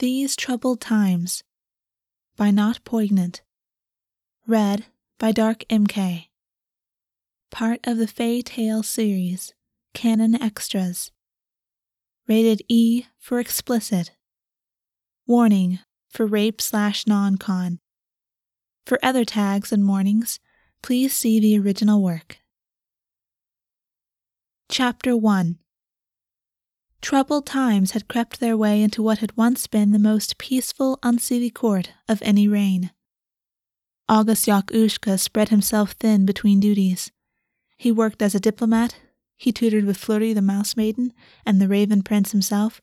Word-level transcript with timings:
These 0.00 0.34
Troubled 0.34 0.80
Times 0.80 1.44
by 2.36 2.50
Not 2.50 2.84
Poignant. 2.84 3.42
Read 4.44 4.86
by 5.20 5.30
Dark 5.30 5.64
MK. 5.70 6.26
Part 7.52 7.78
of 7.84 7.98
the 7.98 8.08
Fae 8.08 8.40
Tale 8.40 8.82
series, 8.82 9.54
Canon 9.92 10.34
Extras. 10.34 11.12
Rated 12.26 12.62
E 12.68 13.04
for 13.20 13.38
explicit. 13.38 14.10
Warning 15.28 15.78
for 16.08 16.26
rape 16.26 16.60
slash 16.60 17.06
non 17.06 17.36
con. 17.36 17.78
For 18.84 18.98
other 19.00 19.24
tags 19.24 19.70
and 19.70 19.86
warnings, 19.86 20.40
please 20.82 21.14
see 21.14 21.38
the 21.38 21.56
original 21.56 22.02
work. 22.02 22.38
Chapter 24.68 25.16
1 25.16 25.60
Troubled 27.04 27.44
times 27.44 27.90
had 27.90 28.08
crept 28.08 28.40
their 28.40 28.56
way 28.56 28.80
into 28.80 29.02
what 29.02 29.18
had 29.18 29.36
once 29.36 29.66
been 29.66 29.92
the 29.92 29.98
most 29.98 30.38
peaceful 30.38 30.98
Unseelie 31.02 31.52
court 31.52 31.92
of 32.08 32.22
any 32.22 32.48
reign. 32.48 32.92
Augus 34.08 34.46
Yakushka 34.46 35.20
spread 35.20 35.50
himself 35.50 35.92
thin 36.00 36.24
between 36.24 36.60
duties. 36.60 37.12
He 37.76 37.92
worked 37.92 38.22
as 38.22 38.34
a 38.34 38.40
diplomat, 38.40 38.96
he 39.36 39.52
tutored 39.52 39.84
with 39.84 39.98
Flurry 39.98 40.32
the 40.32 40.40
Mouse 40.40 40.78
Maiden 40.78 41.12
and 41.44 41.60
the 41.60 41.68
Raven 41.68 42.02
Prince 42.02 42.32
himself, 42.32 42.80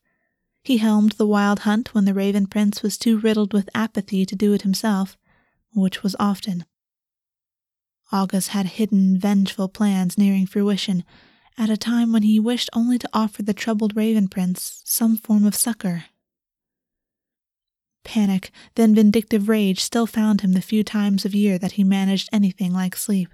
he 0.61 0.77
helmed 0.77 1.13
the 1.13 1.25
wild 1.25 1.61
hunt 1.61 1.95
when 1.95 2.05
the 2.05 2.13
Raven 2.13 2.45
Prince 2.45 2.83
was 2.83 2.99
too 2.99 3.17
riddled 3.17 3.53
with 3.53 3.71
apathy 3.73 4.23
to 4.27 4.35
do 4.35 4.53
it 4.53 4.61
himself, 4.61 5.17
which 5.73 6.03
was 6.03 6.15
often. 6.19 6.65
Augus 8.11 8.49
had 8.49 8.67
hidden, 8.67 9.17
vengeful 9.17 9.67
plans 9.67 10.15
nearing 10.15 10.45
fruition 10.45 11.03
at 11.57 11.69
a 11.69 11.77
time 11.77 12.11
when 12.11 12.23
he 12.23 12.39
wished 12.39 12.69
only 12.73 12.97
to 12.97 13.09
offer 13.13 13.43
the 13.43 13.53
troubled 13.53 13.95
Raven 13.95 14.27
Prince 14.27 14.81
some 14.85 15.17
form 15.17 15.45
of 15.45 15.55
succor. 15.55 16.05
Panic, 18.03 18.51
then 18.75 18.95
vindictive 18.95 19.47
rage, 19.47 19.79
still 19.79 20.07
found 20.07 20.41
him 20.41 20.53
the 20.53 20.61
few 20.61 20.83
times 20.83 21.23
of 21.23 21.35
year 21.35 21.57
that 21.57 21.73
he 21.73 21.83
managed 21.83 22.29
anything 22.31 22.73
like 22.73 22.95
sleep. 22.95 23.29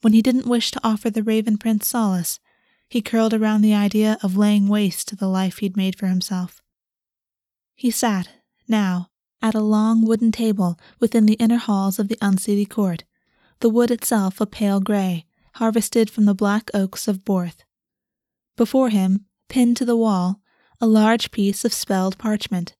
When 0.00 0.12
he 0.12 0.22
didn't 0.22 0.46
wish 0.46 0.70
to 0.72 0.80
offer 0.82 1.08
the 1.08 1.22
Raven 1.22 1.56
Prince 1.56 1.88
solace, 1.88 2.40
he 2.88 3.00
curled 3.00 3.32
around 3.32 3.62
the 3.62 3.74
idea 3.74 4.18
of 4.22 4.36
laying 4.36 4.68
waste 4.68 5.08
to 5.08 5.16
the 5.16 5.28
life 5.28 5.58
he'd 5.58 5.76
made 5.76 5.96
for 5.96 6.06
himself. 6.06 6.62
He 7.74 7.90
sat, 7.90 8.28
now, 8.68 9.10
at 9.40 9.54
a 9.54 9.60
long 9.60 10.04
wooden 10.04 10.32
table 10.32 10.78
within 11.00 11.26
the 11.26 11.34
inner 11.34 11.56
halls 11.56 11.98
of 11.98 12.08
the 12.08 12.16
Unseelie 12.16 12.68
court, 12.68 13.04
the 13.60 13.68
wood 13.68 13.90
itself 13.90 14.40
a 14.40 14.46
pale 14.46 14.80
gray, 14.80 15.26
harvested 15.56 16.10
from 16.10 16.24
the 16.24 16.34
black 16.34 16.70
oaks 16.74 17.06
of 17.08 17.24
Borth. 17.24 17.64
Before 18.56 18.88
him, 18.90 19.26
pinned 19.48 19.76
to 19.78 19.84
the 19.84 19.96
wall, 19.96 20.40
a 20.80 20.86
large 20.86 21.30
piece 21.30 21.64
of 21.64 21.72
spelled 21.72 22.18
parchment. 22.18 22.74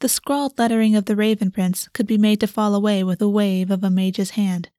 The 0.00 0.08
scrawled 0.08 0.58
lettering 0.58 0.96
of 0.96 1.04
the 1.04 1.16
Raven 1.16 1.50
Prince 1.50 1.88
could 1.92 2.06
be 2.06 2.18
made 2.18 2.40
to 2.40 2.46
fall 2.46 2.74
away 2.74 3.04
with 3.04 3.20
a 3.20 3.28
wave 3.28 3.70
of 3.70 3.84
a 3.84 3.90
mage's 3.90 4.30
hand. 4.30 4.70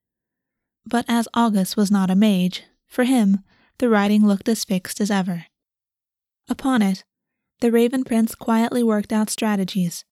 But 0.86 1.06
as 1.08 1.28
Augus 1.36 1.76
was 1.76 1.92
not 1.92 2.10
a 2.10 2.16
mage, 2.16 2.64
for 2.88 3.04
him, 3.04 3.44
the 3.78 3.90
writing 3.90 4.26
looked 4.26 4.50
as 4.50 4.66
fixed 4.66 5.00
as 5.00 5.12
ever. 5.12 5.46
Upon 6.50 6.82
it, 6.82 7.04
the 7.60 7.72
Raven 7.72 8.04
Prince 8.04 8.34
quietly 8.34 8.84
worked 8.84 9.14
out 9.14 9.30
strategies. 9.30 10.06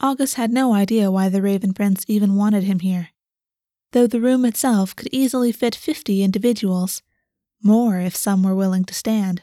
Augus 0.00 0.34
had 0.34 0.50
no 0.50 0.74
idea 0.74 1.10
why 1.10 1.28
the 1.28 1.40
Raven 1.40 1.72
Prince 1.72 2.04
even 2.08 2.36
wanted 2.36 2.64
him 2.64 2.80
here 2.80 3.10
though 3.94 4.08
the 4.08 4.20
room 4.20 4.44
itself 4.44 4.94
could 4.96 5.08
easily 5.12 5.52
fit 5.52 5.72
fifty 5.72 6.24
individuals, 6.24 7.00
more 7.62 8.00
if 8.00 8.16
some 8.16 8.42
were 8.42 8.54
willing 8.54 8.84
to 8.84 8.92
stand. 8.92 9.42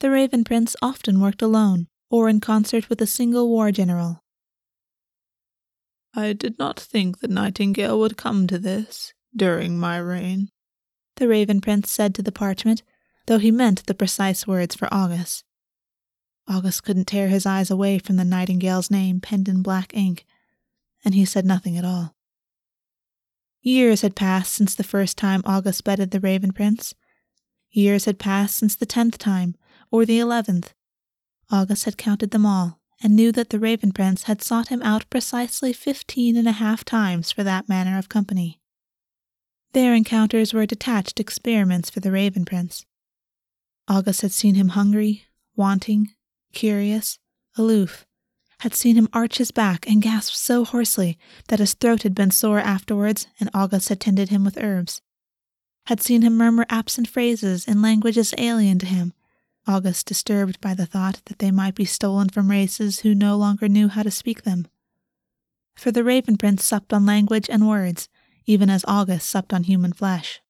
The 0.00 0.10
Raven 0.10 0.42
Prince 0.42 0.74
often 0.82 1.20
worked 1.20 1.42
alone 1.42 1.86
or 2.10 2.28
in 2.28 2.40
concert 2.40 2.88
with 2.88 3.00
a 3.00 3.06
single 3.06 3.48
war 3.48 3.70
general. 3.70 4.24
I 6.12 6.32
did 6.32 6.58
not 6.58 6.80
think 6.80 7.20
the 7.20 7.28
Nightingale 7.28 8.00
would 8.00 8.16
come 8.16 8.48
to 8.48 8.58
this 8.58 9.14
during 9.36 9.78
my 9.78 9.98
reign, 9.98 10.48
the 11.14 11.28
Raven 11.28 11.60
Prince 11.60 11.88
said 11.92 12.16
to 12.16 12.22
the 12.22 12.32
parchment, 12.32 12.82
though 13.26 13.38
he 13.38 13.52
meant 13.52 13.86
the 13.86 13.94
precise 13.94 14.44
words 14.44 14.74
for 14.74 14.92
Augus. 14.92 15.44
Augus 16.48 16.80
couldn't 16.80 17.06
tear 17.06 17.28
his 17.28 17.46
eyes 17.46 17.70
away 17.70 18.00
from 18.00 18.16
the 18.16 18.24
Nightingale's 18.24 18.90
name 18.90 19.20
penned 19.20 19.48
in 19.48 19.62
black 19.62 19.94
ink, 19.94 20.26
and 21.04 21.14
he 21.14 21.24
said 21.24 21.46
nothing 21.46 21.78
at 21.78 21.84
all. 21.84 22.16
Years 23.60 24.02
had 24.02 24.16
passed 24.16 24.52
since 24.52 24.74
the 24.74 24.84
first 24.84 25.16
time 25.16 25.42
Augus 25.44 25.80
bedded 25.80 26.10
the 26.10 26.20
Raven 26.20 26.52
Prince. 26.52 26.94
Years 27.70 28.06
had 28.06 28.18
passed 28.18 28.56
since 28.56 28.74
the 28.76 28.86
tenth 28.86 29.18
time, 29.18 29.56
or 29.90 30.04
the 30.04 30.18
eleventh. 30.18 30.72
Augus 31.50 31.84
had 31.84 31.98
counted 31.98 32.30
them 32.30 32.46
all, 32.46 32.80
and 33.02 33.14
knew 33.14 33.30
that 33.32 33.50
the 33.50 33.58
Raven 33.58 33.92
Prince 33.92 34.24
had 34.24 34.42
sought 34.42 34.68
him 34.68 34.82
out 34.82 35.08
precisely 35.10 35.72
fifteen 35.72 36.36
and 36.36 36.48
a 36.48 36.52
half 36.52 36.84
times 36.84 37.30
for 37.30 37.44
that 37.44 37.68
manner 37.68 37.98
of 37.98 38.08
company. 38.08 38.60
Their 39.72 39.94
encounters 39.94 40.54
were 40.54 40.66
detached 40.66 41.20
experiments 41.20 41.90
for 41.90 42.00
the 42.00 42.10
Raven 42.10 42.44
Prince. 42.44 42.86
Augus 43.86 44.22
had 44.22 44.32
seen 44.32 44.54
him 44.54 44.70
hungry, 44.70 45.24
wanting, 45.56 46.08
curious, 46.52 47.18
aloof, 47.56 48.06
had 48.60 48.74
seen 48.74 48.96
him 48.96 49.08
arch 49.12 49.38
his 49.38 49.50
back 49.50 49.88
and 49.88 50.02
gasp 50.02 50.34
so 50.34 50.64
hoarsely 50.64 51.18
that 51.48 51.60
his 51.60 51.74
throat 51.74 52.02
had 52.02 52.14
been 52.14 52.30
sore 52.30 52.58
afterwards, 52.58 53.28
and 53.38 53.50
Augus 53.54 53.88
had 53.88 54.00
tended 54.00 54.30
him 54.30 54.44
with 54.44 54.58
herbs. 54.58 55.00
Had 55.86 56.02
seen 56.02 56.22
him 56.22 56.36
murmur 56.36 56.66
absent 56.68 57.08
phrases 57.08 57.66
in 57.66 57.80
languages 57.80 58.34
alien 58.36 58.78
to 58.80 58.86
him, 58.86 59.14
Augus 59.66 60.02
disturbed 60.02 60.60
by 60.60 60.74
the 60.74 60.86
thought 60.86 61.20
that 61.26 61.38
they 61.38 61.50
might 61.50 61.74
be 61.74 61.84
stolen 61.84 62.28
from 62.28 62.50
races 62.50 63.00
who 63.00 63.14
no 63.14 63.36
longer 63.36 63.68
knew 63.68 63.88
how 63.88 64.02
to 64.02 64.10
speak 64.10 64.42
them. 64.42 64.66
For 65.76 65.92
the 65.92 66.02
Raven 66.02 66.36
Prince 66.36 66.64
supped 66.64 66.92
on 66.92 67.06
language 67.06 67.48
and 67.48 67.68
words, 67.68 68.08
even 68.46 68.70
as 68.70 68.84
Augus 68.88 69.24
supped 69.24 69.52
on 69.52 69.64
human 69.64 69.92
flesh. 69.92 70.40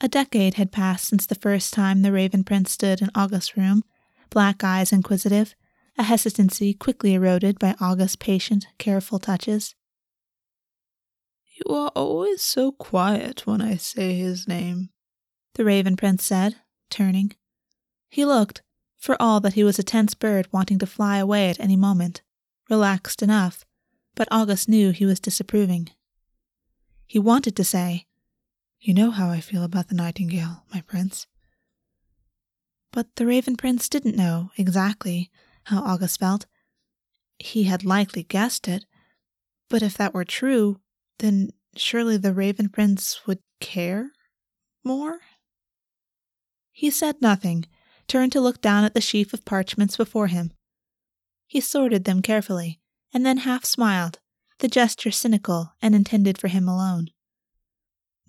A 0.00 0.08
decade 0.08 0.54
had 0.54 0.70
passed 0.70 1.06
since 1.06 1.26
the 1.26 1.34
first 1.34 1.72
time 1.72 2.02
the 2.02 2.12
Raven 2.12 2.44
Prince 2.44 2.72
stood 2.72 3.00
in 3.00 3.10
August's 3.14 3.56
room, 3.56 3.82
black 4.30 4.62
eyes 4.62 4.92
inquisitive, 4.92 5.54
a 5.98 6.04
hesitancy 6.04 6.74
quickly 6.74 7.14
eroded 7.14 7.58
by 7.58 7.74
Augus's 7.80 8.16
patient, 8.16 8.66
careful 8.78 9.18
touches. 9.18 9.74
You 11.54 11.74
are 11.74 11.92
always 11.94 12.42
so 12.42 12.72
quiet 12.72 13.46
when 13.46 13.60
I 13.60 13.76
say 13.76 14.14
his 14.14 14.48
name, 14.48 14.90
the 15.54 15.64
Raven 15.64 15.96
Prince 15.96 16.24
said, 16.24 16.56
turning. 16.90 17.34
He 18.08 18.24
looked, 18.24 18.62
for 18.98 19.20
all 19.20 19.40
that 19.40 19.54
he 19.54 19.64
was 19.64 19.78
a 19.78 19.82
tense 19.82 20.14
bird 20.14 20.48
wanting 20.52 20.78
to 20.78 20.86
fly 20.86 21.18
away 21.18 21.50
at 21.50 21.60
any 21.60 21.76
moment, 21.76 22.22
relaxed 22.70 23.22
enough, 23.22 23.64
but 24.14 24.28
Augus 24.30 24.68
knew 24.68 24.90
he 24.90 25.06
was 25.06 25.20
disapproving. 25.20 25.90
He 27.06 27.18
wanted 27.18 27.54
to 27.56 27.64
say, 27.64 28.06
You 28.80 28.94
know 28.94 29.10
how 29.10 29.28
I 29.28 29.40
feel 29.40 29.62
about 29.64 29.88
the 29.88 29.94
nightingale, 29.94 30.64
my 30.72 30.80
prince. 30.80 31.26
But 32.92 33.16
the 33.16 33.26
Raven 33.26 33.56
Prince 33.56 33.88
didn't 33.88 34.16
know, 34.16 34.50
exactly, 34.56 35.30
how 35.64 35.82
Augus 35.82 36.16
felt. 36.16 36.46
He 37.38 37.64
had 37.64 37.84
likely 37.84 38.22
guessed 38.22 38.68
it, 38.68 38.84
but 39.68 39.82
if 39.82 39.96
that 39.96 40.14
were 40.14 40.24
true, 40.24 40.80
then 41.18 41.50
surely 41.76 42.16
the 42.16 42.34
Raven 42.34 42.68
Prince 42.68 43.26
would 43.26 43.40
care 43.60 44.10
more? 44.84 45.20
He 46.72 46.90
said 46.90 47.20
nothing, 47.20 47.66
turned 48.08 48.32
to 48.32 48.40
look 48.40 48.60
down 48.60 48.84
at 48.84 48.94
the 48.94 49.00
sheaf 49.00 49.32
of 49.32 49.44
parchments 49.44 49.96
before 49.96 50.26
him. 50.26 50.52
He 51.46 51.60
sorted 51.60 52.04
them 52.04 52.22
carefully, 52.22 52.80
and 53.12 53.24
then 53.24 53.38
half 53.38 53.64
smiled, 53.64 54.18
the 54.58 54.68
gesture 54.68 55.10
cynical 55.10 55.74
and 55.82 55.94
intended 55.94 56.38
for 56.38 56.48
him 56.48 56.68
alone. 56.68 57.08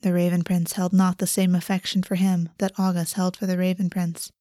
The 0.02 0.14
Raven 0.14 0.44
Prince 0.44 0.74
held 0.74 0.92
not 0.92 1.20
the 1.20 1.28
same 1.28 1.56
affection 1.56 2.04
for 2.04 2.16
him 2.16 2.50
that 2.58 2.78
Augus 2.78 3.14
held 3.14 3.38
for 3.38 3.46
the 3.46 3.58
Raven 3.58 3.90
Prince. 3.90 4.32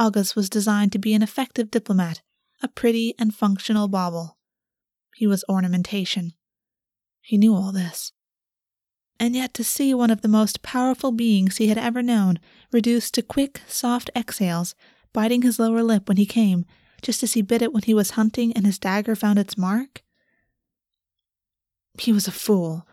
Augus 0.00 0.36
was 0.36 0.48
designed 0.48 0.92
to 0.92 0.98
be 0.98 1.14
an 1.14 1.22
effective 1.22 1.70
diplomat, 1.70 2.22
a 2.62 2.68
pretty 2.68 3.14
and 3.18 3.34
functional 3.34 3.88
bauble. 3.88 4.38
He 5.16 5.26
was 5.26 5.44
ornamentation. 5.48 6.34
He 7.20 7.36
knew 7.36 7.54
all 7.54 7.72
this. 7.72 8.12
And 9.18 9.34
yet 9.34 9.52
to 9.54 9.64
see 9.64 9.92
one 9.92 10.10
of 10.10 10.20
the 10.20 10.28
most 10.28 10.62
powerful 10.62 11.10
beings 11.10 11.56
he 11.56 11.66
had 11.66 11.78
ever 11.78 12.02
known 12.02 12.38
reduced 12.70 13.14
to 13.14 13.22
quick, 13.22 13.60
soft 13.66 14.10
exhales, 14.14 14.76
biting 15.12 15.42
his 15.42 15.58
lower 15.58 15.82
lip 15.82 16.06
when 16.06 16.16
he 16.16 16.26
came, 16.26 16.64
just 17.02 17.24
as 17.24 17.32
he 17.32 17.42
bit 17.42 17.62
it 17.62 17.72
when 17.72 17.82
he 17.82 17.94
was 17.94 18.10
hunting 18.12 18.52
and 18.52 18.64
his 18.64 18.78
dagger 18.78 19.16
found 19.16 19.38
its 19.38 19.58
mark? 19.58 20.04
He 21.98 22.12
was 22.12 22.28
a 22.28 22.32
fool. 22.32 22.86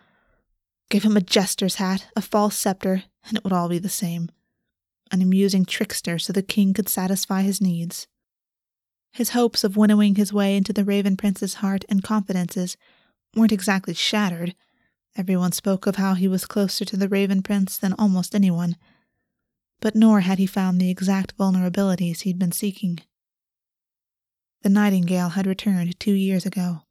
Give 0.89 1.03
him 1.03 1.15
a 1.15 1.21
jester's 1.21 1.75
hat, 1.75 2.07
a 2.15 2.21
false 2.21 2.57
scepter, 2.57 3.03
and 3.27 3.38
it 3.38 3.44
would 3.44 3.53
all 3.53 3.69
be 3.69 3.80
the 3.80 3.89
same 3.89 4.31
an 5.12 5.22
amusing 5.22 5.66
trickster 5.66 6.18
so 6.18 6.34
the 6.34 6.42
king 6.42 6.74
could 6.74 6.90
satisfy 6.90 7.42
his 7.42 7.62
needs. 7.62 8.07
His 9.12 9.30
hopes 9.30 9.63
of 9.63 9.78
winnowing 9.78 10.16
his 10.16 10.34
way 10.34 10.57
into 10.57 10.74
the 10.74 10.84
Raven 10.84 11.16
Prince's 11.16 11.56
heart 11.56 11.86
and 11.88 12.04
confidences 12.04 12.75
weren't 13.36 13.52
exactly 13.52 13.94
shattered. 13.94 14.56
Everyone 15.16 15.52
spoke 15.54 15.88
of 15.88 15.96
how 15.96 16.16
he 16.16 16.28
was 16.28 16.46
closer 16.46 16.84
to 16.84 16.98
the 16.98 17.07
Raven 17.07 17.42
Prince 17.42 17.78
than 17.78 17.94
almost 17.94 18.36
anyone, 18.36 18.75
but 19.80 19.96
nor 19.96 20.22
had 20.22 20.40
he 20.40 20.46
found 20.46 20.81
the 20.81 20.90
exact 20.90 21.38
vulnerabilities 21.38 22.22
he'd 22.22 22.40
been 22.40 22.52
seeking. 22.52 23.00
the 24.63 24.69
nightingale 24.69 25.30
had 25.30 25.46
returned 25.46 26.00
two 26.00 26.13
years 26.13 26.44
ago. 26.44 26.81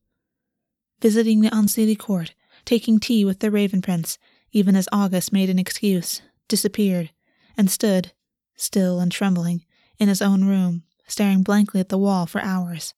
Visiting 1.03 1.41
the 1.41 1.51
Unseelie 1.51 1.99
court, 1.99 2.33
taking 2.65 3.01
tea 3.01 3.25
with 3.25 3.41
the 3.41 3.51
Raven 3.51 3.83
Prince, 3.83 4.17
even 4.53 4.77
as 4.77 4.89
Augus 4.93 5.33
made 5.33 5.51
an 5.51 5.59
excuse, 5.59 6.23
disappeared, 6.47 7.11
and 7.57 7.71
stood, 7.71 8.13
still 8.57 9.01
and 9.01 9.13
trembling, 9.13 9.65
in 9.99 10.09
his 10.09 10.23
own 10.23 10.45
room, 10.45 10.83
staring 11.07 11.43
blankly 11.43 11.81
at 11.81 11.89
the 11.89 11.99
wall 11.99 12.27
for 12.27 12.41
hours. 12.41 12.95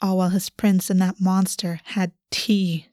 All 0.00 0.18
while 0.18 0.30
his 0.30 0.50
prince 0.50 0.90
and 0.90 1.00
that 1.00 1.20
monster 1.20 1.80
had 1.84 2.12
tea. 2.30 2.88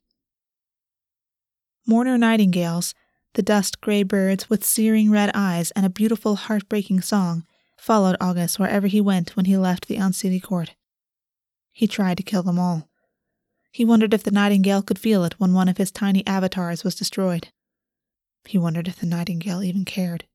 Mourner 1.85 2.18
nightingales, 2.18 2.94
the 3.33 3.41
dust 3.41 3.81
gray 3.81 4.03
birds 4.03 4.50
with 4.50 4.63
searing 4.63 5.12
red 5.12 5.31
eyes 5.33 5.71
and 5.71 5.85
a 5.85 5.89
beautiful 5.89 6.35
heartbreaking 6.35 7.01
song, 7.01 7.45
followed 7.77 8.15
Augus 8.21 8.57
wherever 8.57 8.88
he 8.88 9.01
went 9.01 9.35
when 9.35 9.45
he 9.45 9.57
left 9.57 9.88
the 9.88 9.97
Unseelie 9.97 10.41
court. 10.41 10.75
He 11.71 11.88
tried 11.88 12.18
to 12.18 12.24
kill 12.24 12.44
them 12.44 12.59
all. 12.59 12.88
He 13.71 13.83
wondered 13.83 14.13
if 14.13 14.24
the 14.24 14.31
nightingale 14.31 14.83
could 14.83 15.00
feel 15.00 15.24
it 15.24 15.39
when 15.39 15.53
one 15.53 15.68
of 15.68 15.77
his 15.77 15.91
tiny 15.91 16.25
avatars 16.27 16.83
was 16.83 16.95
destroyed. 16.95 17.50
He 18.45 18.57
wondered 18.57 18.88
if 18.88 19.00
the 19.00 19.07
nightingale 19.07 19.63
even 19.63 19.83
cared. 19.83 20.25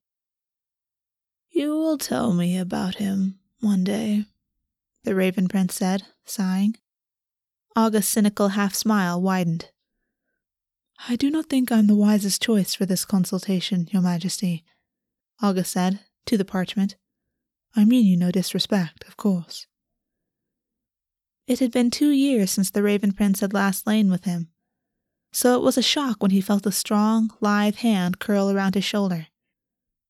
You 1.58 1.76
will 1.76 1.98
tell 1.98 2.34
me 2.34 2.56
about 2.56 2.98
him 2.98 3.40
one 3.58 3.82
day, 3.82 4.26
the 5.02 5.16
Raven 5.16 5.48
Prince 5.48 5.74
said, 5.74 6.04
sighing. 6.24 6.76
Augus's 7.74 8.08
cynical 8.08 8.50
half 8.50 8.76
smile 8.76 9.20
widened. 9.20 9.72
I 11.08 11.16
do 11.16 11.32
not 11.32 11.46
think 11.46 11.72
I'm 11.72 11.88
the 11.88 11.96
wisest 11.96 12.40
choice 12.40 12.76
for 12.76 12.86
this 12.86 13.04
consultation, 13.04 13.88
Your 13.90 14.02
Majesty, 14.02 14.64
Augus 15.42 15.70
said, 15.70 15.98
to 16.26 16.38
the 16.38 16.44
parchment. 16.44 16.94
I 17.74 17.84
mean 17.84 18.06
you 18.06 18.16
no 18.16 18.30
disrespect, 18.30 19.02
of 19.08 19.16
course. 19.16 19.66
It 21.48 21.58
had 21.58 21.72
been 21.72 21.90
two 21.90 22.10
years 22.10 22.52
since 22.52 22.70
the 22.70 22.84
Raven 22.84 23.10
Prince 23.10 23.40
had 23.40 23.52
last 23.52 23.84
lain 23.84 24.12
with 24.12 24.26
him, 24.26 24.50
so 25.32 25.56
it 25.56 25.64
was 25.64 25.76
a 25.76 25.82
shock 25.82 26.22
when 26.22 26.30
he 26.30 26.40
felt 26.40 26.66
a 26.66 26.70
strong, 26.70 27.32
lithe 27.40 27.78
hand 27.78 28.20
curl 28.20 28.48
around 28.48 28.76
his 28.76 28.84
shoulder. 28.84 29.26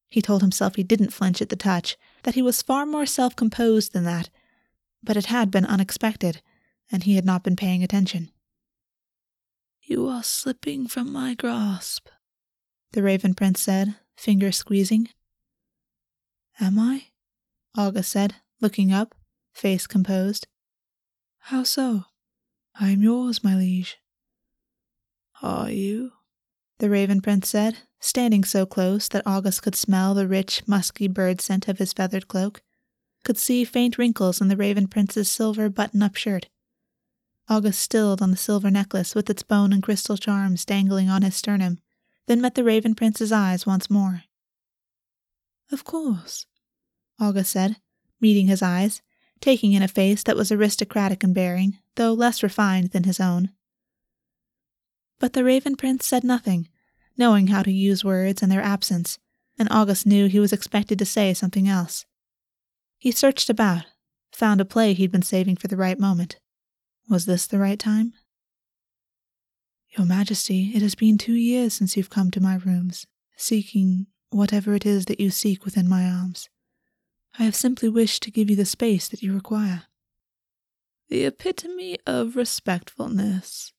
He 0.08 0.22
told 0.22 0.40
himself 0.40 0.76
he 0.76 0.82
didn't 0.82 1.12
flinch 1.12 1.42
at 1.42 1.48
the 1.48 1.56
touch, 1.56 1.96
that 2.22 2.34
he 2.34 2.42
was 2.42 2.62
far 2.62 2.86
more 2.86 3.06
self 3.06 3.36
composed 3.36 3.92
than 3.92 4.04
that, 4.04 4.30
but 5.02 5.16
it 5.16 5.26
had 5.26 5.50
been 5.50 5.66
unexpected, 5.66 6.42
and 6.90 7.02
he 7.02 7.16
had 7.16 7.24
not 7.24 7.42
been 7.42 7.56
paying 7.56 7.82
attention. 7.82 8.30
You 9.82 10.08
are 10.08 10.22
slipping 10.22 10.86
from 10.86 11.12
my 11.12 11.34
grasp, 11.34 12.08
the 12.92 13.02
Raven 13.02 13.34
Prince 13.34 13.60
said, 13.60 13.96
finger 14.16 14.50
squeezing. 14.50 15.08
Am 16.60 16.78
I? 16.78 17.08
Augus 17.76 18.08
said, 18.08 18.36
looking 18.60 18.92
up, 18.92 19.14
face 19.52 19.86
composed. 19.86 20.46
How 21.38 21.62
so? 21.62 22.04
I 22.78 22.90
am 22.90 23.02
yours, 23.02 23.44
my 23.44 23.54
liege. 23.54 23.98
Are 25.42 25.70
you? 25.70 26.12
The 26.78 26.90
Raven 26.90 27.20
Prince 27.20 27.48
said, 27.48 27.78
standing 28.00 28.44
so 28.44 28.64
close 28.64 29.08
that 29.08 29.26
Augus 29.26 29.60
could 29.60 29.74
smell 29.74 30.14
the 30.14 30.28
rich, 30.28 30.62
musky 30.66 31.08
bird 31.08 31.40
scent 31.40 31.68
of 31.68 31.78
his 31.78 31.92
feathered 31.92 32.28
cloak, 32.28 32.62
could 33.24 33.38
see 33.38 33.64
faint 33.64 33.98
wrinkles 33.98 34.40
in 34.40 34.48
the 34.48 34.56
Raven 34.56 34.86
Prince's 34.86 35.30
silver 35.30 35.68
button 35.68 36.02
up 36.02 36.16
shirt, 36.16 36.48
Augus 37.50 37.78
stilled 37.78 38.20
on 38.20 38.30
the 38.30 38.36
silver 38.36 38.70
necklace 38.70 39.14
with 39.14 39.30
its 39.30 39.42
bone 39.42 39.72
and 39.72 39.82
crystal 39.82 40.18
charms 40.18 40.66
dangling 40.66 41.08
on 41.08 41.22
his 41.22 41.34
sternum, 41.34 41.78
then 42.26 42.42
met 42.42 42.54
the 42.54 42.64
Raven 42.64 42.94
Prince's 42.94 43.32
eyes 43.32 43.64
once 43.64 43.88
more. 43.88 44.24
Of 45.72 45.84
course, 45.84 46.44
Augus 47.18 47.48
said, 47.48 47.76
meeting 48.20 48.48
his 48.48 48.62
eyes, 48.62 49.00
taking 49.40 49.72
in 49.72 49.82
a 49.82 49.88
face 49.88 50.22
that 50.24 50.36
was 50.36 50.52
aristocratic 50.52 51.24
in 51.24 51.32
bearing, 51.32 51.78
though 51.94 52.12
less 52.12 52.42
refined 52.42 52.90
than 52.90 53.04
his 53.04 53.18
own. 53.18 53.50
But 55.18 55.32
the 55.32 55.44
Raven 55.44 55.74
Prince 55.74 56.06
said 56.06 56.24
nothing, 56.24 56.68
knowing 57.18 57.48
how 57.48 57.62
to 57.62 57.72
use 57.72 58.04
words 58.04 58.42
in 58.42 58.48
their 58.48 58.62
absence, 58.62 59.18
and 59.58 59.68
Augus 59.70 60.06
knew 60.06 60.26
he 60.26 60.38
was 60.38 60.52
expected 60.52 60.98
to 61.00 61.04
say 61.04 61.34
something 61.34 61.68
else. 61.68 62.06
He 62.96 63.10
searched 63.10 63.50
about, 63.50 63.84
found 64.32 64.60
a 64.60 64.64
play 64.64 64.94
he'd 64.94 65.12
been 65.12 65.22
saving 65.22 65.56
for 65.56 65.68
the 65.68 65.76
right 65.76 65.98
moment. 65.98 66.38
Was 67.10 67.26
this 67.26 67.46
the 67.46 67.58
right 67.58 67.78
time? 67.78 68.12
Your 69.96 70.06
Majesty, 70.06 70.72
it 70.74 70.82
has 70.82 70.94
been 70.94 71.18
two 71.18 71.34
years 71.34 71.74
since 71.74 71.96
you've 71.96 72.10
come 72.10 72.30
to 72.30 72.40
my 72.40 72.56
rooms, 72.56 73.06
seeking 73.36 74.06
whatever 74.30 74.74
it 74.74 74.86
is 74.86 75.06
that 75.06 75.20
you 75.20 75.30
seek 75.30 75.64
within 75.64 75.88
my 75.88 76.04
arms. 76.04 76.48
I 77.38 77.44
have 77.44 77.56
simply 77.56 77.88
wished 77.88 78.22
to 78.24 78.30
give 78.30 78.50
you 78.50 78.56
the 78.56 78.64
space 78.64 79.08
that 79.08 79.22
you 79.22 79.32
require. 79.32 79.84
The 81.08 81.24
epitome 81.24 81.96
of 82.06 82.36
respectfulness, 82.36 83.72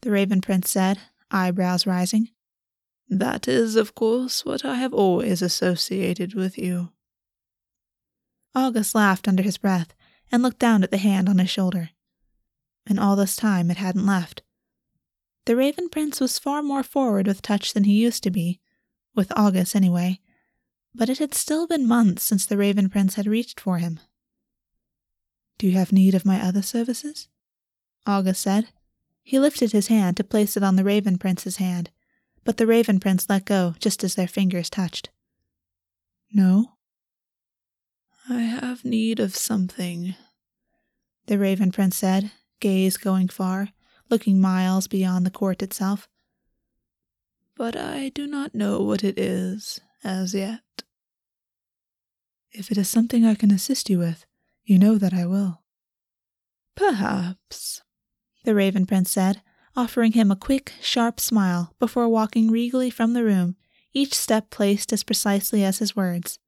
the 0.00 0.10
Raven 0.10 0.40
Prince 0.40 0.70
said, 0.70 0.98
eyebrows 1.30 1.86
rising. 1.86 2.30
That 3.12 3.46
is, 3.46 3.76
of 3.76 3.94
course, 3.94 4.44
what 4.44 4.64
I 4.64 4.76
have 4.76 4.94
always 4.94 5.42
associated 5.42 6.34
with 6.34 6.56
you. 6.56 6.92
Augus 8.54 8.94
laughed 8.94 9.28
under 9.28 9.42
his 9.42 9.58
breath 9.58 9.94
and 10.30 10.42
looked 10.42 10.58
down 10.58 10.82
at 10.82 10.90
the 10.90 10.98
hand 10.98 11.28
on 11.28 11.38
his 11.38 11.50
shoulder 11.50 11.90
and 12.86 12.98
all 12.98 13.16
this 13.16 13.36
time 13.36 13.70
it 13.70 13.76
hadn't 13.76 14.06
left. 14.06 14.42
The 15.44 15.56
Raven 15.56 15.88
Prince 15.88 16.20
was 16.20 16.38
far 16.38 16.62
more 16.62 16.82
forward 16.82 17.26
with 17.26 17.42
touch 17.42 17.72
than 17.72 17.84
he 17.84 17.92
used 17.92 18.22
to 18.22 18.30
be, 18.30 18.60
with 19.14 19.36
Augus 19.36 19.74
anyway, 19.74 20.20
but 20.94 21.08
it 21.08 21.18
had 21.18 21.34
still 21.34 21.66
been 21.66 21.86
months 21.86 22.22
since 22.22 22.46
the 22.46 22.56
Raven 22.56 22.88
Prince 22.88 23.14
had 23.14 23.26
reached 23.26 23.60
for 23.60 23.78
him. 23.78 24.00
Do 25.58 25.66
you 25.66 25.72
have 25.72 25.92
need 25.92 26.14
of 26.14 26.26
my 26.26 26.40
other 26.40 26.62
services? 26.62 27.28
Augus 28.06 28.38
said. 28.38 28.68
He 29.22 29.38
lifted 29.38 29.72
his 29.72 29.86
hand 29.86 30.16
to 30.16 30.24
place 30.24 30.56
it 30.56 30.64
on 30.64 30.76
the 30.76 30.84
Raven 30.84 31.18
Prince's 31.18 31.56
hand, 31.56 31.90
but 32.44 32.56
the 32.56 32.66
Raven 32.66 33.00
Prince 33.00 33.28
let 33.28 33.44
go 33.44 33.74
just 33.78 34.02
as 34.04 34.14
their 34.14 34.28
fingers 34.28 34.68
touched. 34.70 35.10
No? 36.32 36.72
I 38.28 38.40
have 38.40 38.84
need 38.84 39.20
of 39.20 39.36
something, 39.36 40.14
the 41.26 41.38
Raven 41.38 41.72
Prince 41.72 41.96
said, 41.96 42.30
gaze 42.60 42.96
going 42.96 43.28
far, 43.28 43.68
looking 44.08 44.40
miles 44.40 44.86
beyond 44.86 45.26
the 45.26 45.30
court 45.30 45.62
itself. 45.62 46.08
But 47.56 47.76
I 47.76 48.08
do 48.10 48.26
not 48.26 48.54
know 48.54 48.80
what 48.80 49.04
it 49.04 49.18
is 49.18 49.80
as 50.04 50.34
yet. 50.34 50.60
If 52.50 52.70
it 52.70 52.78
is 52.78 52.88
something 52.88 53.24
I 53.24 53.34
can 53.34 53.50
assist 53.50 53.88
you 53.88 53.98
with, 53.98 54.26
you 54.64 54.78
know 54.78 54.98
that 54.98 55.14
I 55.14 55.26
will. 55.26 55.62
Perhaps, 56.74 57.82
the 58.44 58.54
Raven 58.54 58.86
Prince 58.86 59.10
said, 59.10 59.42
offering 59.76 60.12
him 60.12 60.30
a 60.30 60.36
quick, 60.36 60.72
sharp 60.80 61.18
smile 61.18 61.74
before 61.78 62.08
walking 62.08 62.50
regally 62.50 62.90
from 62.90 63.12
the 63.12 63.24
room, 63.24 63.56
each 63.92 64.14
step 64.14 64.50
placed 64.50 64.92
as 64.92 65.02
precisely 65.02 65.64
as 65.64 65.78
his 65.78 65.96
words. 65.96 66.38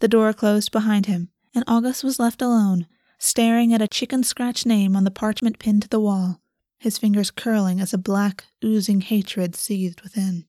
The 0.00 0.08
door 0.08 0.32
closed 0.32 0.72
behind 0.72 1.06
him, 1.06 1.30
and 1.54 1.64
Augus 1.66 2.04
was 2.04 2.18
left 2.18 2.42
alone, 2.42 2.86
staring 3.18 3.72
at 3.72 3.82
a 3.82 3.88
chicken 3.88 4.22
scratch 4.22 4.66
name 4.66 4.94
on 4.94 5.04
the 5.04 5.10
parchment 5.10 5.58
pinned 5.58 5.82
to 5.82 5.88
the 5.88 6.00
wall, 6.00 6.40
his 6.78 6.98
fingers 6.98 7.30
curling 7.30 7.80
as 7.80 7.94
a 7.94 7.98
black, 7.98 8.44
oozing 8.64 9.00
hatred 9.00 9.54
seethed 9.54 10.02
within. 10.02 10.44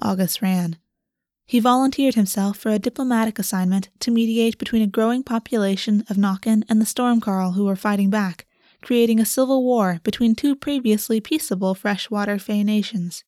Augus 0.00 0.40
ran. 0.40 0.78
He 1.44 1.60
volunteered 1.60 2.14
himself 2.14 2.56
for 2.56 2.70
a 2.70 2.78
diplomatic 2.78 3.38
assignment 3.38 3.90
to 4.00 4.10
mediate 4.10 4.58
between 4.58 4.82
a 4.82 4.86
growing 4.86 5.22
population 5.22 6.04
of 6.08 6.16
Nokken 6.16 6.64
and 6.68 6.80
the 6.80 6.86
Stormcarl 6.86 7.54
who 7.54 7.66
were 7.66 7.76
fighting 7.76 8.08
back, 8.08 8.46
creating 8.82 9.20
a 9.20 9.24
civil 9.24 9.64
war 9.64 10.00
between 10.02 10.34
two 10.34 10.54
previously 10.54 11.20
peaceable 11.20 11.74
freshwater 11.74 12.38
Fae 12.38 12.62
nations. 12.62 13.24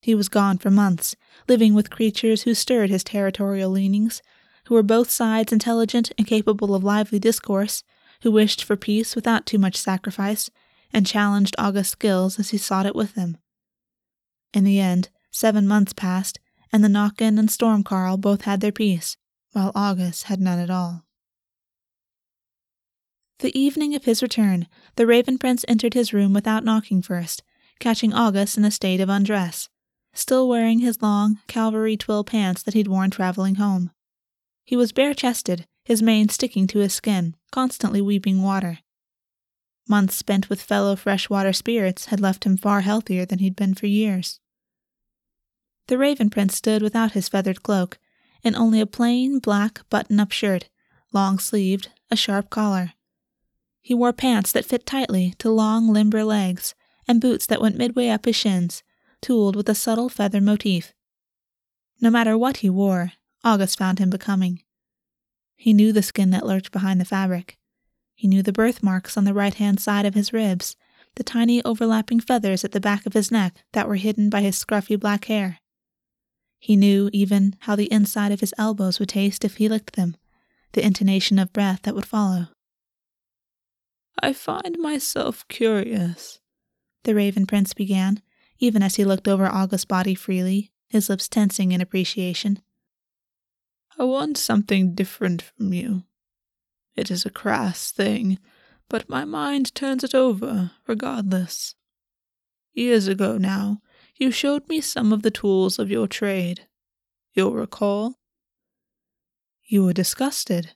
He 0.00 0.14
was 0.14 0.28
gone 0.28 0.58
for 0.58 0.70
months, 0.70 1.14
living 1.48 1.74
with 1.74 1.90
creatures 1.90 2.42
who 2.42 2.54
stirred 2.54 2.90
his 2.90 3.04
territorial 3.04 3.70
leanings, 3.70 4.20
who 4.66 4.74
were 4.74 4.82
both 4.82 5.10
sides 5.10 5.52
intelligent 5.52 6.10
and 6.18 6.26
capable 6.26 6.74
of 6.74 6.82
lively 6.82 7.18
discourse, 7.18 7.84
who 8.22 8.32
wished 8.32 8.64
for 8.64 8.76
peace 8.76 9.14
without 9.14 9.46
too 9.46 9.58
much 9.58 9.76
sacrifice, 9.76 10.50
and 10.92 11.06
challenged 11.06 11.54
Augus's 11.58 11.90
skills 11.90 12.38
as 12.38 12.50
he 12.50 12.58
sought 12.58 12.86
it 12.86 12.96
with 12.96 13.14
them. 13.14 13.38
In 14.52 14.64
the 14.64 14.80
end, 14.80 15.08
seven 15.30 15.66
months 15.66 15.92
passed, 15.92 16.38
and 16.72 16.82
the 16.82 16.88
Nokken 16.88 17.38
and 17.38 17.48
Stormcarl 17.48 18.20
both 18.20 18.42
had 18.42 18.60
their 18.60 18.72
peace, 18.72 19.16
while 19.52 19.72
Augus 19.74 20.24
had 20.24 20.40
none 20.40 20.58
at 20.58 20.70
all. 20.70 21.04
The 23.42 23.58
evening 23.58 23.96
of 23.96 24.04
his 24.04 24.22
return, 24.22 24.68
the 24.94 25.04
Raven 25.04 25.36
Prince 25.36 25.64
entered 25.66 25.94
his 25.94 26.12
room 26.12 26.32
without 26.32 26.62
knocking 26.62 27.02
first, 27.02 27.42
catching 27.80 28.14
Augus 28.14 28.56
in 28.56 28.64
a 28.64 28.70
state 28.70 29.00
of 29.00 29.08
undress, 29.08 29.68
still 30.14 30.48
wearing 30.48 30.78
his 30.78 31.02
long 31.02 31.40
cavalry 31.48 31.96
twill 31.96 32.22
pants 32.22 32.62
that 32.62 32.74
he'd 32.74 32.86
worn 32.86 33.10
traveling 33.10 33.56
home. 33.56 33.90
He 34.62 34.76
was 34.76 34.92
bare 34.92 35.12
chested, 35.12 35.66
his 35.84 36.00
mane 36.00 36.28
sticking 36.28 36.68
to 36.68 36.78
his 36.78 36.94
skin, 36.94 37.34
constantly 37.50 38.00
weeping 38.00 38.42
water. 38.42 38.78
Months 39.88 40.14
spent 40.14 40.48
with 40.48 40.62
fellow 40.62 40.94
freshwater 40.94 41.52
spirits 41.52 42.06
had 42.06 42.20
left 42.20 42.44
him 42.44 42.56
far 42.56 42.82
healthier 42.82 43.26
than 43.26 43.40
he'd 43.40 43.56
been 43.56 43.74
for 43.74 43.86
years. 43.86 44.38
The 45.88 45.98
Raven 45.98 46.30
Prince 46.30 46.54
stood 46.54 46.80
without 46.80 47.10
his 47.10 47.28
feathered 47.28 47.64
cloak, 47.64 47.98
in 48.44 48.54
only 48.54 48.80
a 48.80 48.86
plain 48.86 49.40
black 49.40 49.80
button 49.90 50.20
up 50.20 50.30
shirt, 50.30 50.68
long 51.12 51.40
sleeved, 51.40 51.88
a 52.08 52.14
sharp 52.14 52.48
collar. 52.48 52.92
He 53.82 53.94
wore 53.94 54.12
pants 54.12 54.52
that 54.52 54.64
fit 54.64 54.86
tightly 54.86 55.34
to 55.38 55.50
long, 55.50 55.92
limber 55.92 56.22
legs, 56.24 56.74
and 57.08 57.20
boots 57.20 57.46
that 57.46 57.60
went 57.60 57.76
midway 57.76 58.08
up 58.08 58.24
his 58.24 58.36
shins, 58.36 58.84
tooled 59.20 59.56
with 59.56 59.68
a 59.68 59.74
subtle 59.74 60.08
feather 60.08 60.40
motif. 60.40 60.94
No 62.00 62.08
matter 62.08 62.38
what 62.38 62.58
he 62.58 62.70
wore, 62.70 63.12
Augus 63.44 63.74
found 63.74 63.98
him 63.98 64.08
becoming. 64.08 64.62
He 65.56 65.72
knew 65.72 65.92
the 65.92 66.02
skin 66.02 66.30
that 66.30 66.46
lurked 66.46 66.70
behind 66.70 67.00
the 67.00 67.04
fabric. 67.04 67.58
He 68.14 68.28
knew 68.28 68.42
the 68.42 68.52
birthmarks 68.52 69.16
on 69.16 69.24
the 69.24 69.34
right 69.34 69.54
hand 69.54 69.80
side 69.80 70.06
of 70.06 70.14
his 70.14 70.32
ribs, 70.32 70.76
the 71.16 71.24
tiny 71.24 71.62
overlapping 71.64 72.20
feathers 72.20 72.64
at 72.64 72.72
the 72.72 72.80
back 72.80 73.04
of 73.04 73.14
his 73.14 73.30
neck 73.30 73.64
that 73.72 73.88
were 73.88 73.96
hidden 73.96 74.30
by 74.30 74.42
his 74.42 74.56
scruffy 74.56 74.98
black 74.98 75.24
hair. 75.24 75.58
He 76.58 76.76
knew, 76.76 77.10
even, 77.12 77.56
how 77.60 77.74
the 77.74 77.92
inside 77.92 78.30
of 78.30 78.40
his 78.40 78.54
elbows 78.56 79.00
would 79.00 79.08
taste 79.08 79.44
if 79.44 79.56
he 79.56 79.68
licked 79.68 79.96
them, 79.96 80.16
the 80.72 80.84
intonation 80.84 81.38
of 81.40 81.52
breath 81.52 81.82
that 81.82 81.96
would 81.96 82.06
follow. 82.06 82.48
I 84.20 84.32
find 84.32 84.78
myself 84.78 85.46
curious, 85.48 86.40
the 87.04 87.14
Raven 87.14 87.46
Prince 87.46 87.74
began, 87.74 88.22
even 88.58 88.82
as 88.82 88.96
he 88.96 89.04
looked 89.04 89.26
over 89.26 89.46
Augus's 89.46 89.84
body 89.84 90.14
freely, 90.14 90.72
his 90.88 91.08
lips 91.08 91.28
tensing 91.28 91.72
in 91.72 91.80
appreciation. 91.80 92.60
I 93.98 94.04
want 94.04 94.36
something 94.36 94.94
different 94.94 95.42
from 95.42 95.72
you. 95.72 96.04
It 96.94 97.10
is 97.10 97.24
a 97.24 97.30
crass 97.30 97.90
thing, 97.90 98.38
but 98.88 99.08
my 99.08 99.24
mind 99.24 99.74
turns 99.74 100.04
it 100.04 100.14
over 100.14 100.72
regardless. 100.86 101.74
Years 102.74 103.08
ago 103.08 103.38
now, 103.38 103.80
you 104.16 104.30
showed 104.30 104.68
me 104.68 104.80
some 104.80 105.12
of 105.12 105.22
the 105.22 105.30
tools 105.30 105.78
of 105.78 105.90
your 105.90 106.06
trade. 106.06 106.66
You'll 107.32 107.54
recall? 107.54 108.14
You 109.64 109.84
were 109.84 109.92
disgusted, 109.92 110.72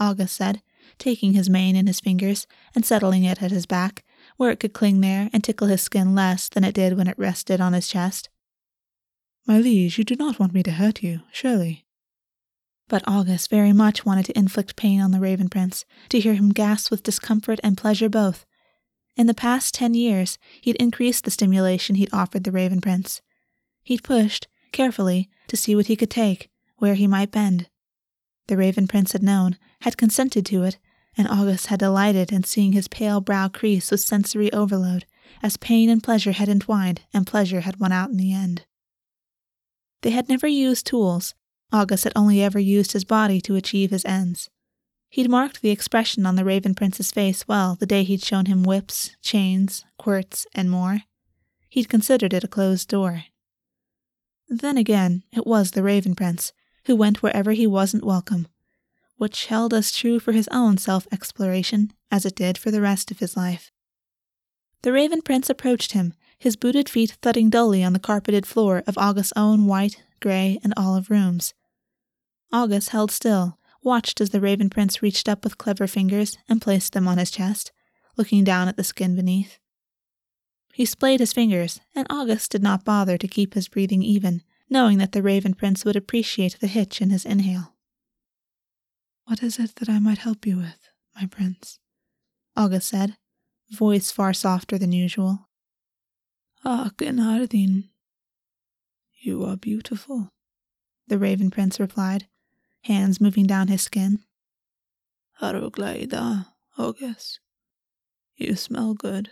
Augus 0.00 0.32
said, 0.32 0.62
taking 0.98 1.32
his 1.32 1.50
mane 1.50 1.76
in 1.76 1.86
his 1.86 2.00
fingers 2.00 2.46
and 2.74 2.84
settling 2.84 3.24
it 3.24 3.42
at 3.42 3.50
his 3.50 3.66
back, 3.66 4.04
where 4.36 4.50
it 4.50 4.60
could 4.60 4.72
cling 4.72 5.00
there 5.00 5.30
and 5.32 5.42
tickle 5.42 5.68
his 5.68 5.82
skin 5.82 6.14
less 6.14 6.48
than 6.48 6.64
it 6.64 6.74
did 6.74 6.96
when 6.96 7.08
it 7.08 7.18
rested 7.18 7.60
on 7.60 7.72
his 7.72 7.88
chest. 7.88 8.28
My 9.46 9.58
liege, 9.58 9.98
you 9.98 10.04
do 10.04 10.16
not 10.16 10.38
want 10.38 10.54
me 10.54 10.62
to 10.62 10.72
hurt 10.72 11.02
you, 11.02 11.20
surely. 11.30 11.84
But 12.88 13.06
Augus 13.06 13.46
very 13.46 13.72
much 13.72 14.04
wanted 14.04 14.26
to 14.26 14.38
inflict 14.38 14.76
pain 14.76 15.00
on 15.00 15.10
the 15.10 15.20
Raven 15.20 15.48
Prince, 15.48 15.84
to 16.10 16.20
hear 16.20 16.34
him 16.34 16.50
gasp 16.50 16.90
with 16.90 17.02
discomfort 17.02 17.60
and 17.62 17.76
pleasure 17.76 18.08
both. 18.08 18.46
In 19.16 19.26
the 19.26 19.34
past 19.34 19.74
ten 19.74 19.94
years, 19.94 20.38
he'd 20.60 20.76
increased 20.76 21.24
the 21.24 21.30
stimulation 21.30 21.96
he'd 21.96 22.12
offered 22.12 22.44
the 22.44 22.52
Raven 22.52 22.80
Prince. 22.80 23.22
He'd 23.82 24.02
pushed, 24.02 24.48
carefully, 24.72 25.30
to 25.48 25.56
see 25.56 25.76
what 25.76 25.86
he 25.86 25.96
could 25.96 26.10
take, 26.10 26.50
where 26.78 26.94
he 26.94 27.06
might 27.06 27.30
bend. 27.30 27.68
The 28.48 28.56
Raven 28.56 28.86
Prince 28.86 29.12
had 29.12 29.22
known, 29.22 29.56
had 29.84 29.98
consented 29.98 30.46
to 30.46 30.62
it, 30.62 30.78
and 31.14 31.28
Augus 31.28 31.66
had 31.66 31.78
delighted 31.78 32.32
in 32.32 32.42
seeing 32.42 32.72
his 32.72 32.88
pale 32.88 33.20
brow 33.20 33.48
crease 33.48 33.90
with 33.90 34.00
sensory 34.00 34.50
overload, 34.50 35.04
as 35.42 35.58
pain 35.58 35.90
and 35.90 36.02
pleasure 36.02 36.32
had 36.32 36.48
entwined 36.48 37.02
and 37.12 37.26
pleasure 37.26 37.60
had 37.60 37.78
won 37.78 37.92
out 37.92 38.08
in 38.08 38.16
the 38.16 38.32
end. 38.32 38.64
They 40.00 40.08
had 40.08 40.26
never 40.26 40.46
used 40.46 40.86
tools. 40.86 41.34
Augus 41.70 42.04
had 42.04 42.14
only 42.16 42.42
ever 42.42 42.58
used 42.58 42.92
his 42.92 43.04
body 43.04 43.42
to 43.42 43.56
achieve 43.56 43.90
his 43.90 44.06
ends. 44.06 44.48
He'd 45.10 45.28
marked 45.28 45.60
the 45.60 45.68
expression 45.68 46.24
on 46.24 46.36
the 46.36 46.46
Raven 46.46 46.74
Prince's 46.74 47.10
face 47.10 47.46
well 47.46 47.74
the 47.74 47.84
day 47.84 48.04
he'd 48.04 48.24
shown 48.24 48.46
him 48.46 48.62
whips, 48.62 49.14
chains, 49.20 49.84
quirts, 49.98 50.46
and 50.54 50.70
more. 50.70 51.00
He'd 51.68 51.90
considered 51.90 52.32
it 52.32 52.42
a 52.42 52.48
closed 52.48 52.88
door. 52.88 53.24
Then 54.48 54.78
again, 54.78 55.24
it 55.30 55.46
was 55.46 55.72
the 55.72 55.82
Raven 55.82 56.14
Prince, 56.14 56.54
who 56.86 56.96
went 56.96 57.22
wherever 57.22 57.52
he 57.52 57.66
wasn't 57.66 58.04
welcome, 58.04 58.48
which 59.16 59.46
held 59.46 59.72
as 59.72 59.92
true 59.92 60.18
for 60.18 60.32
his 60.32 60.48
own 60.48 60.76
self 60.78 61.06
exploration 61.12 61.92
as 62.10 62.24
it 62.24 62.34
did 62.34 62.58
for 62.58 62.70
the 62.70 62.80
rest 62.80 63.10
of 63.10 63.18
his 63.18 63.36
life. 63.36 63.70
The 64.82 64.92
Raven 64.92 65.22
Prince 65.22 65.48
approached 65.48 65.92
him, 65.92 66.14
his 66.38 66.56
booted 66.56 66.88
feet 66.88 67.16
thudding 67.22 67.48
dully 67.48 67.82
on 67.82 67.92
the 67.92 67.98
carpeted 67.98 68.44
floor 68.44 68.82
of 68.86 68.98
Augus's 68.98 69.32
own 69.36 69.66
white, 69.66 70.02
gray, 70.20 70.58
and 70.62 70.74
olive 70.76 71.10
rooms. 71.10 71.54
Augus 72.52 72.88
held 72.88 73.10
still, 73.10 73.58
watched 73.82 74.20
as 74.20 74.30
the 74.30 74.40
Raven 74.40 74.70
Prince 74.70 75.02
reached 75.02 75.28
up 75.28 75.44
with 75.44 75.58
clever 75.58 75.86
fingers 75.86 76.36
and 76.48 76.60
placed 76.60 76.92
them 76.92 77.08
on 77.08 77.18
his 77.18 77.30
chest, 77.30 77.72
looking 78.16 78.44
down 78.44 78.68
at 78.68 78.76
the 78.76 78.84
skin 78.84 79.16
beneath. 79.16 79.58
He 80.72 80.84
splayed 80.84 81.20
his 81.20 81.32
fingers, 81.32 81.80
and 81.94 82.06
Augus 82.10 82.48
did 82.48 82.62
not 82.62 82.84
bother 82.84 83.16
to 83.16 83.28
keep 83.28 83.54
his 83.54 83.68
breathing 83.68 84.02
even, 84.02 84.42
knowing 84.68 84.98
that 84.98 85.12
the 85.12 85.22
Raven 85.22 85.54
Prince 85.54 85.84
would 85.84 85.96
appreciate 85.96 86.58
the 86.60 86.66
hitch 86.66 87.00
in 87.00 87.10
his 87.10 87.24
inhale. 87.24 87.73
What 89.26 89.42
is 89.42 89.58
it 89.58 89.76
that 89.76 89.88
I 89.88 89.98
might 89.98 90.18
help 90.18 90.46
you 90.46 90.58
with, 90.58 90.90
my 91.16 91.26
prince? 91.26 91.78
Augus 92.56 92.86
said, 92.86 93.16
voice 93.70 94.10
far 94.10 94.32
softer 94.32 94.78
than 94.78 94.92
usual. 94.92 95.48
Ah, 96.64 96.90
Genardin, 96.98 97.88
you 99.20 99.44
are 99.44 99.56
beautiful, 99.56 100.30
the 101.08 101.18
Raven 101.18 101.50
Prince 101.50 101.80
replied, 101.80 102.28
hands 102.82 103.20
moving 103.20 103.46
down 103.46 103.68
his 103.68 103.82
skin. 103.82 104.20
Aruglaida, 105.40 106.48
Augus. 106.78 107.40
You 108.36 108.56
smell 108.56 108.94
good. 108.94 109.30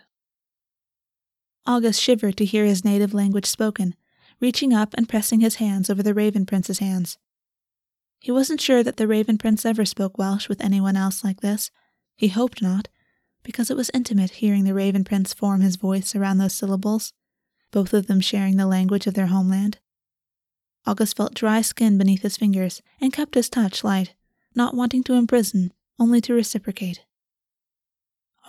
Augus 1.66 1.98
shivered 1.98 2.36
to 2.38 2.44
hear 2.44 2.64
his 2.64 2.84
native 2.84 3.14
language 3.14 3.46
spoken, 3.46 3.94
reaching 4.40 4.72
up 4.72 4.94
and 4.94 5.08
pressing 5.08 5.40
his 5.40 5.56
hands 5.56 5.88
over 5.88 6.02
the 6.02 6.14
Raven 6.14 6.46
Prince's 6.46 6.78
hands. 6.80 7.18
He 8.22 8.30
wasn't 8.30 8.60
sure 8.60 8.84
that 8.84 8.98
the 8.98 9.08
Raven 9.08 9.36
Prince 9.36 9.66
ever 9.66 9.84
spoke 9.84 10.16
Welsh 10.16 10.48
with 10.48 10.62
anyone 10.62 10.96
else 10.96 11.24
like 11.24 11.40
this. 11.40 11.72
He 12.14 12.28
hoped 12.28 12.62
not, 12.62 12.86
because 13.42 13.68
it 13.68 13.76
was 13.76 13.90
intimate 13.92 14.30
hearing 14.30 14.62
the 14.62 14.74
Raven 14.74 15.02
Prince 15.02 15.34
form 15.34 15.60
his 15.60 15.74
voice 15.74 16.14
around 16.14 16.38
those 16.38 16.54
syllables, 16.54 17.12
both 17.72 17.92
of 17.92 18.06
them 18.06 18.20
sharing 18.20 18.56
the 18.56 18.66
language 18.66 19.08
of 19.08 19.14
their 19.14 19.26
homeland. 19.26 19.78
Augus 20.86 21.12
felt 21.12 21.34
dry 21.34 21.62
skin 21.62 21.98
beneath 21.98 22.22
his 22.22 22.36
fingers 22.36 22.80
and 23.00 23.12
kept 23.12 23.34
his 23.34 23.50
touch 23.50 23.82
light, 23.82 24.14
not 24.54 24.72
wanting 24.72 25.02
to 25.02 25.14
imprison, 25.14 25.72
only 25.98 26.20
to 26.20 26.32
reciprocate. 26.32 27.04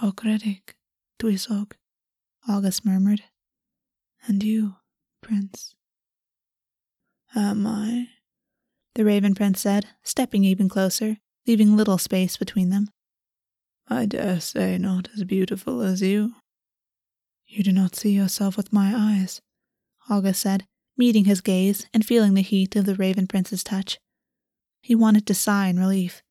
Oh, 0.03 0.11
Okredik, 0.11 0.75
Tywysog, 1.17 1.71
Augus 2.47 2.85
murmured. 2.85 3.23
And 4.27 4.43
you, 4.43 4.75
Prince. 5.23 5.73
Am 7.35 7.65
I? 7.65 8.09
The 8.95 9.05
Raven 9.05 9.33
Prince 9.33 9.61
said, 9.61 9.87
stepping 10.03 10.43
even 10.43 10.69
closer, 10.69 11.17
leaving 11.47 11.75
little 11.75 11.97
space 11.97 12.37
between 12.37 12.69
them. 12.69 12.89
I 13.87 14.05
dare 14.05 14.39
say 14.39 14.77
not 14.77 15.09
as 15.15 15.23
beautiful 15.23 15.81
as 15.81 16.01
you. 16.01 16.35
You 17.47 17.63
do 17.63 17.71
not 17.71 17.95
see 17.95 18.11
yourself 18.11 18.55
with 18.55 18.71
my 18.71 18.93
eyes, 18.95 19.41
Augus 20.09 20.37
said, 20.37 20.65
meeting 20.95 21.25
his 21.25 21.41
gaze 21.41 21.87
and 21.91 22.05
feeling 22.05 22.35
the 22.35 22.41
heat 22.41 22.75
of 22.75 22.85
the 22.85 22.93
Raven 22.93 23.25
Prince's 23.25 23.63
touch. 23.63 23.97
He 24.79 24.93
wanted 24.93 25.25
to 25.25 25.33
sigh 25.33 25.67
in 25.67 25.79
relief, 25.79 26.21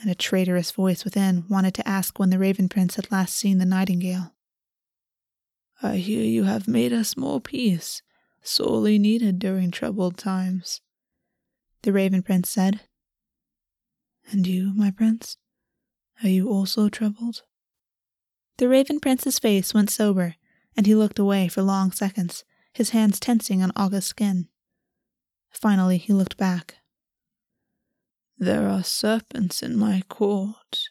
and 0.00 0.08
a 0.10 0.14
traitorous 0.14 0.70
voice 0.70 1.04
within 1.04 1.44
wanted 1.48 1.74
to 1.74 1.88
ask 1.88 2.20
when 2.20 2.30
the 2.30 2.38
Raven 2.38 2.68
Prince 2.68 2.94
had 2.96 3.10
last 3.10 3.34
seen 3.34 3.58
the 3.58 3.66
nightingale. 3.66 4.32
I 5.82 5.96
hear 5.96 6.22
you 6.22 6.44
have 6.44 6.68
made 6.68 6.92
us 6.92 7.16
more 7.16 7.40
peace, 7.40 8.00
sorely 8.42 8.96
needed 8.98 9.40
during 9.40 9.72
troubled 9.72 10.16
times 10.16 10.80
the 11.82 11.92
Raven 11.92 12.22
Prince 12.22 12.50
said. 12.50 12.80
And 14.30 14.46
you, 14.46 14.72
my 14.74 14.90
prince? 14.90 15.36
Are 16.22 16.28
you 16.28 16.48
also 16.48 16.88
troubled? 16.88 17.42
The 18.58 18.68
Raven 18.68 19.00
Prince's 19.00 19.38
face 19.38 19.72
went 19.72 19.90
sober, 19.90 20.36
and 20.76 20.86
he 20.86 20.94
looked 20.94 21.18
away 21.18 21.48
for 21.48 21.62
long 21.62 21.92
seconds, 21.92 22.44
his 22.72 22.90
hands 22.90 23.18
tensing 23.18 23.62
on 23.62 23.72
Augus's 23.74 24.06
skin. 24.06 24.48
Finally, 25.50 25.98
he 25.98 26.12
looked 26.12 26.36
back. 26.36 26.76
There 28.38 28.68
are 28.68 28.84
serpents 28.84 29.62
in 29.62 29.76
my 29.76 30.02
court, 30.08 30.90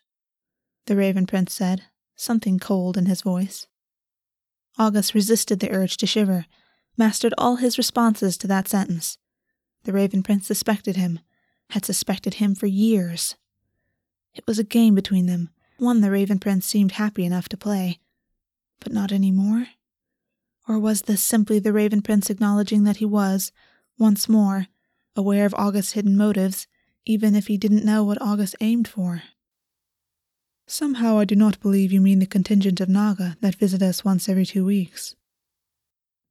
the 0.85 0.95
Raven 0.95 1.25
Prince 1.25 1.53
said, 1.53 1.83
something 2.15 2.59
cold 2.59 2.97
in 2.97 3.05
his 3.05 3.21
voice. 3.21 3.67
Augus 4.77 5.15
resisted 5.15 5.59
the 5.59 5.71
urge 5.71 5.97
to 5.97 6.07
shiver, 6.07 6.45
mastered 6.97 7.33
all 7.37 7.57
his 7.57 7.77
responses 7.77 8.37
to 8.37 8.47
that 8.47 8.67
sentence, 8.67 9.17
the 9.83 9.93
Raven 9.93 10.23
Prince 10.23 10.47
suspected 10.47 10.95
him, 10.95 11.19
had 11.71 11.85
suspected 11.85 12.35
him 12.35 12.55
for 12.55 12.67
years. 12.67 13.35
It 14.33 14.45
was 14.47 14.59
a 14.59 14.63
game 14.63 14.95
between 14.95 15.25
them, 15.25 15.49
one 15.77 16.01
the 16.01 16.11
Raven 16.11 16.39
Prince 16.39 16.65
seemed 16.65 16.93
happy 16.93 17.25
enough 17.25 17.49
to 17.49 17.57
play. 17.57 17.99
But 18.79 18.91
not 18.91 19.11
any 19.11 19.31
more? 19.31 19.67
Or 20.67 20.77
was 20.77 21.03
this 21.03 21.21
simply 21.21 21.59
the 21.59 21.73
Raven 21.73 22.01
Prince 22.01 22.29
acknowledging 22.29 22.83
that 22.83 22.97
he 22.97 23.05
was, 23.05 23.51
once 23.97 24.29
more, 24.29 24.67
aware 25.15 25.45
of 25.45 25.55
Augus's 25.55 25.93
hidden 25.93 26.15
motives, 26.15 26.67
even 27.05 27.35
if 27.35 27.47
he 27.47 27.57
didn't 27.57 27.85
know 27.85 28.03
what 28.03 28.21
Augus 28.21 28.55
aimed 28.61 28.87
for? 28.87 29.23
Somehow 30.67 31.17
I 31.17 31.25
do 31.25 31.35
not 31.35 31.59
believe 31.59 31.91
you 31.91 31.99
mean 31.99 32.19
the 32.19 32.27
contingent 32.27 32.79
of 32.79 32.89
Naga 32.89 33.35
that 33.41 33.55
visit 33.55 33.81
us 33.81 34.05
once 34.05 34.29
every 34.29 34.45
two 34.45 34.63
weeks. 34.63 35.15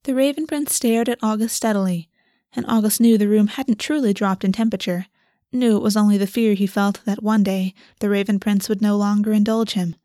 The 0.04 0.14
Raven 0.14 0.46
Prince 0.46 0.74
stared 0.74 1.08
at 1.08 1.18
Augus 1.22 1.52
steadily, 1.52 2.08
and 2.54 2.64
Augus 2.68 3.00
knew 3.00 3.18
the 3.18 3.28
room 3.28 3.48
hadn't 3.48 3.78
truly 3.78 4.12
dropped 4.12 4.44
in 4.44 4.52
temperature, 4.52 5.06
knew 5.52 5.76
it 5.76 5.82
was 5.82 5.96
only 5.96 6.18
the 6.18 6.26
fear 6.26 6.54
he 6.54 6.66
felt 6.66 7.04
that 7.04 7.22
one 7.22 7.42
day 7.42 7.74
the 8.00 8.08
Raven 8.08 8.38
Prince 8.38 8.68
would 8.68 8.82
no 8.82 8.96
longer 8.96 9.32
indulge 9.32 9.72
him, 9.72 9.96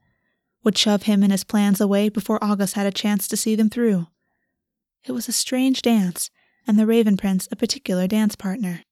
would 0.64 0.78
shove 0.78 1.04
him 1.04 1.24
and 1.24 1.32
his 1.32 1.44
plans 1.44 1.82
away 1.82 2.10
before 2.10 2.44
Augus 2.44 2.74
had 2.74 2.88
a 2.88 2.92
chance 2.92 3.28
to 3.28 3.38
see 3.38 3.56
them 3.56 3.70
through. 3.70 4.08
It 5.06 5.12
was 5.12 5.28
a 5.28 5.34
strange 5.34 5.82
dance, 5.82 6.30
and 6.66 6.80
the 6.80 6.86
Raven 6.86 7.18
Prince 7.18 7.48
a 7.52 7.56
particular 7.56 8.08
dance 8.08 8.36
partner. 8.36 8.84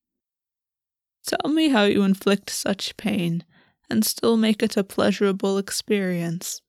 Tell 1.26 1.52
me 1.52 1.70
how 1.70 1.84
you 1.84 2.04
inflict 2.04 2.50
such 2.50 2.98
pain 2.98 3.44
and 3.90 4.06
still 4.06 4.38
make 4.38 4.64
it 4.64 4.78
a 4.78 4.84
pleasurable 4.84 5.58
experience, 5.58 6.62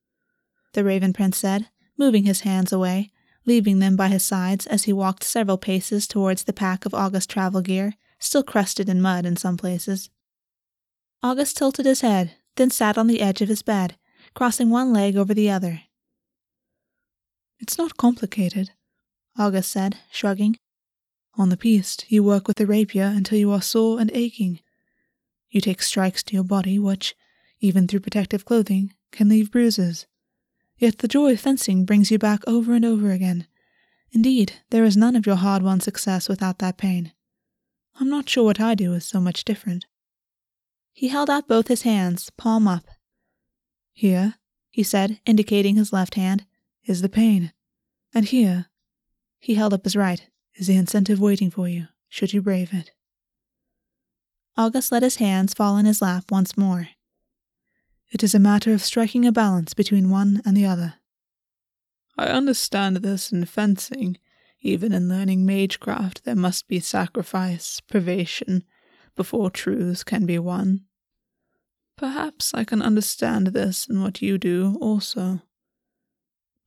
the 0.75 0.85
Raven 0.85 1.13
Prince 1.13 1.39
said, 1.39 1.69
moving 1.97 2.25
his 2.25 2.41
hands 2.41 2.73
away, 2.73 3.11
leaving 3.45 3.79
them 3.79 3.97
by 3.97 4.09
his 4.09 4.23
sides 4.23 4.67
as 4.67 4.85
he 4.85 4.93
walked 4.93 5.25
several 5.25 5.59
paces 5.59 6.07
towards 6.07 6.45
the 6.45 6.53
pack 6.53 6.87
of 6.87 6.95
Augus 6.95 7.27
travel 7.27 7.61
gear, 7.61 7.95
still 8.19 8.43
crusted 8.43 8.89
in 8.89 9.03
mud 9.03 9.27
in 9.27 9.37
some 9.37 9.57
places. 9.57 10.11
Augus 11.23 11.53
tilted 11.53 11.87
his 11.87 12.01
head, 12.01 12.35
then 12.57 12.71
sat 12.71 12.99
on 12.99 13.07
the 13.07 13.21
edge 13.21 13.41
of 13.41 13.49
his 13.49 13.63
bed, 13.63 13.97
crossing 14.35 14.71
one 14.71 14.93
leg 14.93 15.17
over 15.17 15.35
the 15.35 15.51
other. 15.51 15.83
It's 17.61 17.79
not 17.79 17.97
complicated, 17.97 18.71
Augus 19.39 19.69
said, 19.69 19.99
shrugging. 20.11 20.57
On 21.37 21.49
the 21.49 21.57
piste, 21.57 22.05
you 22.09 22.23
work 22.23 22.47
with 22.47 22.59
the 22.59 22.67
rapier 22.67 23.05
until 23.05 23.39
you 23.39 23.51
are 23.53 23.63
sore 23.63 24.01
and 24.01 24.11
aching. 24.13 24.61
You 25.49 25.61
take 25.61 25.83
strikes 25.83 26.23
to 26.25 26.35
your 26.35 26.45
body 26.45 26.79
which, 26.79 27.15
even 27.61 27.87
through 27.87 28.01
protective 28.01 28.45
clothing, 28.45 28.95
can 29.13 29.29
leave 29.29 29.51
bruises. 29.51 30.07
Yet 30.83 30.99
the 30.99 31.07
joy 31.07 31.35
of 31.35 31.41
fencing 31.41 31.85
brings 31.85 32.11
you 32.11 32.19
back 32.19 32.41
over 32.45 32.73
and 32.73 32.85
over 32.85 33.13
again. 33.13 33.47
Indeed, 34.11 34.55
there 34.71 34.83
is 34.83 34.97
none 34.97 35.15
of 35.15 35.27
your 35.27 35.37
hard 35.37 35.63
won 35.63 35.79
success 35.79 36.29
without 36.29 36.59
that 36.59 36.77
pain. 36.77 37.13
I'm 38.01 38.11
not 38.11 38.29
sure 38.29 38.43
what 38.43 38.59
I 38.59 38.75
do 38.75 38.93
is 38.93 39.05
so 39.05 39.21
much 39.21 39.45
different. 39.45 39.87
He 40.93 41.07
held 41.07 41.31
out 41.31 41.47
both 41.47 41.69
his 41.69 41.83
hands, 41.83 42.31
palm 42.31 42.67
up. 42.67 42.87
Here, 43.93 44.35
he 44.73 44.83
said, 44.83 45.21
indicating 45.25 45.77
his 45.77 45.93
left 45.93 46.17
hand, 46.17 46.47
is 46.85 47.01
the 47.01 47.09
pain. 47.09 47.53
And 48.13 48.25
here, 48.25 48.67
he 49.39 49.55
held 49.55 49.73
up 49.73 49.85
his 49.85 49.95
right, 49.95 50.27
is 50.57 50.67
the 50.67 50.77
incentive 50.77 51.21
waiting 51.21 51.53
for 51.53 51.69
you, 51.69 51.87
should 52.09 52.33
you 52.33 52.43
brave 52.43 52.75
it. 52.75 52.91
Augus 54.59 54.91
let 54.91 55.05
his 55.05 55.17
hands 55.17 55.55
fall 55.55 55.77
in 55.77 55.87
his 55.87 56.03
lap 56.03 56.33
once 56.33 56.57
more. 56.57 56.89
It 58.13 58.23
is 58.23 58.35
a 58.35 58.39
matter 58.39 58.75
of 58.75 58.83
striking 58.83 59.25
a 59.25 59.33
balance 59.33 59.73
between 59.73 60.11
one 60.11 60.43
and 60.45 60.55
the 60.55 60.67
other. 60.67 60.95
I 62.19 62.27
understand 62.27 62.99
this 62.99 63.33
in 63.33 63.47
fencing. 63.47 64.19
Even 64.61 64.93
in 64.93 65.09
learning 65.09 65.47
magecraft, 65.47 66.25
there 66.25 66.37
must 66.37 66.69
be 66.69 66.79
sacrifice, 66.79 67.81
privation, 67.81 68.65
before 69.17 69.51
truths 69.51 70.05
can 70.05 70.27
be 70.27 70.39
won. 70.39 70.83
Perhaps 71.97 72.53
I 72.53 72.65
can 72.65 72.83
understand 72.83 73.49
this 73.49 73.87
in 73.89 74.03
what 74.03 74.21
you 74.21 74.37
do 74.37 74.77
also. 74.81 75.41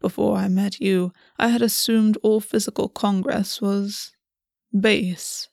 Before 0.02 0.38
I 0.38 0.48
met 0.48 0.80
you, 0.80 1.14
I 1.38 1.50
had 1.50 1.62
assumed 1.62 2.18
all 2.24 2.40
physical 2.40 2.90
congress 2.90 3.62
was 3.62 4.14
base. 4.78 5.48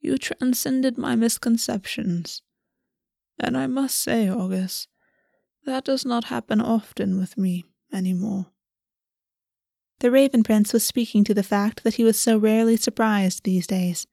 You 0.00 0.16
transcended 0.16 0.96
my 0.96 1.14
misconceptions. 1.14 2.42
And 3.38 3.56
I 3.56 3.66
must 3.66 3.98
say, 3.98 4.28
Augus, 4.28 4.88
that 5.64 5.84
does 5.84 6.04
not 6.04 6.24
happen 6.24 6.60
often 6.60 7.18
with 7.18 7.36
me 7.38 7.64
any 7.92 8.12
more. 8.12 8.46
The 10.00 10.10
Raven 10.10 10.42
Prince 10.42 10.72
was 10.72 10.84
speaking 10.84 11.24
to 11.24 11.34
the 11.34 11.42
fact 11.42 11.82
that 11.82 11.94
he 11.94 12.04
was 12.04 12.18
so 12.18 12.38
rarely 12.38 12.76
surprised 12.76 13.44
these 13.44 13.66
days. 13.66 14.06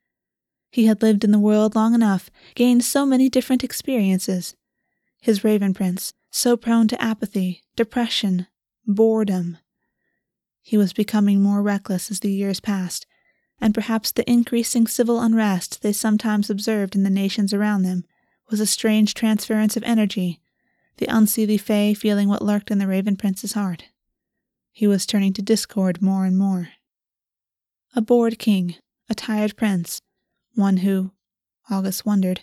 He 0.71 0.87
had 0.87 1.01
lived 1.01 1.23
in 1.23 1.31
the 1.31 1.39
world 1.39 1.75
long 1.75 1.93
enough, 1.93 2.29
gained 2.55 2.83
so 2.83 3.05
many 3.05 3.29
different 3.29 3.63
experiences. 3.63 4.55
His 5.21 5.43
Raven 5.43 5.73
Prince, 5.73 6.13
so 6.31 6.57
prone 6.57 6.87
to 6.89 7.01
apathy, 7.01 7.63
depression, 7.75 8.47
boredom. 8.85 9.57
He 10.61 10.77
was 10.77 10.91
becoming 10.91 11.41
more 11.41 11.61
reckless 11.61 12.11
as 12.11 12.19
the 12.19 12.31
years 12.31 12.59
passed, 12.59 13.05
and 13.61 13.73
perhaps 13.73 14.11
the 14.11 14.29
increasing 14.29 14.87
civil 14.87 15.21
unrest 15.21 15.81
they 15.81 15.93
sometimes 15.93 16.49
observed 16.49 16.95
in 16.95 17.03
the 17.03 17.09
nations 17.09 17.53
around 17.53 17.83
them 17.83 18.03
was 18.49 18.59
a 18.59 18.65
strange 18.65 19.13
transference 19.13 19.75
of 19.75 19.83
energy, 19.83 20.41
the 20.97 21.07
unseelie 21.07 21.59
Fae 21.59 21.93
feeling 21.93 22.29
what 22.29 22.41
lurked 22.41 22.71
in 22.71 22.77
the 22.77 22.87
Raven 22.87 23.15
Prince's 23.15 23.53
heart. 23.53 23.85
He 24.71 24.87
was 24.87 25.05
turning 25.05 25.33
to 25.33 25.41
discord 25.41 26.01
more 26.01 26.25
and 26.25 26.37
more. 26.37 26.69
A 27.95 28.01
bored 28.01 28.39
king, 28.39 28.75
a 29.09 29.15
tired 29.15 29.55
prince, 29.55 30.01
one 30.53 30.77
who, 30.77 31.11
Augus 31.71 32.05
wondered, 32.05 32.41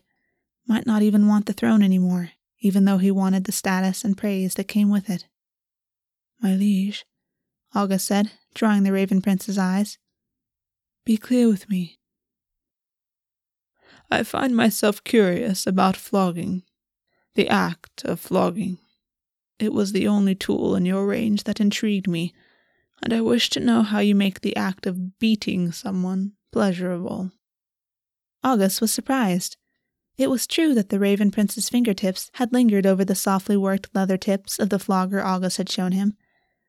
might 0.67 0.87
not 0.87 1.03
even 1.03 1.29
want 1.29 1.47
the 1.47 1.53
throne 1.53 1.83
any 1.83 1.99
more, 1.99 2.31
even 2.61 2.85
though 2.85 2.99
he 2.99 3.11
wanted 3.11 3.45
the 3.45 3.53
status 3.53 4.05
and 4.05 4.17
praise 4.17 4.55
that 4.55 4.69
came 4.69 4.91
with 4.91 5.11
it. 5.11 5.27
My 6.41 6.55
liege, 6.55 7.05
Augus 7.75 8.05
said, 8.05 8.33
drawing 8.55 8.83
the 8.83 8.93
Raven 8.93 9.21
Prince's 9.23 9.59
eyes. 9.59 9.99
Be 11.05 11.17
clear 11.17 11.49
with 11.49 11.69
me. 11.69 11.99
I 14.13 14.25
find 14.25 14.55
myself 14.55 15.03
curious 15.05 15.67
about 15.67 15.97
flogging, 15.97 16.65
the 17.35 17.49
act 17.49 18.05
of 18.05 18.21
flogging. 18.21 18.77
It 19.59 19.73
was 19.73 19.93
the 19.93 20.07
only 20.07 20.35
tool 20.35 20.77
in 20.77 20.85
your 20.85 21.07
range 21.07 21.45
that 21.45 21.61
intrigued 21.61 22.07
me, 22.07 22.35
and 23.03 23.15
I 23.15 23.23
wish 23.23 23.49
to 23.51 23.61
know 23.61 23.81
how 23.81 24.01
you 24.01 24.15
make 24.15 24.43
the 24.43 24.55
act 24.55 24.87
of 24.87 25.19
beating 25.19 25.73
someone 25.73 26.33
pleasurable. 26.53 27.33
Augus 28.45 28.83
was 28.83 28.93
surprised. 28.93 29.57
It 30.19 30.29
was 30.29 30.47
true 30.47 30.75
that 30.75 30.91
the 30.91 30.99
Raven 30.99 31.31
Prince's 31.31 31.71
fingertips 31.71 32.31
had 32.35 32.53
lingered 32.53 32.85
over 32.85 33.07
the 33.07 33.15
softly 33.15 33.57
worked 33.57 33.95
leather 33.95 34.19
tips 34.19 34.59
of 34.59 34.69
the 34.69 34.79
flogger 34.79 35.25
Augus 35.25 35.57
had 35.57 35.71
shown 35.71 35.93
him, 35.93 36.19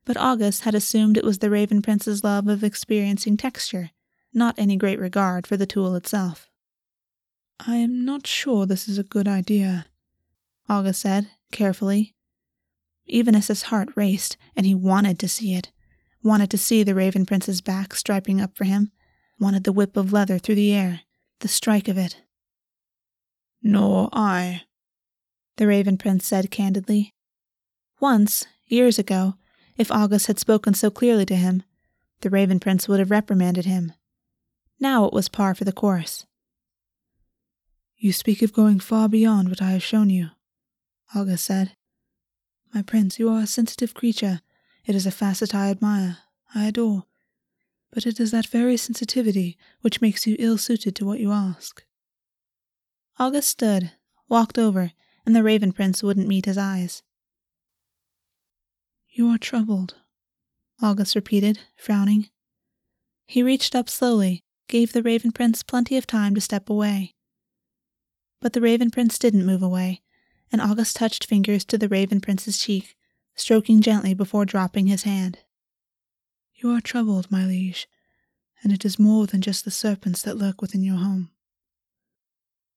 but 0.05 0.15
Augus 0.15 0.61
had 0.61 0.75
assumed 0.75 1.17
it 1.17 1.25
was 1.25 1.39
the 1.39 1.49
Raven 1.49 1.81
Prince's 1.81 2.23
love 2.23 2.47
of 2.47 2.63
experiencing 2.63 3.35
texture, 3.35 3.91
not 4.33 4.55
any 4.57 4.77
great 4.77 4.97
regard 4.97 5.45
for 5.45 5.57
the 5.57 5.67
tool 5.67 5.95
itself. 5.95 6.49
I 7.65 7.77
am 7.77 8.03
not 8.03 8.27
sure 8.27 8.65
this 8.65 8.89
is 8.89 8.97
a 8.97 9.03
good 9.03 9.27
idea, 9.27 9.85
Augus 10.67 10.97
said, 10.97 11.29
carefully. 11.51 12.13
Even 13.05 13.35
as 13.35 13.47
his 13.47 13.63
heart 13.63 13.89
raced, 13.95 14.35
and 14.55 14.65
he 14.65 14.75
wanted 14.75 15.17
to 15.19 15.29
see 15.29 15.53
it, 15.53 15.71
wanted 16.21 16.49
to 16.51 16.57
see 16.57 16.83
the 16.83 16.95
Raven 16.95 17.25
Prince's 17.25 17.61
back 17.61 17.95
striping 17.95 18.41
up 18.41 18.57
for 18.57 18.65
him, 18.65 18.91
wanted 19.39 19.63
the 19.63 19.71
whip 19.71 19.95
of 19.95 20.11
leather 20.11 20.37
through 20.37 20.55
the 20.55 20.73
air, 20.73 21.01
the 21.39 21.47
strike 21.47 21.87
of 21.87 21.97
it. 21.97 22.17
Nor 23.61 24.09
I, 24.11 24.63
the 25.55 25.67
Raven 25.67 25.97
Prince 25.97 26.27
said 26.27 26.51
candidly. 26.51 27.13
Once, 28.01 28.45
years 28.67 28.99
ago, 28.99 29.35
if 29.77 29.89
Augus 29.89 30.25
had 30.25 30.37
spoken 30.37 30.73
so 30.73 30.89
clearly 30.89 31.25
to 31.27 31.35
him, 31.35 31.63
the 32.21 32.29
Raven 32.29 32.59
Prince 32.59 32.89
would 32.89 32.99
have 32.99 33.11
reprimanded 33.11 33.65
him. 33.65 33.93
Now 34.81 35.05
it 35.05 35.13
was 35.13 35.29
par 35.29 35.55
for 35.55 35.63
the 35.63 35.71
course. 35.71 36.25
You 38.03 38.11
speak 38.11 38.41
of 38.41 38.51
going 38.51 38.81
far 38.81 39.07
beyond 39.07 39.47
what 39.47 39.61
I 39.61 39.71
have 39.71 39.81
shown 39.81 40.09
you, 40.09 40.31
Augus 41.15 41.41
said. 41.41 41.77
My 42.73 42.81
prince, 42.81 43.17
you 43.17 43.29
are 43.29 43.39
a 43.39 43.47
sensitive 43.47 43.93
creature. 43.93 44.41
It 44.85 44.93
is 44.93 45.05
a 45.05 45.09
facet 45.09 45.55
I 45.55 45.69
admire, 45.69 46.17
I 46.53 46.65
adore. 46.65 47.05
But 47.93 48.05
it 48.05 48.19
is 48.19 48.31
that 48.31 48.47
very 48.47 48.75
sensitivity 48.75 49.57
which 49.79 50.01
makes 50.01 50.27
you 50.27 50.35
ill 50.37 50.57
suited 50.57 50.97
to 50.97 51.05
what 51.05 51.21
you 51.21 51.31
ask. 51.31 51.85
Augus 53.17 53.47
stood, 53.47 53.93
walked 54.27 54.59
over, 54.59 54.91
and 55.25 55.33
the 55.33 55.41
Raven 55.41 55.71
Prince 55.71 56.03
wouldn't 56.03 56.27
meet 56.27 56.43
his 56.43 56.57
eyes. 56.57 57.03
You 59.11 59.29
are 59.29 59.37
troubled, 59.37 59.95
Augus 60.81 61.15
repeated, 61.15 61.59
frowning. 61.77 62.27
He 63.27 63.41
reached 63.41 63.73
up 63.73 63.87
slowly, 63.87 64.43
gave 64.67 64.91
the 64.91 65.03
Raven 65.03 65.31
Prince 65.31 65.63
plenty 65.63 65.95
of 65.95 66.05
time 66.05 66.35
to 66.35 66.41
step 66.41 66.69
away. 66.69 67.15
But 68.43 68.51
the 68.51 68.59
Raven 68.59 68.91
Prince 68.91 69.17
didn't 69.17 69.45
move 69.45 69.63
away, 69.63 70.01
and 70.51 70.59
Augus 70.59 70.91
touched 70.91 71.25
fingers 71.25 71.63
to 71.63 71.77
the 71.77 71.87
Raven 71.87 72.19
Prince's 72.19 72.57
cheek, 72.57 72.97
stroking 73.35 73.79
gently 73.79 74.13
before 74.13 74.43
dropping 74.43 74.87
his 74.87 75.03
hand. 75.03 75.39
You 76.53 76.69
are 76.71 76.81
troubled, 76.81 77.31
my 77.31 77.45
liege, 77.45 77.87
and 78.61 78.73
it 78.73 78.83
is 78.83 78.99
more 78.99 79.27
than 79.27 79.39
just 79.39 79.63
the 79.63 79.71
serpents 79.71 80.21
that 80.23 80.35
lurk 80.35 80.61
within 80.61 80.83
your 80.83 80.97
home. 80.97 81.31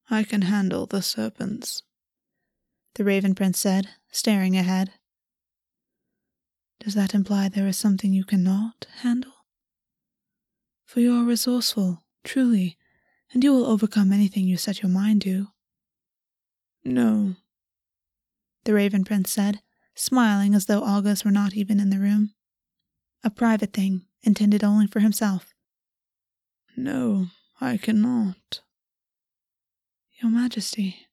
I 0.08 0.22
can 0.22 0.42
handle 0.42 0.86
the 0.86 1.02
serpents, 1.02 1.82
the 2.94 3.02
Raven 3.02 3.34
Prince 3.34 3.58
said, 3.58 3.88
staring 4.12 4.56
ahead. 4.56 4.92
Does 6.78 6.94
that 6.94 7.12
imply 7.12 7.48
there 7.48 7.66
is 7.66 7.76
something 7.76 8.12
you 8.12 8.24
cannot 8.24 8.86
handle? 9.00 9.32
For 10.84 11.00
you 11.00 11.12
are 11.16 11.24
resourceful, 11.24 12.04
truly, 12.22 12.78
and 13.32 13.42
you 13.42 13.52
will 13.52 13.66
overcome 13.66 14.12
anything 14.12 14.44
you 14.46 14.56
set 14.56 14.80
your 14.80 14.92
mind 14.92 15.22
to. 15.22 15.48
No, 16.86 17.34
the 18.66 18.74
Raven 18.74 19.04
Prince 19.04 19.30
said, 19.30 19.60
smiling 19.94 20.54
as 20.54 20.66
though 20.66 20.82
Augus 20.82 21.24
were 21.24 21.30
not 21.30 21.54
even 21.54 21.78
in 21.78 21.90
the 21.90 22.00
room. 22.00 22.34
A 23.22 23.30
private 23.30 23.72
thing, 23.72 24.06
intended 24.22 24.64
only 24.64 24.88
for 24.88 24.98
himself. 24.98 25.54
No, 26.76 27.28
I 27.60 27.76
cannot. 27.76 28.60
Your 30.20 30.30
Majesty, 30.32 31.06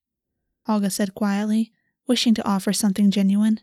Augus 0.68 0.96
said 0.96 1.14
quietly, 1.14 1.72
wishing 2.08 2.34
to 2.34 2.48
offer 2.48 2.74
something 2.74 3.12
genuine. 3.12 3.60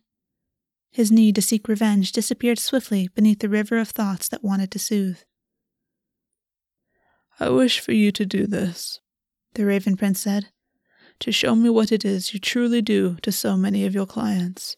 His 0.91 1.11
need 1.11 1.35
to 1.35 1.43
seek 1.43 1.67
revenge 1.67 2.13
disappeared 2.13 2.61
swiftly 2.61 3.09
beneath 3.09 3.41
the 3.41 3.49
river 3.49 3.79
of 3.79 3.89
thoughts 3.89 4.29
that 4.29 4.45
wanted 4.45 4.71
to 4.71 4.79
soothe. 4.79 5.19
I 7.41 7.49
wish 7.51 7.81
for 7.81 7.93
you 7.93 8.13
to 8.13 8.25
do 8.25 8.47
this, 8.47 9.01
the 9.55 9.65
Raven 9.65 9.97
Prince 9.97 10.21
said, 10.21 10.49
to 11.21 11.33
show 11.33 11.55
me 11.55 11.71
what 11.71 11.93
it 11.93 12.05
is 12.05 12.33
you 12.33 12.41
truly 12.41 12.83
do 12.83 13.17
to 13.23 13.31
so 13.31 13.57
many 13.57 13.87
of 13.87 13.95
your 13.95 14.07
clients. 14.07 14.77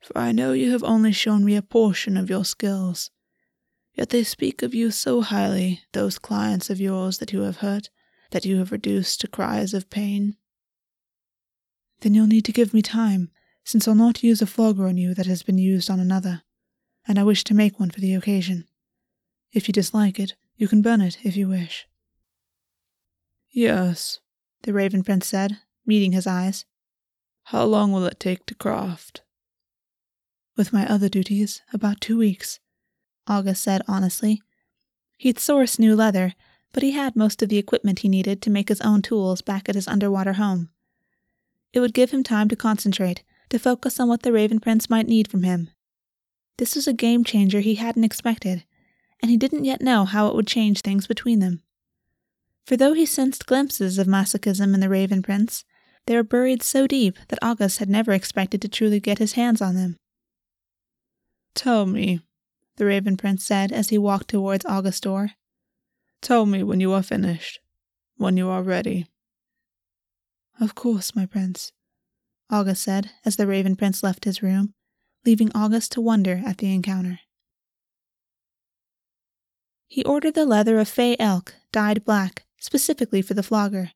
For 0.00 0.16
I 0.16 0.32
know 0.32 0.52
you 0.52 0.72
have 0.72 0.84
only 0.84 1.12
shown 1.12 1.44
me 1.44 1.56
a 1.56 1.62
portion 1.62 2.16
of 2.16 2.30
your 2.30 2.44
skills. 2.44 3.10
Yet 3.94 4.10
they 4.10 4.22
speak 4.22 4.62
of 4.62 4.74
you 4.74 4.90
so 4.90 5.20
highly, 5.20 5.82
those 5.92 6.18
clients 6.18 6.70
of 6.70 6.80
yours 6.80 7.18
that 7.18 7.32
you 7.32 7.42
have 7.42 7.58
hurt, 7.58 7.90
that 8.30 8.44
you 8.44 8.58
have 8.58 8.72
reduced 8.72 9.20
to 9.20 9.28
cries 9.28 9.74
of 9.74 9.90
pain. 9.90 10.36
Then 12.00 12.14
you'll 12.14 12.26
need 12.26 12.44
to 12.46 12.52
give 12.52 12.72
me 12.72 12.82
time, 12.82 13.30
since 13.64 13.86
I'll 13.86 13.94
not 13.94 14.22
use 14.22 14.40
a 14.40 14.46
flogger 14.46 14.86
on 14.86 14.96
you 14.96 15.14
that 15.14 15.26
has 15.26 15.42
been 15.42 15.58
used 15.58 15.90
on 15.90 16.00
another, 16.00 16.42
and 17.06 17.18
I 17.18 17.24
wish 17.24 17.44
to 17.44 17.54
make 17.54 17.78
one 17.78 17.90
for 17.90 18.00
the 18.00 18.14
occasion. 18.14 18.66
If 19.52 19.68
you 19.68 19.72
dislike 19.72 20.18
it, 20.18 20.34
you 20.56 20.68
can 20.68 20.82
burn 20.82 21.00
it 21.00 21.18
if 21.24 21.36
you 21.36 21.48
wish. 21.48 21.86
Yes, 23.50 24.20
the 24.62 24.72
Raven 24.72 25.02
Prince 25.02 25.26
said, 25.26 25.58
meeting 25.90 26.12
his 26.12 26.26
eyes. 26.26 26.64
How 27.46 27.64
long 27.64 27.90
will 27.90 28.06
it 28.06 28.20
take 28.20 28.46
to 28.46 28.54
craft? 28.54 29.22
With 30.56 30.72
my 30.72 30.86
other 30.86 31.08
duties, 31.08 31.62
about 31.72 32.00
two 32.00 32.16
weeks, 32.16 32.60
Augus 33.26 33.58
said 33.58 33.82
honestly. 33.88 34.40
He'd 35.18 35.38
sourced 35.38 35.80
new 35.80 35.96
leather, 35.96 36.34
but 36.72 36.84
he 36.84 36.92
had 36.92 37.16
most 37.16 37.42
of 37.42 37.48
the 37.48 37.58
equipment 37.58 37.98
he 37.98 38.08
needed 38.08 38.40
to 38.42 38.50
make 38.50 38.68
his 38.68 38.80
own 38.82 39.02
tools 39.02 39.42
back 39.42 39.68
at 39.68 39.74
his 39.74 39.88
underwater 39.88 40.34
home. 40.34 40.70
It 41.72 41.80
would 41.80 41.92
give 41.92 42.12
him 42.12 42.22
time 42.22 42.48
to 42.50 42.56
concentrate, 42.56 43.24
to 43.48 43.58
focus 43.58 43.98
on 43.98 44.08
what 44.08 44.22
the 44.22 44.32
Raven 44.32 44.60
Prince 44.60 44.88
might 44.88 45.08
need 45.08 45.28
from 45.28 45.42
him. 45.42 45.70
This 46.58 46.76
was 46.76 46.86
a 46.86 46.92
game 46.92 47.24
changer 47.24 47.58
he 47.58 47.74
hadn't 47.74 48.04
expected, 48.04 48.62
and 49.20 49.28
he 49.28 49.36
didn't 49.36 49.64
yet 49.64 49.82
know 49.82 50.04
how 50.04 50.28
it 50.28 50.36
would 50.36 50.46
change 50.46 50.82
things 50.82 51.08
between 51.08 51.40
them. 51.40 51.62
For 52.64 52.76
though 52.76 52.92
he 52.92 53.06
sensed 53.06 53.46
glimpses 53.46 53.98
of 53.98 54.06
masochism 54.06 54.74
in 54.74 54.80
the 54.80 54.88
Raven 54.88 55.22
Prince, 55.22 55.64
they 56.10 56.16
were 56.16 56.24
buried 56.24 56.60
so 56.60 56.88
deep 56.88 57.16
that 57.28 57.38
Augus 57.40 57.76
had 57.76 57.88
never 57.88 58.10
expected 58.10 58.60
to 58.60 58.68
truly 58.68 58.98
get 58.98 59.18
his 59.18 59.34
hands 59.34 59.62
on 59.62 59.76
them. 59.76 59.96
Tell 61.54 61.86
me, 61.86 62.18
the 62.78 62.84
Raven 62.84 63.16
Prince 63.16 63.46
said 63.46 63.70
as 63.70 63.90
he 63.90 63.96
walked 63.96 64.26
towards 64.26 64.64
Augus's 64.64 65.00
door. 65.00 65.30
Tell 66.20 66.46
me 66.46 66.64
when 66.64 66.80
you 66.80 66.92
are 66.94 67.04
finished, 67.04 67.60
when 68.16 68.36
you 68.36 68.48
are 68.48 68.64
ready. 68.64 69.06
Of 70.60 70.74
course, 70.74 71.14
my 71.14 71.26
prince, 71.26 71.70
Augus 72.50 72.80
said 72.80 73.12
as 73.24 73.36
the 73.36 73.46
Raven 73.46 73.76
Prince 73.76 74.02
left 74.02 74.24
his 74.24 74.42
room, 74.42 74.74
leaving 75.24 75.52
Augus 75.54 75.88
to 75.90 76.00
wonder 76.00 76.42
at 76.44 76.58
the 76.58 76.74
encounter. 76.74 77.20
He 79.86 80.02
ordered 80.02 80.34
the 80.34 80.44
leather 80.44 80.80
of 80.80 80.88
Fae 80.88 81.14
elk, 81.20 81.54
dyed 81.70 82.04
black, 82.04 82.46
specifically 82.58 83.22
for 83.22 83.34
the 83.34 83.44
flogger. 83.44 83.92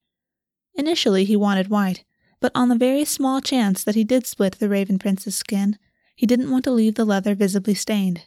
Initially, 0.75 1.25
he 1.25 1.37
wanted 1.37 1.69
white, 1.69 2.05
but 2.41 2.53
on 2.55 2.69
the 2.69 2.77
very 2.77 3.05
small 3.05 3.41
chance 3.41 3.85
that 3.85 3.95
he 3.95 4.05
did 4.05 4.27
split 4.27 4.59
the 4.59 4.69
Raven 4.69 4.99
Prince's 4.99 5.37
skin, 5.37 5.79
he 6.17 6.27
didn't 6.27 6.51
want 6.51 6.65
to 6.65 6.71
leave 6.71 6.95
the 6.95 7.05
leather 7.05 7.35
visibly 7.35 7.75
stained. 7.75 8.23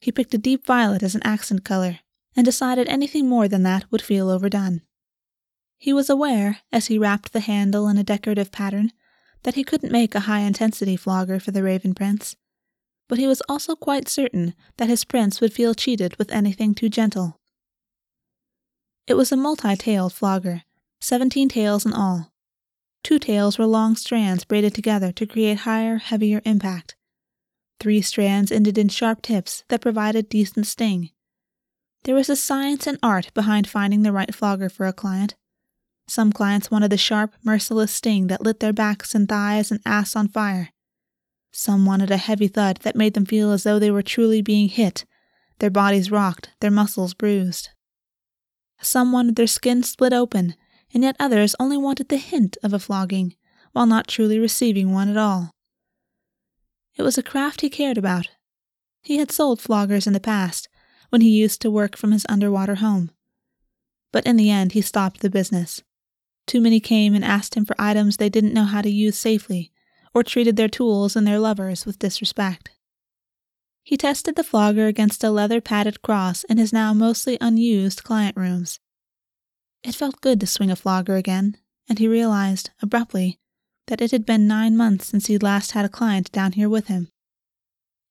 He 0.00 0.12
picked 0.12 0.34
a 0.34 0.38
deep 0.38 0.64
violet 0.64 1.02
as 1.02 1.14
an 1.14 1.22
accent 1.24 1.64
color, 1.64 2.00
and 2.36 2.44
decided 2.44 2.88
anything 2.88 3.28
more 3.28 3.48
than 3.48 3.62
that 3.64 3.90
would 3.90 4.02
feel 4.02 4.30
overdone. 4.30 4.82
He 5.76 5.92
was 5.92 6.10
aware, 6.10 6.58
as 6.72 6.86
he 6.86 6.98
wrapped 6.98 7.32
the 7.32 7.40
handle 7.40 7.88
in 7.88 7.98
a 7.98 8.04
decorative 8.04 8.52
pattern, 8.52 8.92
that 9.42 9.54
he 9.54 9.64
couldn't 9.64 9.92
make 9.92 10.14
a 10.14 10.20
high 10.20 10.40
intensity 10.40 10.96
flogger 10.96 11.40
for 11.40 11.50
the 11.50 11.62
Raven 11.62 11.94
Prince, 11.94 12.36
but 13.08 13.18
he 13.18 13.26
was 13.26 13.42
also 13.48 13.74
quite 13.74 14.08
certain 14.08 14.54
that 14.76 14.88
his 14.88 15.04
prince 15.04 15.40
would 15.40 15.52
feel 15.52 15.74
cheated 15.74 16.16
with 16.16 16.30
anything 16.30 16.74
too 16.74 16.88
gentle. 16.88 17.40
It 19.06 19.14
was 19.14 19.32
a 19.32 19.36
multi 19.36 19.74
tailed 19.74 20.12
flogger, 20.12 20.62
seventeen 21.00 21.48
tails 21.48 21.86
in 21.86 21.92
all. 21.92 22.32
Two 23.02 23.18
tails 23.18 23.58
were 23.58 23.66
long 23.66 23.96
strands 23.96 24.44
braided 24.44 24.74
together 24.74 25.10
to 25.12 25.26
create 25.26 25.60
higher, 25.60 25.96
heavier 25.96 26.42
impact. 26.44 26.96
Three 27.78 28.02
strands 28.02 28.52
ended 28.52 28.76
in 28.76 28.88
sharp 28.88 29.22
tips 29.22 29.64
that 29.68 29.80
provided 29.80 30.28
decent 30.28 30.66
sting. 30.66 31.10
There 32.04 32.14
was 32.14 32.28
a 32.28 32.36
science 32.36 32.86
and 32.86 32.98
art 33.02 33.32
behind 33.34 33.68
finding 33.68 34.02
the 34.02 34.12
right 34.12 34.34
flogger 34.34 34.68
for 34.68 34.86
a 34.86 34.92
client. 34.92 35.34
Some 36.06 36.32
clients 36.32 36.70
wanted 36.70 36.90
the 36.90 36.98
sharp, 36.98 37.34
merciless 37.42 37.92
sting 37.92 38.26
that 38.26 38.42
lit 38.42 38.60
their 38.60 38.72
backs 38.72 39.14
and 39.14 39.28
thighs 39.28 39.70
and 39.70 39.80
ass 39.86 40.16
on 40.16 40.28
fire. 40.28 40.70
Some 41.52 41.86
wanted 41.86 42.10
a 42.10 42.16
heavy 42.16 42.48
thud 42.48 42.78
that 42.82 42.96
made 42.96 43.14
them 43.14 43.26
feel 43.26 43.50
as 43.52 43.62
though 43.62 43.78
they 43.78 43.90
were 43.90 44.02
truly 44.02 44.42
being 44.42 44.68
hit, 44.68 45.04
their 45.58 45.70
bodies 45.70 46.10
rocked, 46.10 46.50
their 46.60 46.70
muscles 46.70 47.14
bruised. 47.14 47.70
Some 48.80 49.12
wanted 49.12 49.36
their 49.36 49.46
skin 49.46 49.82
split 49.82 50.12
open, 50.12 50.54
and 50.92 51.02
yet 51.02 51.16
others 51.18 51.54
only 51.58 51.76
wanted 51.76 52.08
the 52.08 52.16
hint 52.16 52.56
of 52.62 52.72
a 52.72 52.78
flogging, 52.78 53.34
while 53.72 53.86
not 53.86 54.08
truly 54.08 54.38
receiving 54.38 54.92
one 54.92 55.08
at 55.08 55.16
all. 55.16 55.50
It 56.96 57.02
was 57.02 57.16
a 57.16 57.22
craft 57.22 57.60
he 57.60 57.70
cared 57.70 57.98
about. 57.98 58.28
He 59.02 59.18
had 59.18 59.30
sold 59.30 59.60
floggers 59.60 60.06
in 60.06 60.12
the 60.12 60.20
past, 60.20 60.68
when 61.10 61.20
he 61.20 61.30
used 61.30 61.60
to 61.62 61.70
work 61.70 61.96
from 61.96 62.12
his 62.12 62.26
underwater 62.28 62.76
home. 62.76 63.10
But 64.12 64.26
in 64.26 64.36
the 64.36 64.50
end, 64.50 64.72
he 64.72 64.80
stopped 64.80 65.20
the 65.20 65.30
business. 65.30 65.82
Too 66.46 66.60
many 66.60 66.80
came 66.80 67.14
and 67.14 67.24
asked 67.24 67.54
him 67.54 67.64
for 67.64 67.76
items 67.78 68.16
they 68.16 68.28
didn't 68.28 68.54
know 68.54 68.64
how 68.64 68.82
to 68.82 68.90
use 68.90 69.16
safely, 69.16 69.72
or 70.14 70.22
treated 70.22 70.56
their 70.56 70.68
tools 70.68 71.14
and 71.14 71.26
their 71.26 71.38
lovers 71.38 71.86
with 71.86 71.98
disrespect. 71.98 72.70
He 73.82 73.96
tested 73.96 74.36
the 74.36 74.44
flogger 74.44 74.86
against 74.86 75.24
a 75.24 75.30
leather 75.30 75.60
padded 75.60 76.02
cross 76.02 76.44
in 76.44 76.58
his 76.58 76.72
now 76.72 76.92
mostly 76.92 77.38
unused 77.40 78.04
client 78.04 78.36
rooms. 78.36 78.78
It 79.82 79.94
felt 79.94 80.20
good 80.20 80.40
to 80.40 80.46
swing 80.46 80.70
a 80.70 80.76
flogger 80.76 81.16
again, 81.16 81.56
and 81.88 81.98
he 81.98 82.06
realized, 82.06 82.70
abruptly, 82.82 83.38
that 83.86 84.00
it 84.00 84.10
had 84.10 84.26
been 84.26 84.46
nine 84.46 84.76
months 84.76 85.06
since 85.06 85.26
he'd 85.26 85.42
last 85.42 85.72
had 85.72 85.84
a 85.84 85.88
client 85.88 86.30
down 86.32 86.52
here 86.52 86.68
with 86.68 86.88
him. 86.88 87.08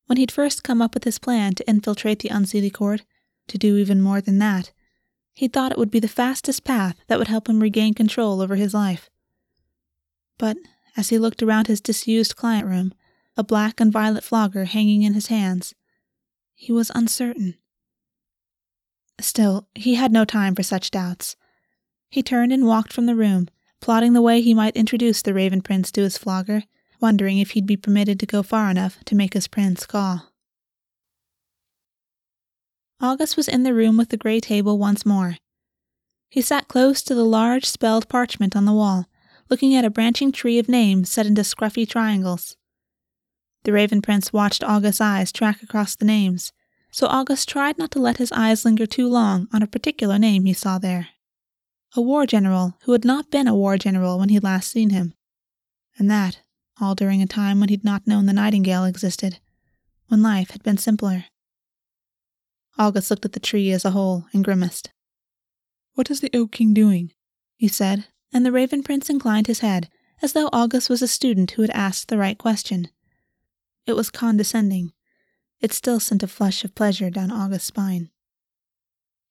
When 0.07 0.17
he'd 0.17 0.31
first 0.31 0.63
come 0.63 0.81
up 0.81 0.95
with 0.95 1.03
his 1.03 1.19
plan 1.19 1.53
to 1.55 1.69
infiltrate 1.69 2.19
the 2.19 2.29
Unseelie 2.29 2.73
Court, 2.73 3.03
to 3.47 3.57
do 3.57 3.77
even 3.77 4.01
more 4.01 4.19
than 4.19 4.39
that, 4.39 4.71
he'd 5.33 5.53
thought 5.53 5.71
it 5.71 5.77
would 5.77 5.91
be 5.91 5.99
the 5.99 6.07
fastest 6.07 6.63
path 6.63 6.97
that 7.07 7.19
would 7.19 7.27
help 7.27 7.47
him 7.47 7.59
regain 7.59 7.93
control 7.93 8.41
over 8.41 8.55
his 8.55 8.73
life. 8.73 9.09
But 10.37 10.57
as 10.97 11.09
he 11.09 11.19
looked 11.19 11.43
around 11.43 11.67
his 11.67 11.81
disused 11.81 12.35
client 12.35 12.67
room, 12.67 12.93
a 13.37 13.43
black 13.43 13.79
and 13.79 13.91
violet 13.91 14.23
flogger 14.23 14.65
hanging 14.65 15.03
in 15.03 15.13
his 15.13 15.27
hands, 15.27 15.75
he 16.55 16.71
was 16.71 16.91
uncertain. 16.95 17.55
Still, 19.21 19.67
he 19.75 19.95
had 19.95 20.11
no 20.11 20.25
time 20.25 20.55
for 20.55 20.63
such 20.63 20.91
doubts. 20.91 21.35
He 22.09 22.23
turned 22.23 22.51
and 22.51 22.65
walked 22.65 22.91
from 22.91 23.05
the 23.05 23.15
room, 23.15 23.47
plotting 23.79 24.13
the 24.13 24.21
way 24.21 24.41
he 24.41 24.53
might 24.53 24.75
introduce 24.75 25.21
the 25.21 25.33
Raven 25.33 25.61
Prince 25.61 25.91
to 25.91 26.01
his 26.01 26.17
flogger, 26.17 26.63
wondering 26.99 27.37
if 27.37 27.51
he'd 27.51 27.67
be 27.67 27.77
permitted 27.77 28.19
to 28.19 28.25
go 28.25 28.43
far 28.43 28.69
enough 28.69 29.03
to 29.05 29.15
make 29.15 29.33
his 29.33 29.47
prince 29.47 29.85
call. 29.85 30.33
Augus 33.01 33.37
was 33.37 33.47
in 33.47 33.63
the 33.63 33.73
room 33.73 33.95
with 33.95 34.09
the 34.09 34.17
gray 34.17 34.39
table 34.39 34.77
once 34.77 35.05
more. 35.05 35.37
He 36.29 36.41
sat 36.41 36.67
close 36.67 37.01
to 37.03 37.15
the 37.15 37.23
large 37.23 37.65
spelled 37.65 38.09
parchment 38.09 38.55
on 38.55 38.65
the 38.65 38.73
wall, 38.73 39.07
looking 39.49 39.73
at 39.73 39.85
a 39.85 39.89
branching 39.89 40.31
tree 40.31 40.59
of 40.59 40.67
names 40.67 41.09
set 41.09 41.25
into 41.25 41.43
scruffy 41.43 41.87
triangles. 41.87 42.57
The 43.63 43.71
Raven 43.71 44.01
Prince 44.01 44.33
watched 44.33 44.63
Augus's 44.63 45.01
eyes 45.01 45.31
track 45.31 45.63
across 45.63 45.95
the 45.95 46.05
names, 46.05 46.51
so 46.91 47.07
Augus 47.07 47.45
tried 47.45 47.77
not 47.77 47.91
to 47.91 47.99
let 47.99 48.17
his 48.17 48.31
eyes 48.31 48.65
linger 48.65 48.85
too 48.85 49.07
long 49.07 49.47
on 49.53 49.63
a 49.63 49.67
particular 49.67 50.19
name 50.19 50.45
he 50.45 50.53
saw 50.53 50.77
there. 50.77 51.09
A 51.95 52.01
war 52.01 52.25
general 52.25 52.77
who 52.83 52.91
had 52.91 53.03
not 53.03 53.31
been 53.31 53.47
a 53.47 53.55
war 53.55 53.77
general 53.77 54.19
when 54.19 54.29
he'd 54.29 54.43
last 54.43 54.71
seen 54.71 54.91
him. 54.91 55.13
And 55.97 56.09
that, 56.09 56.39
all 56.79 56.95
during 56.95 57.21
a 57.21 57.27
time 57.27 57.59
when 57.59 57.69
he'd 57.69 57.83
not 57.83 58.05
known 58.05 58.25
the 58.25 58.33
Nightingale 58.33 58.85
existed, 58.85 59.39
when 60.07 60.21
life 60.21 60.51
had 60.51 60.63
been 60.63 60.77
simpler. 60.77 61.25
Augus 62.77 63.09
looked 63.09 63.25
at 63.25 63.33
the 63.33 63.39
tree 63.39 63.71
as 63.71 63.83
a 63.83 63.91
whole 63.91 64.25
and 64.33 64.43
grimaced. 64.43 64.91
What 65.95 66.09
is 66.09 66.21
the 66.21 66.29
Oak 66.33 66.51
King 66.51 66.73
doing? 66.73 67.11
he 67.55 67.67
said, 67.67 68.07
and 68.31 68.45
the 68.45 68.51
Raven 68.51 68.83
Prince 68.83 69.09
inclined 69.09 69.47
his 69.47 69.59
head, 69.59 69.89
as 70.21 70.33
though 70.33 70.47
Augus 70.53 70.87
was 70.89 71.01
a 71.01 71.07
student 71.07 71.51
who 71.51 71.61
had 71.61 71.71
asked 71.71 72.07
the 72.07 72.17
right 72.17 72.37
question. 72.37 72.89
It 73.85 73.93
was 73.93 74.09
condescending. 74.09 74.93
It 75.59 75.73
still 75.73 75.99
sent 75.99 76.23
a 76.23 76.27
flush 76.27 76.63
of 76.63 76.75
pleasure 76.75 77.09
down 77.09 77.31
Augus's 77.31 77.63
spine. 77.63 78.11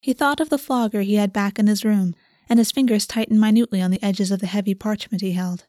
He 0.00 0.12
thought 0.12 0.40
of 0.40 0.50
the 0.50 0.58
flogger 0.58 1.00
he 1.02 1.14
had 1.14 1.32
back 1.32 1.58
in 1.58 1.66
his 1.66 1.84
room, 1.84 2.14
and 2.48 2.58
his 2.58 2.70
fingers 2.70 3.06
tightened 3.06 3.40
minutely 3.40 3.80
on 3.82 3.90
the 3.90 4.02
edges 4.02 4.30
of 4.30 4.40
the 4.40 4.46
heavy 4.46 4.74
parchment 4.74 5.20
he 5.20 5.32
held. 5.32 5.66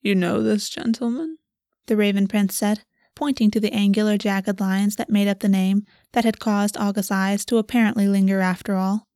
You 0.00 0.14
know 0.14 0.42
this 0.42 0.68
gentleman? 0.68 1.38
The 1.86 1.96
Raven 1.96 2.26
Prince 2.26 2.56
said, 2.56 2.84
pointing 3.14 3.50
to 3.50 3.60
the 3.60 3.72
angular, 3.72 4.16
jagged 4.16 4.60
lines 4.60 4.96
that 4.96 5.10
made 5.10 5.28
up 5.28 5.40
the 5.40 5.48
name 5.48 5.84
that 6.12 6.24
had 6.24 6.40
caused 6.40 6.76
Augus's 6.76 7.10
eyes 7.10 7.44
to 7.46 7.58
apparently 7.58 8.08
linger 8.08 8.40
after 8.40 8.74
all. 8.74 9.06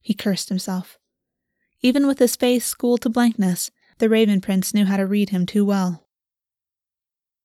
He 0.00 0.14
cursed 0.14 0.48
himself. 0.48 0.98
Even 1.82 2.06
with 2.06 2.18
his 2.18 2.36
face 2.36 2.64
schooled 2.64 3.02
to 3.02 3.08
blankness, 3.08 3.70
the 3.98 4.08
Raven 4.08 4.40
Prince 4.40 4.72
knew 4.72 4.84
how 4.84 4.96
to 4.96 5.06
read 5.06 5.30
him 5.30 5.46
too 5.46 5.64
well. 5.64 6.06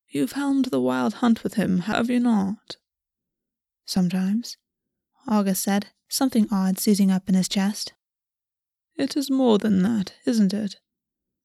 You've 0.08 0.34
helmed 0.34 0.66
the 0.66 0.80
wild 0.80 1.16
hunt 1.16 1.44
with 1.44 1.56
him, 1.56 1.80
have 1.80 2.10
you 2.10 2.20
not? 2.20 2.78
Sometimes, 3.86 4.58
Augus 5.28 5.60
said, 5.60 5.88
something 6.08 6.48
odd 6.52 6.80
seizing 6.80 7.12
up 7.12 7.28
in 7.28 7.36
his 7.36 7.50
chest. 7.50 7.94
It 8.98 9.18
is 9.18 9.30
more 9.30 9.58
than 9.58 9.82
that, 9.84 10.14
isn't 10.26 10.54
it? 10.54 10.78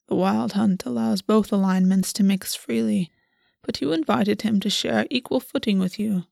The 0.08 0.14
wild 0.14 0.52
hunt 0.52 0.84
allows 0.86 1.22
both 1.22 1.52
alignments 1.52 2.12
to 2.14 2.24
mix 2.24 2.54
freely, 2.54 3.10
but 3.62 3.80
you 3.80 3.92
invited 3.92 4.42
him 4.42 4.60
to 4.60 4.70
share 4.70 5.06
equal 5.10 5.40
footing 5.40 5.78
with 5.78 5.98
you. 5.98 6.24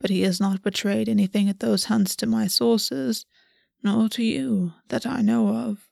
But 0.00 0.10
he 0.10 0.22
has 0.22 0.40
not 0.40 0.62
betrayed 0.62 1.08
anything 1.08 1.48
at 1.48 1.60
those 1.60 1.84
hunts 1.84 2.16
to 2.16 2.26
my 2.26 2.46
sources, 2.46 3.26
nor 3.82 4.08
to 4.10 4.22
you, 4.22 4.72
that 4.88 5.06
I 5.06 5.20
know 5.20 5.48
of. 5.48 5.88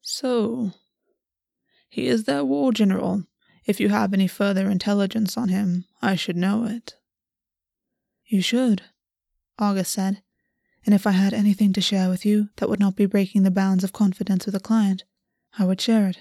So, 0.00 0.72
he 1.88 2.06
is 2.06 2.24
their 2.24 2.44
war 2.44 2.72
general. 2.72 3.24
If 3.64 3.78
you 3.78 3.88
have 3.90 4.12
any 4.12 4.26
further 4.26 4.68
intelligence 4.68 5.36
on 5.36 5.48
him, 5.48 5.84
I 6.00 6.16
should 6.16 6.36
know 6.36 6.64
it. 6.64 6.96
You 8.24 8.42
should, 8.42 8.82
Augus 9.58 9.88
said. 9.88 10.22
And 10.84 10.94
if 10.94 11.06
I 11.06 11.12
had 11.12 11.32
anything 11.32 11.72
to 11.74 11.80
share 11.80 12.08
with 12.08 12.26
you 12.26 12.48
that 12.56 12.68
would 12.68 12.80
not 12.80 12.96
be 12.96 13.06
breaking 13.06 13.44
the 13.44 13.50
bounds 13.50 13.84
of 13.84 13.92
confidence 13.92 14.46
with 14.46 14.54
a 14.54 14.60
client, 14.60 15.04
I 15.58 15.64
would 15.64 15.80
share 15.80 16.08
it. 16.08 16.18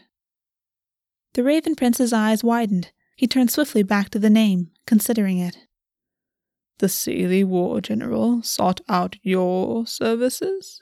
The 1.34 1.44
Raven 1.44 1.76
Prince's 1.76 2.14
eyes 2.14 2.44
widened. 2.44 2.92
He 3.16 3.28
turned 3.28 3.52
swiftly 3.52 3.84
back 3.84 4.10
to 4.10 4.20
the 4.20 4.30
name, 4.30 4.72
considering 4.86 5.38
it. 5.38 5.58
The 6.80 6.88
Seelie 6.88 7.46
War 7.46 7.80
General 7.80 8.42
sought 8.42 8.82
out 8.90 9.16
your 9.22 9.86
services? 9.86 10.82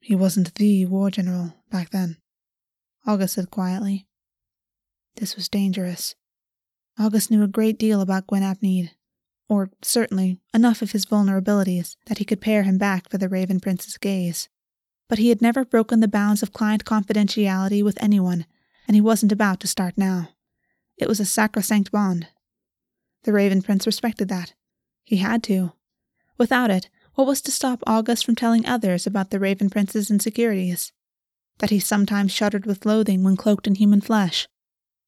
He 0.00 0.14
wasn't 0.14 0.54
the 0.54 0.86
War 0.86 1.10
General 1.10 1.54
back 1.70 1.90
then, 1.90 2.18
Augus 3.06 3.32
said 3.32 3.50
quietly. 3.50 4.06
This 5.16 5.36
was 5.36 5.48
dangerous. 5.48 6.14
Augus 6.98 7.30
knew 7.30 7.42
a 7.42 7.48
great 7.48 7.78
deal 7.78 8.00
about 8.00 8.26
Gwyn 8.26 8.42
ap 8.42 8.62
Nudd, 8.62 8.90
or 9.50 9.68
certainly 9.82 10.38
enough 10.54 10.80
of 10.80 10.92
his 10.92 11.04
vulnerabilities 11.04 11.96
that 12.06 12.18
he 12.18 12.24
could 12.24 12.40
pare 12.40 12.62
him 12.62 12.78
back 12.78 13.10
for 13.10 13.18
the 13.18 13.28
Raven 13.28 13.58
Prince's 13.58 13.98
gaze. 13.98 14.48
But 15.08 15.18
he 15.18 15.28
had 15.28 15.42
never 15.42 15.64
broken 15.64 15.98
the 15.98 16.06
bounds 16.06 16.40
of 16.40 16.52
client 16.52 16.84
confidentiality 16.84 17.82
with 17.82 18.00
anyone, 18.00 18.46
and 18.86 18.94
he 18.94 19.00
wasn't 19.00 19.32
about 19.32 19.58
to 19.60 19.66
start 19.66 19.94
now. 19.98 20.28
It 20.96 21.08
was 21.08 21.18
a 21.18 21.24
sacrosanct 21.24 21.90
bond. 21.90 22.28
The 23.24 23.32
Raven 23.32 23.60
Prince 23.60 23.86
respected 23.86 24.28
that. 24.28 24.54
He 25.02 25.16
had 25.16 25.42
to. 25.44 25.72
Without 26.38 26.70
it, 26.70 26.88
what 27.16 27.26
was 27.26 27.42
to 27.42 27.50
stop 27.50 27.82
Augus 27.88 28.22
from 28.22 28.36
telling 28.36 28.64
others 28.64 29.04
about 29.04 29.30
the 29.30 29.40
Raven 29.40 29.68
Prince's 29.68 30.12
insecurities? 30.12 30.92
That 31.58 31.70
he 31.70 31.80
sometimes 31.80 32.30
shuddered 32.30 32.66
with 32.66 32.86
loathing 32.86 33.24
when 33.24 33.36
cloaked 33.36 33.66
in 33.66 33.74
human 33.74 34.00
flesh. 34.00 34.46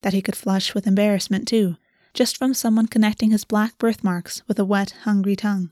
That 0.03 0.15
he 0.15 0.21
could 0.21 0.35
flush 0.35 0.75
with 0.75 0.89
embarrassment, 0.89 1.47
too, 1.47 1.77
just 2.15 2.37
from 2.37 2.55
someone 2.55 2.87
connecting 2.87 3.31
his 3.31 3.45
black 3.45 3.79
birthmarks 3.79 4.43
with 4.47 4.59
a 4.59 4.65
wet, 4.65 4.95
hungry 5.05 5.37
tongue. 5.37 5.71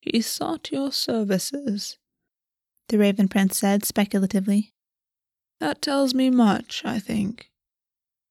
He 0.00 0.20
sought 0.20 0.70
your 0.70 0.92
services, 0.92 1.98
the 2.88 2.98
Raven 2.98 3.28
Prince 3.28 3.58
said 3.58 3.84
speculatively. 3.84 4.74
That 5.60 5.80
tells 5.80 6.12
me 6.12 6.28
much, 6.28 6.82
I 6.84 6.98
think. 6.98 7.50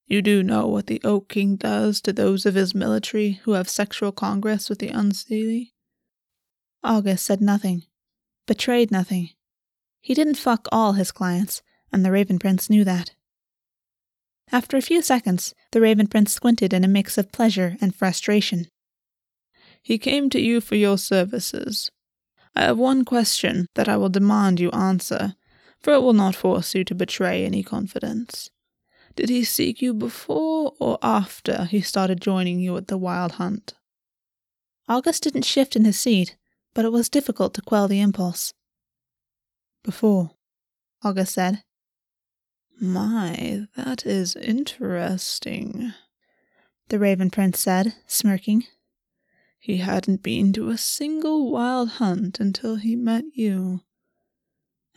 You 0.06 0.22
do 0.22 0.44
know 0.44 0.68
what 0.68 0.88
the 0.88 1.02
Oak 1.04 1.30
King 1.30 1.56
does 1.56 2.02
to 2.02 2.14
those 2.14 2.46
of 2.46 2.56
his 2.56 2.76
military 2.76 3.40
who 3.44 3.54
have 3.54 3.70
sexual 3.70 4.12
congress 4.12 4.70
with 4.70 4.80
the 4.80 4.90
Unseelie? 4.90 5.72
Augus 6.84 7.22
said 7.22 7.42
nothing, 7.42 7.84
betrayed 8.46 8.92
nothing. 8.92 9.30
He 10.02 10.14
didn't 10.14 10.36
fuck 10.36 10.68
all 10.72 10.94
his 10.94 11.12
clients, 11.12 11.62
and 11.92 12.06
the 12.06 12.12
Raven 12.12 12.38
Prince 12.38 12.70
knew 12.70 12.84
that. 12.84 13.12
After 14.52 14.78
a 14.78 14.82
few 14.82 15.02
seconds, 15.02 15.54
the 15.72 15.82
Raven 15.82 16.08
Prince 16.08 16.34
squinted 16.34 16.74
in 16.74 16.84
a 16.84 16.88
mix 16.88 17.18
of 17.18 17.32
pleasure 17.32 17.76
and 17.82 17.96
frustration. 17.96 18.68
He 19.82 19.98
came 19.98 20.30
to 20.30 20.40
you 20.40 20.62
for 20.62 20.76
your 20.76 20.98
services. 20.98 21.92
I 22.56 22.64
have 22.64 22.78
one 22.78 23.04
question 23.04 23.68
that 23.76 23.90
I 23.90 23.98
will 23.98 24.10
demand 24.10 24.60
you 24.60 24.70
answer, 24.72 25.36
for 25.80 25.94
it 25.94 26.02
will 26.02 26.14
not 26.14 26.36
force 26.36 26.76
you 26.76 26.84
to 26.86 26.96
betray 26.96 27.44
any 27.44 27.64
confidence. 27.64 28.50
Did 29.16 29.30
he 29.30 29.44
seek 29.44 29.82
you 29.82 29.94
before 29.94 30.74
or 30.80 30.98
after 31.02 31.66
he 31.66 31.82
started 31.82 32.22
joining 32.22 32.60
you 32.60 32.78
at 32.78 32.88
the 32.88 32.98
wild 32.98 33.34
hunt? 33.34 33.74
Augus 34.88 35.20
didn't 35.20 35.46
shift 35.46 35.76
in 35.76 35.86
his 35.86 36.00
seat, 36.00 36.36
but 36.74 36.86
it 36.86 36.92
was 36.92 37.10
difficult 37.10 37.54
to 37.56 37.62
quell 37.62 37.88
the 37.88 38.02
impulse. 38.02 38.54
Before, 39.84 40.32
Augus 41.04 41.32
said. 41.32 41.64
My, 42.80 43.68
that 43.76 44.06
is 44.06 44.36
interesting, 44.36 45.94
the 46.90 47.00
Raven 47.00 47.30
Prince 47.30 47.60
said, 47.60 47.96
smirking. 48.08 48.66
He 49.60 49.78
hadn't 49.78 50.22
been 50.24 50.52
to 50.54 50.70
a 50.70 50.78
single 50.78 51.50
wild 51.50 51.90
hunt 51.92 52.40
until 52.40 52.76
he 52.76 52.96
met 52.96 53.24
you. 53.34 53.82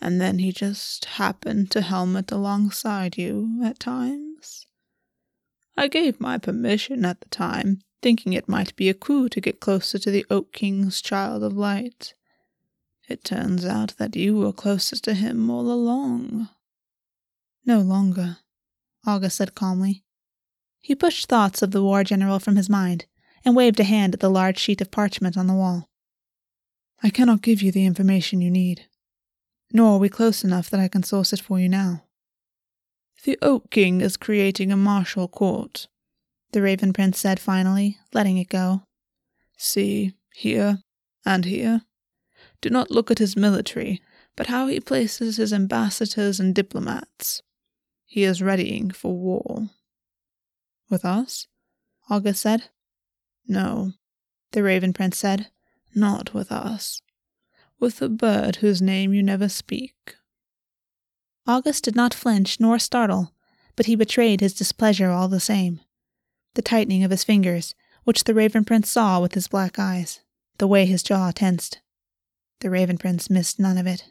And 0.00 0.20
then 0.20 0.40
he 0.40 0.52
just 0.52 1.04
happened 1.04 1.70
to 1.70 1.82
helmet 1.82 2.32
alongside 2.32 3.16
you 3.16 3.60
at 3.64 3.78
times. 3.78 4.66
I 5.76 5.88
gave 5.88 6.20
my 6.20 6.38
permission 6.38 7.04
at 7.04 7.20
the 7.20 7.28
time, 7.28 7.80
thinking 8.02 8.32
it 8.32 8.48
might 8.48 8.74
be 8.76 8.88
a 8.88 8.94
coup 8.94 9.28
to 9.28 9.40
get 9.40 9.60
closer 9.60 9.98
to 9.98 10.10
the 10.10 10.26
Oak 10.30 10.52
King's 10.52 11.00
Child 11.00 11.44
of 11.44 11.52
Light. 11.52 12.14
It 13.08 13.22
turns 13.22 13.64
out 13.64 13.94
that 13.98 14.16
you 14.16 14.36
were 14.36 14.52
closest 14.52 15.04
to 15.04 15.14
him 15.14 15.48
all 15.48 15.70
along. 15.70 16.48
No 17.66 17.80
longer, 17.80 18.38
Augus 19.04 19.34
said 19.34 19.56
calmly. 19.56 20.04
He 20.80 20.94
pushed 20.94 21.28
thoughts 21.28 21.62
of 21.62 21.72
the 21.72 21.82
war 21.82 22.04
general 22.04 22.38
from 22.38 22.54
his 22.54 22.70
mind 22.70 23.06
and 23.44 23.56
waved 23.56 23.80
a 23.80 23.84
hand 23.84 24.14
at 24.14 24.20
the 24.20 24.30
large 24.30 24.56
sheet 24.56 24.80
of 24.80 24.92
parchment 24.92 25.36
on 25.36 25.48
the 25.48 25.54
wall. 25.54 25.88
I 27.02 27.10
cannot 27.10 27.42
give 27.42 27.62
you 27.62 27.72
the 27.72 27.84
information 27.84 28.40
you 28.40 28.52
need, 28.52 28.86
nor 29.72 29.96
are 29.96 29.98
we 29.98 30.08
close 30.08 30.44
enough 30.44 30.70
that 30.70 30.78
I 30.78 30.86
can 30.86 31.02
source 31.02 31.32
it 31.32 31.40
for 31.40 31.58
you 31.58 31.68
now. 31.68 32.04
The 33.24 33.36
Oak 33.42 33.70
King 33.70 34.00
is 34.00 34.16
creating 34.16 34.70
a 34.70 34.76
martial 34.76 35.26
court, 35.26 35.88
the 36.52 36.62
Raven 36.62 36.92
Prince 36.92 37.18
said 37.18 37.40
finally, 37.40 37.98
letting 38.12 38.38
it 38.38 38.48
go. 38.48 38.82
See, 39.56 40.12
here, 40.32 40.78
and 41.24 41.44
here. 41.44 41.82
Do 42.60 42.70
not 42.70 42.92
look 42.92 43.10
at 43.10 43.18
his 43.18 43.36
military, 43.36 44.00
but 44.36 44.46
how 44.46 44.68
he 44.68 44.78
places 44.78 45.36
his 45.36 45.52
ambassadors 45.52 46.38
and 46.38 46.54
diplomats. 46.54 47.42
He 48.06 48.22
is 48.22 48.40
readying 48.40 48.92
for 48.92 49.12
war. 49.14 49.70
With 50.88 51.04
us? 51.04 51.48
Augus 52.08 52.40
said. 52.40 52.70
No, 53.48 53.92
the 54.52 54.62
Raven 54.62 54.92
Prince 54.92 55.18
said. 55.18 55.48
Not 55.94 56.32
with 56.32 56.52
us. 56.52 57.02
With 57.80 58.00
a 58.00 58.08
bird 58.08 58.56
whose 58.56 58.80
name 58.80 59.12
you 59.12 59.22
never 59.22 59.48
speak. 59.48 60.14
Augus 61.46 61.80
did 61.80 61.96
not 61.96 62.14
flinch 62.14 62.58
nor 62.58 62.78
startle, 62.78 63.32
but 63.76 63.86
he 63.86 63.96
betrayed 63.96 64.40
his 64.40 64.54
displeasure 64.54 65.10
all 65.10 65.28
the 65.28 65.40
same. 65.40 65.80
The 66.54 66.62
tightening 66.62 67.04
of 67.04 67.10
his 67.10 67.24
fingers, 67.24 67.74
which 68.04 68.24
the 68.24 68.34
Raven 68.34 68.64
Prince 68.64 68.88
saw 68.88 69.20
with 69.20 69.34
his 69.34 69.48
black 69.48 69.78
eyes, 69.78 70.20
the 70.58 70.66
way 70.66 70.86
his 70.86 71.02
jaw 71.02 71.32
tensed. 71.32 71.80
The 72.60 72.70
Raven 72.70 72.98
Prince 72.98 73.28
missed 73.28 73.58
none 73.58 73.78
of 73.78 73.86
it. 73.86 74.04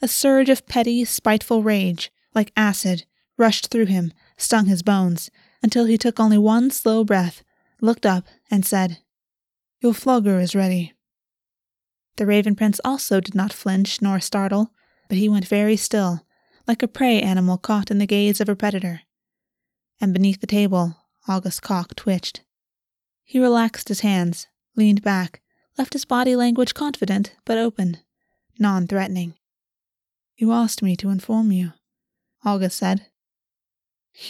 A 0.00 0.08
surge 0.08 0.48
of 0.48 0.66
petty, 0.66 1.04
spiteful 1.04 1.62
rage, 1.62 2.10
like 2.34 2.52
acid, 2.56 3.04
rushed 3.36 3.68
through 3.68 3.86
him, 3.86 4.12
stung 4.36 4.66
his 4.66 4.82
bones, 4.82 5.30
until 5.62 5.84
he 5.84 5.98
took 5.98 6.20
only 6.20 6.38
one 6.38 6.70
slow 6.70 7.04
breath, 7.04 7.42
looked 7.80 8.06
up, 8.06 8.26
and 8.50 8.64
said, 8.64 8.98
Your 9.80 9.94
flogger 9.94 10.40
is 10.40 10.54
ready. 10.54 10.92
The 12.16 12.26
Raven 12.26 12.54
Prince 12.54 12.80
also 12.84 13.20
did 13.20 13.34
not 13.34 13.52
flinch 13.52 14.00
nor 14.00 14.20
startle, 14.20 14.70
but 15.08 15.18
he 15.18 15.28
went 15.28 15.46
very 15.46 15.76
still, 15.76 16.24
like 16.66 16.82
a 16.82 16.88
prey 16.88 17.20
animal 17.20 17.58
caught 17.58 17.90
in 17.90 17.98
the 17.98 18.06
gaze 18.06 18.40
of 18.40 18.48
a 18.48 18.56
predator. 18.56 19.00
And 20.00 20.12
beneath 20.12 20.40
the 20.40 20.46
table, 20.46 20.96
Augus 21.28 21.60
cock 21.60 21.94
twitched. 21.94 22.42
He 23.24 23.40
relaxed 23.40 23.88
his 23.88 24.00
hands, 24.00 24.46
leaned 24.76 25.02
back, 25.02 25.40
left 25.78 25.94
his 25.94 26.04
body 26.04 26.36
language 26.36 26.74
confident 26.74 27.34
but 27.44 27.58
open, 27.58 27.98
non 28.58 28.86
threatening. 28.86 29.34
You 30.36 30.52
asked 30.52 30.82
me 30.82 30.96
to 30.96 31.10
inform 31.10 31.52
you, 31.52 31.72
Augus 32.44 32.74
said. 32.74 33.06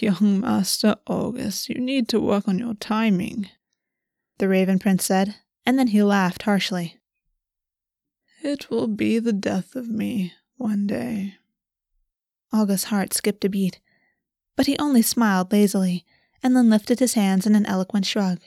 Young 0.00 0.40
Master 0.40 0.96
Augus, 1.07 1.68
you 1.68 1.81
need 1.81 2.09
to 2.09 2.20
work 2.20 2.48
on 2.48 2.59
your 2.59 2.74
timing, 2.74 3.50
the 4.38 4.48
Raven 4.48 4.79
Prince 4.79 5.05
said, 5.05 5.37
and 5.66 5.79
then 5.79 5.88
he 5.88 6.03
laughed 6.03 6.42
harshly. 6.42 7.00
It 8.42 8.70
will 8.70 8.87
be 8.87 9.18
the 9.18 9.33
death 9.33 9.77
of 9.77 9.88
me 9.88 10.33
one 10.57 10.87
day. 10.87 11.35
Augus's 12.53 12.85
heart 12.85 13.12
skipped 13.12 13.44
a 13.44 13.48
beat, 13.48 13.81
but 14.57 14.66
he 14.66 14.79
only 14.79 15.03
smiled 15.03 15.53
lazily 15.53 16.05
and 16.42 16.57
then 16.57 16.70
lifted 16.70 17.00
his 17.00 17.14
hands 17.14 17.46
in 17.46 17.55
an 17.55 17.66
eloquent 17.66 18.07
shrug. 18.07 18.40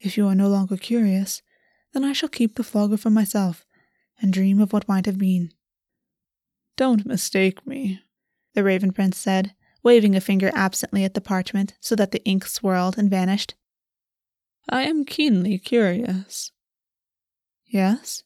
If 0.00 0.16
you 0.16 0.28
are 0.28 0.34
no 0.34 0.48
longer 0.48 0.76
curious, 0.76 1.42
then 1.92 2.04
I 2.04 2.12
shall 2.12 2.28
keep 2.28 2.54
the 2.54 2.64
flogger 2.64 2.96
for 2.96 3.10
myself 3.10 3.64
and 4.20 4.32
dream 4.32 4.60
of 4.60 4.72
what 4.72 4.88
might 4.88 5.06
have 5.06 5.18
been. 5.18 5.52
Don't 6.76 7.06
mistake 7.06 7.66
me, 7.66 8.00
the 8.56 8.64
Raven 8.64 8.90
Prince 8.90 9.18
said, 9.18 9.54
waving 9.84 10.16
a 10.16 10.20
finger 10.20 10.50
absently 10.54 11.04
at 11.04 11.14
the 11.14 11.20
parchment 11.20 11.74
so 11.78 11.94
that 11.94 12.10
the 12.10 12.24
ink 12.24 12.44
swirled 12.46 12.98
and 12.98 13.08
vanished. 13.08 13.54
I 14.68 14.82
am 14.82 15.04
keenly 15.04 15.58
curious. 15.58 16.50
Yes? 17.66 18.24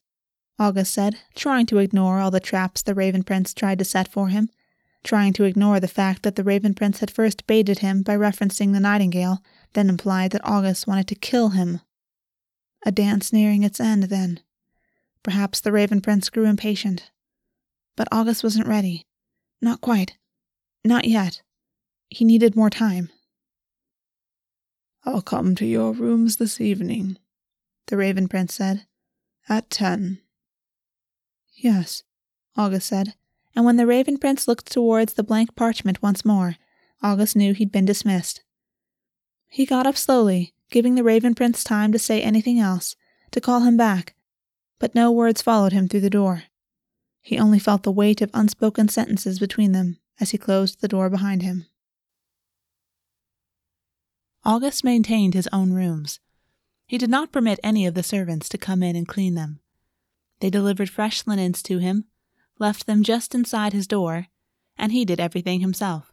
Augus 0.59 0.89
said, 0.89 1.17
trying 1.35 1.67
to 1.67 1.79
ignore 1.79 2.21
all 2.21 2.31
the 2.31 2.39
traps 2.39 2.81
the 2.81 2.95
Raven 2.95 3.25
Prince 3.25 3.53
tried 3.53 3.79
to 3.81 3.85
set 3.85 4.07
for 4.09 4.29
him, 4.29 4.49
trying 5.03 5.33
to 5.33 5.45
ignore 5.45 5.81
the 5.81 5.89
fact 5.89 6.23
that 6.23 6.37
the 6.37 6.45
Raven 6.45 6.75
Prince 6.75 7.01
had 7.01 7.11
first 7.11 7.47
baited 7.47 7.81
him 7.81 8.03
by 8.03 8.17
referencing 8.17 8.73
the 8.73 8.81
nightingale, 8.81 9.43
then 9.73 9.89
implied 9.89 10.31
that 10.31 10.49
Augus 10.49 10.87
wanted 10.87 11.09
to 11.09 11.15
kill 11.15 11.51
him. 11.51 11.81
A 12.87 12.93
dance 12.93 13.33
nearing 13.33 13.65
its 13.65 13.81
end, 13.81 14.05
then. 14.05 14.41
Perhaps 15.25 15.61
the 15.61 15.73
Raven 15.73 16.01
Prince 16.01 16.31
grew 16.31 16.45
impatient. 16.45 17.11
But 17.97 18.09
Augus 18.13 18.43
wasn't 18.45 18.69
ready. 18.69 19.07
Not 19.61 19.81
quite. 19.81 20.17
Not 20.85 21.07
yet. 21.07 21.43
He 22.09 22.25
needed 22.25 22.57
more 22.57 22.71
time. 22.71 23.11
I'll 25.05 25.23
come 25.23 25.55
to 25.57 25.67
your 25.67 25.93
rooms 25.93 26.37
this 26.37 26.61
evening, 26.61 27.19
the 27.87 27.97
Raven 27.97 28.29
Prince 28.29 28.55
said. 28.55 28.87
At 29.49 29.71
ten. 29.71 30.21
Yes, 31.55 32.03
Augus 32.57 32.85
said, 32.85 33.15
and 33.55 33.65
when 33.65 33.77
the 33.77 33.87
Raven 33.87 34.19
Prince 34.19 34.47
looked 34.47 34.71
towards 34.71 35.15
the 35.15 35.23
blank 35.23 35.55
parchment 35.55 36.03
once 36.03 36.25
more, 36.25 36.57
Augus 37.03 37.35
knew 37.35 37.53
he'd 37.55 37.73
been 37.73 37.85
dismissed. 37.85 38.43
He 39.49 39.67
got 39.67 39.87
up 39.87 39.97
slowly, 39.97 40.55
giving 40.71 40.95
the 40.95 41.05
Raven 41.05 41.35
Prince 41.35 41.65
time 41.65 41.93
to 41.93 41.99
say 41.99 42.23
anything 42.23 42.59
else, 42.59 42.97
to 43.33 43.41
call 43.41 43.61
him 43.61 43.77
back, 43.77 44.15
but 44.79 44.95
no 44.95 45.11
words 45.11 45.43
followed 45.43 45.73
him 45.73 45.89
through 45.89 46.01
the 46.01 46.11
door. 46.11 46.45
He 47.21 47.39
only 47.39 47.59
felt 47.59 47.83
the 47.83 47.93
weight 47.93 48.23
of 48.23 48.31
unspoken 48.33 48.89
sentences 48.89 49.39
between 49.39 49.73
them 49.73 49.99
as 50.21 50.31
he 50.31 50.39
closed 50.39 50.81
the 50.81 50.89
door 50.89 51.09
behind 51.09 51.43
him. 51.43 51.67
Augus 54.45 54.85
maintained 54.85 55.35
his 55.35 55.49
own 55.53 55.73
rooms. 55.73 56.21
He 56.87 56.99
did 56.99 57.11
not 57.11 57.33
permit 57.33 57.61
any 57.63 57.87
of 57.87 57.95
the 57.95 58.03
servants 58.03 58.49
to 58.51 58.59
come 58.59 58.83
in 58.83 58.97
and 58.97 59.09
clean 59.09 59.35
them. 59.35 59.61
They 60.41 60.51
delivered 60.51 60.91
fresh 60.91 61.27
linens 61.27 61.63
to 61.65 61.79
him, 61.79 62.07
left 62.59 62.87
them 62.87 63.03
just 63.03 63.35
inside 63.35 63.73
his 63.73 63.87
door, 63.87 64.27
and 64.77 64.93
he 64.93 65.05
did 65.05 65.21
everything 65.21 65.61
himself. 65.61 66.13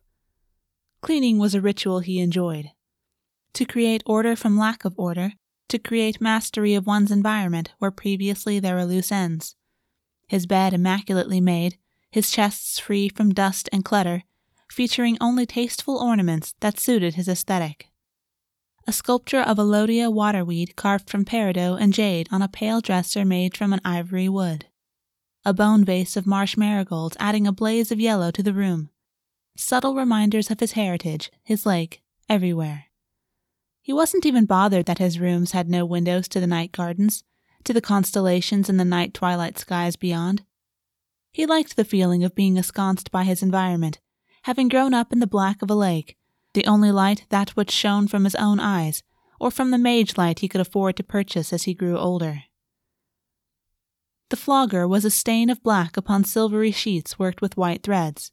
Cleaning 1.02 1.38
was 1.38 1.56
a 1.56 1.62
ritual 1.62 2.00
he 2.00 2.20
enjoyed. 2.20 2.72
To 3.54 3.66
create 3.66 4.04
order 4.06 4.36
from 4.36 4.58
lack 4.58 4.86
of 4.86 4.94
order, 4.98 5.34
to 5.70 5.80
create 5.80 6.22
mastery 6.22 6.76
of 6.76 6.88
one's 6.88 7.12
environment 7.12 7.72
where 7.80 7.92
previously 7.92 8.60
there 8.60 8.76
were 8.76 8.86
loose 8.86 9.12
ends. 9.12 9.56
His 10.28 10.46
bed 10.46 10.74
immaculately 10.74 11.42
made, 11.42 11.78
his 12.18 12.32
chests 12.32 12.80
free 12.80 13.08
from 13.08 13.32
dust 13.32 13.70
and 13.72 13.86
clutter, 13.86 14.24
featuring 14.68 15.18
only 15.22 15.46
tasteful 15.46 15.98
ornaments 15.98 16.56
that 16.62 16.80
suited 16.80 17.14
his 17.14 17.28
aesthetic 17.28 17.92
a 18.88 18.94
sculpture 18.94 19.42
of 19.42 19.60
Elodea 19.60 20.10
waterweed 20.10 20.78
carved 20.78 21.10
from 21.10 21.26
peridot 21.26 21.78
and 21.80 21.94
jade 21.94 22.30
on 22.32 22.42
a 22.42 22.48
pale 22.48 22.80
dresser 22.80 23.26
made 23.26 23.56
from 23.58 23.74
an 23.74 23.82
ivory 23.84 24.30
wood. 24.30 24.66
A 25.44 25.54
bone 25.54 25.84
vase 25.84 26.16
of 26.16 26.26
marsh 26.26 26.56
marigolds 26.56 27.18
adding 27.20 27.46
a 27.46 27.52
blaze 27.52 27.92
of 27.92 28.00
yellow 28.00 28.32
to 28.32 28.42
the 28.42 28.54
room. 28.54 28.90
Subtle 29.58 29.94
reminders 29.94 30.50
of 30.50 30.62
his 30.62 30.72
heritage, 30.72 31.32
his 31.44 31.66
lake, 31.66 32.02
everywhere. 32.30 32.86
He 33.82 33.92
wasn't 33.92 34.26
even 34.26 34.46
bothered 34.46 34.86
that 34.86 35.00
his 35.00 35.20
rooms 35.20 35.52
had 35.52 35.70
no 35.70 35.86
windows 35.86 36.30
to 36.30 36.40
the 36.40 36.48
night 36.48 36.72
gardens, 36.72 37.26
to 37.66 37.74
the 37.74 37.82
constellations 37.82 38.70
in 38.70 38.78
the 38.78 38.86
night 38.86 39.14
twilight 39.14 39.60
skies 39.60 39.98
beyond. 39.98 40.44
He 41.32 41.46
liked 41.46 41.76
the 41.76 41.86
feeling 41.86 42.24
of 42.24 42.36
being 42.36 42.58
ensconced 42.58 43.12
by 43.12 43.24
his 43.24 43.44
environment, 43.44 44.00
having 44.44 44.68
grown 44.68 44.94
up 44.94 45.12
in 45.12 45.20
the 45.20 45.28
black 45.28 45.62
of 45.62 45.70
a 45.70 45.76
lake, 45.76 46.18
the 46.54 46.66
only 46.66 46.92
light 46.92 47.26
that 47.30 47.52
which 47.52 47.72
shone 47.72 48.08
from 48.08 48.24
his 48.24 48.36
own 48.36 48.60
eyes, 48.60 49.04
or 49.40 49.52
from 49.52 49.72
the 49.72 49.78
mage 49.78 50.18
light 50.18 50.40
he 50.40 50.48
could 50.48 50.62
afford 50.62 50.96
to 50.98 51.04
purchase 51.04 51.54
as 51.54 51.64
he 51.64 51.74
grew 51.74 51.98
older. 51.98 52.44
The 54.30 54.36
flogger 54.36 54.88
was 54.88 55.06
a 55.06 55.12
stain 55.12 55.50
of 55.50 55.64
black 55.64 55.96
upon 55.96 56.24
silvery 56.24 56.72
sheets 56.72 57.18
worked 57.20 57.42
with 57.42 57.56
white 57.56 57.84
threads. 57.84 58.32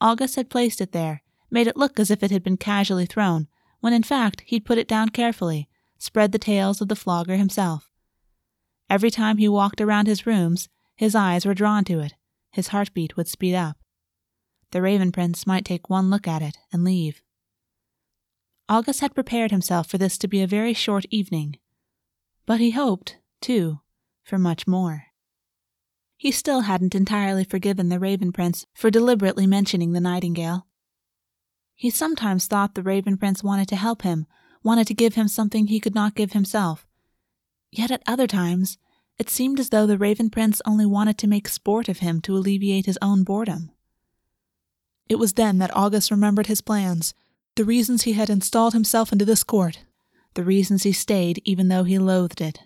Augus 0.00 0.34
had 0.34 0.50
placed 0.50 0.80
it 0.80 0.92
there, 0.92 1.22
made 1.50 1.66
it 1.66 1.76
look 1.76 2.00
as 2.00 2.10
if 2.10 2.22
it 2.22 2.30
had 2.30 2.42
been 2.42 2.56
casually 2.56 3.06
thrown, 3.06 3.46
when 3.80 3.92
in 3.92 4.02
fact 4.02 4.42
he'd 4.46 4.64
put 4.64 4.78
it 4.78 4.88
down 4.88 5.10
carefully, 5.10 5.68
spread 5.98 6.32
the 6.32 6.38
tails 6.38 6.80
of 6.80 6.88
the 6.88 6.96
flogger 6.96 7.36
himself. 7.36 7.92
Every 8.90 9.10
time 9.10 9.38
he 9.38 9.48
walked 9.48 9.80
around 9.80 10.06
his 10.06 10.26
rooms, 10.26 10.68
his 10.96 11.14
eyes 11.14 11.44
were 11.46 11.54
drawn 11.54 11.84
to 11.84 12.00
it, 12.00 12.14
his 12.50 12.68
heartbeat 12.68 13.16
would 13.16 13.28
speed 13.28 13.54
up. 13.54 13.76
The 14.70 14.82
Raven 14.82 15.12
Prince 15.12 15.46
might 15.46 15.64
take 15.64 15.90
one 15.90 16.10
look 16.10 16.26
at 16.26 16.42
it 16.42 16.56
and 16.72 16.84
leave. 16.84 17.22
Augus 18.68 19.00
had 19.00 19.14
prepared 19.14 19.50
himself 19.50 19.86
for 19.86 19.98
this 19.98 20.16
to 20.18 20.28
be 20.28 20.42
a 20.42 20.46
very 20.46 20.72
short 20.72 21.04
evening. 21.10 21.58
But 22.46 22.60
he 22.60 22.70
hoped, 22.70 23.18
too, 23.40 23.80
for 24.22 24.38
much 24.38 24.66
more. 24.66 25.06
He 26.16 26.30
still 26.30 26.62
hadn't 26.62 26.94
entirely 26.94 27.44
forgiven 27.44 27.88
the 27.88 27.98
Raven 27.98 28.32
Prince 28.32 28.64
for 28.72 28.90
deliberately 28.90 29.46
mentioning 29.46 29.92
the 29.92 30.00
nightingale. 30.00 30.66
He 31.74 31.90
sometimes 31.90 32.46
thought 32.46 32.74
the 32.74 32.82
Raven 32.82 33.16
Prince 33.16 33.42
wanted 33.42 33.68
to 33.68 33.76
help 33.76 34.02
him, 34.02 34.26
wanted 34.62 34.86
to 34.86 34.94
give 34.94 35.16
him 35.16 35.26
something 35.28 35.66
he 35.66 35.80
could 35.80 35.94
not 35.94 36.14
give 36.14 36.32
himself. 36.32 36.86
Yet 37.70 37.90
at 37.90 38.02
other 38.06 38.26
times, 38.26 38.78
it 39.18 39.30
seemed 39.30 39.60
as 39.60 39.70
though 39.70 39.86
the 39.86 39.98
Raven 39.98 40.30
Prince 40.30 40.60
only 40.64 40.86
wanted 40.86 41.18
to 41.18 41.26
make 41.26 41.48
sport 41.48 41.88
of 41.88 41.98
him 41.98 42.20
to 42.22 42.36
alleviate 42.36 42.86
his 42.86 42.98
own 43.00 43.24
boredom. 43.24 43.70
It 45.08 45.16
was 45.16 45.34
then 45.34 45.58
that 45.58 45.76
Augus 45.76 46.10
remembered 46.10 46.46
his 46.46 46.60
plans, 46.60 47.14
the 47.56 47.64
reasons 47.64 48.02
he 48.02 48.14
had 48.14 48.30
installed 48.30 48.72
himself 48.72 49.12
into 49.12 49.24
this 49.24 49.44
court, 49.44 49.84
the 50.34 50.44
reasons 50.44 50.82
he 50.82 50.92
stayed 50.92 51.40
even 51.44 51.68
though 51.68 51.84
he 51.84 51.98
loathed 51.98 52.40
it. 52.40 52.62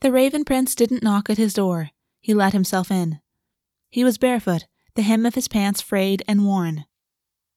The 0.00 0.12
Raven 0.12 0.44
Prince 0.44 0.74
didn't 0.74 1.02
knock 1.02 1.30
at 1.30 1.38
his 1.38 1.54
door. 1.54 1.90
He 2.20 2.34
let 2.34 2.52
himself 2.52 2.90
in. 2.90 3.20
He 3.88 4.04
was 4.04 4.18
barefoot, 4.18 4.66
the 4.94 5.02
hem 5.02 5.24
of 5.24 5.34
his 5.34 5.48
pants 5.48 5.80
frayed 5.80 6.22
and 6.28 6.44
worn. 6.44 6.84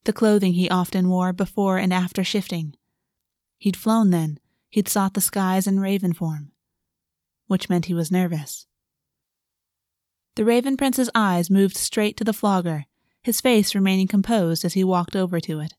The 0.05 0.13
clothing 0.13 0.53
he 0.53 0.69
often 0.69 1.09
wore 1.09 1.33
before 1.33 1.77
and 1.77 1.93
after 1.93 2.23
shifting. 2.23 2.75
He'd 3.57 3.75
flown 3.75 4.11
then. 4.11 4.39
He'd 4.69 4.87
sought 4.87 5.13
the 5.13 5.21
skies 5.21 5.67
in 5.67 5.79
raven 5.81 6.13
form. 6.13 6.51
Which 7.47 7.69
meant 7.69 7.85
he 7.85 7.93
was 7.93 8.11
nervous. 8.11 8.67
The 10.35 10.45
Raven 10.45 10.77
Prince's 10.77 11.09
eyes 11.15 11.49
moved 11.49 11.75
straight 11.75 12.15
to 12.17 12.23
the 12.23 12.33
flogger, 12.33 12.85
his 13.23 13.41
face 13.41 13.73
remaining 13.73 14.07
composed 14.07 14.63
as 14.63 14.73
he 14.73 14.83
walked 14.83 15.15
over 15.15 15.39
to 15.39 15.59
it. 15.59 15.73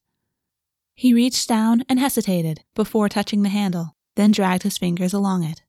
He 0.94 1.14
reached 1.14 1.48
down 1.48 1.85
and 1.88 2.00
hesitated 2.00 2.64
before 2.74 3.09
touching 3.09 3.42
the 3.42 3.50
handle, 3.50 3.94
then 4.16 4.33
dragged 4.33 4.64
his 4.64 4.76
fingers 4.76 5.12
along 5.12 5.44
it. 5.44 5.62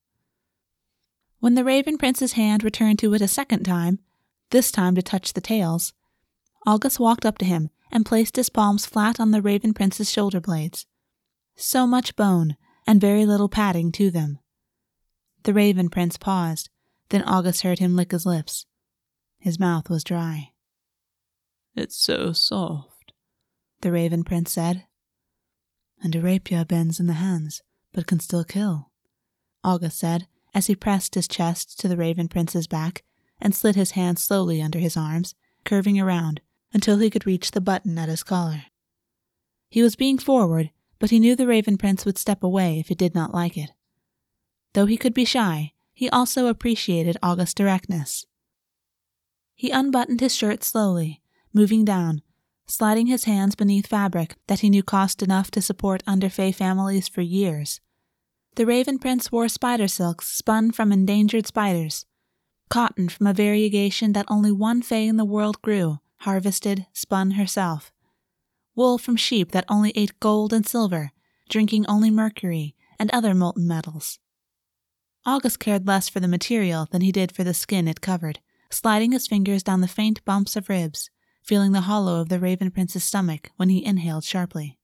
When 1.39 1.53
the 1.53 1.63
Raven 1.63 1.97
Prince's 1.97 2.33
hand 2.33 2.63
returned 2.63 2.97
to 2.99 3.13
it 3.13 3.21
a 3.21 3.27
second 3.27 3.63
time, 3.63 3.99
this 4.49 4.71
time 4.71 4.95
to 4.95 5.03
touch 5.03 5.33
the 5.33 5.41
tails, 5.41 5.93
Augus 6.65 6.99
walked 6.99 7.25
up 7.25 7.38
to 7.38 7.45
him 7.45 7.69
and 7.91 8.05
placed 8.05 8.35
his 8.35 8.49
palms 8.49 8.85
flat 8.85 9.19
on 9.19 9.31
the 9.31 9.41
Raven 9.41 9.73
Prince's 9.73 10.09
shoulder 10.09 10.41
blades. 10.41 10.85
So 11.55 11.85
much 11.85 12.15
bone, 12.15 12.57
and 12.88 12.99
very 12.99 13.25
little 13.25 13.49
padding 13.49 13.91
to 13.93 14.09
them. 14.09 14.39
The 15.43 15.54
Raven 15.54 15.89
Prince 15.89 16.17
paused, 16.17 16.69
then 17.10 17.23
Augus 17.23 17.62
heard 17.62 17.80
him 17.80 17.95
lick 17.95 18.12
his 18.12 18.25
lips. 18.25 18.65
His 19.39 19.60
mouth 19.60 19.89
was 19.89 20.04
dry. 20.04 20.52
It's 21.75 21.95
so 21.95 22.34
soft, 22.34 23.13
the 23.82 23.91
Raven 23.91 24.23
Prince 24.23 24.52
said. 24.52 24.86
And 26.02 26.15
a 26.15 26.21
rapier 26.21 26.65
bends 26.65 26.99
in 26.99 27.08
the 27.08 27.13
hands, 27.13 27.62
but 27.93 28.08
can 28.08 28.19
still 28.19 28.43
kill, 28.43 28.91
August 29.63 29.98
said 29.98 30.27
as 30.54 30.67
he 30.67 30.75
pressed 30.75 31.15
his 31.15 31.27
chest 31.27 31.79
to 31.79 31.87
the 31.87 31.98
Raven 31.98 32.27
Prince's 32.27 32.67
back 32.67 33.04
and 33.40 33.56
slid 33.56 33.75
his 33.75 33.92
hand 33.92 34.19
slowly 34.19 34.62
under 34.62 34.79
his 34.79 34.98
arms, 34.98 35.35
curving 35.63 36.00
around 36.00 36.42
until 36.73 36.98
he 36.98 37.10
could 37.10 37.25
reach 37.25 37.52
the 37.52 37.62
button 37.62 37.98
at 37.98 38.10
his 38.10 38.23
collar. 38.23 38.63
He 39.69 39.81
was 39.81 39.96
being 39.96 40.17
forward, 40.17 40.71
but 40.98 41.12
he 41.12 41.19
knew 41.19 41.35
the 41.35 41.48
Raven 41.48 41.77
Prince 41.77 42.06
would 42.06 42.17
step 42.17 42.44
away 42.44 42.79
if 42.79 42.87
he 42.87 42.96
did 42.96 43.15
not 43.15 43.33
like 43.33 43.58
it. 43.58 43.71
Though 44.73 44.85
he 44.85 44.97
could 44.97 45.13
be 45.13 45.25
shy, 45.25 45.73
he 45.93 46.09
also 46.09 46.47
appreciated 46.47 47.17
Augus's 47.21 47.53
directness. 47.53 48.25
He 49.55 49.71
unbuttoned 49.71 50.21
his 50.21 50.35
shirt 50.35 50.63
slowly 50.63 51.21
moving 51.53 51.83
down, 51.83 52.21
sliding 52.67 53.07
his 53.07 53.23
hands 53.23 53.55
beneath 53.55 53.87
fabric 53.87 54.35
that 54.47 54.59
he 54.59 54.69
knew 54.69 54.83
cost 54.83 55.21
enough 55.23 55.49
to 55.51 55.61
support 55.61 56.05
underfey 56.05 56.53
families 56.53 57.07
for 57.07 57.21
years. 57.21 57.81
The 58.55 58.65
Raven 58.65 58.99
Prince 58.99 59.31
wore 59.31 59.47
spider 59.47 59.87
silks 59.87 60.27
spun 60.27 60.71
from 60.71 60.91
endangered 60.91 61.47
spiders, 61.47 62.05
cotton 62.69 63.09
from 63.09 63.27
a 63.27 63.33
variegation 63.33 64.13
that 64.13 64.25
only 64.27 64.51
one 64.51 64.81
fay 64.81 65.07
in 65.07 65.17
the 65.17 65.25
world 65.25 65.61
grew, 65.61 65.99
harvested, 66.17 66.85
spun 66.93 67.31
herself, 67.31 67.91
wool 68.75 68.97
from 68.97 69.15
sheep 69.15 69.51
that 69.51 69.65
only 69.67 69.91
ate 69.95 70.19
gold 70.19 70.53
and 70.53 70.67
silver, 70.67 71.11
drinking 71.49 71.85
only 71.87 72.11
mercury 72.11 72.75
and 72.99 73.09
other 73.11 73.33
molten 73.33 73.67
metals. 73.67 74.19
Augus 75.30 75.58
cared 75.58 75.86
less 75.86 76.10
for 76.10 76.19
the 76.19 76.27
material 76.27 76.88
than 76.90 77.02
he 77.02 77.12
did 77.12 77.32
for 77.32 77.44
the 77.44 77.54
skin 77.54 77.88
it 77.88 78.02
covered, 78.02 78.40
sliding 78.71 79.12
his 79.12 79.27
fingers 79.27 79.62
down 79.62 79.82
the 79.82 79.88
faint 79.88 80.25
bumps 80.25 80.56
of 80.56 80.69
ribs, 80.69 81.12
feeling 81.44 81.71
the 81.71 81.82
hollow 81.82 82.19
of 82.19 82.30
the 82.30 82.40
Raven 82.40 82.71
Prince's 82.71 83.04
stomach 83.04 83.52
when 83.56 83.69
he 83.69 83.86
inhaled 83.86 84.23
sharply. 84.23 84.80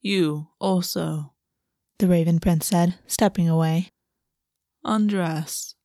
You 0.00 0.48
also, 0.58 1.32
the 2.00 2.08
Raven 2.08 2.40
Prince 2.40 2.66
said, 2.66 2.96
stepping 3.06 3.48
away. 3.48 3.92
Undress. 4.84 5.76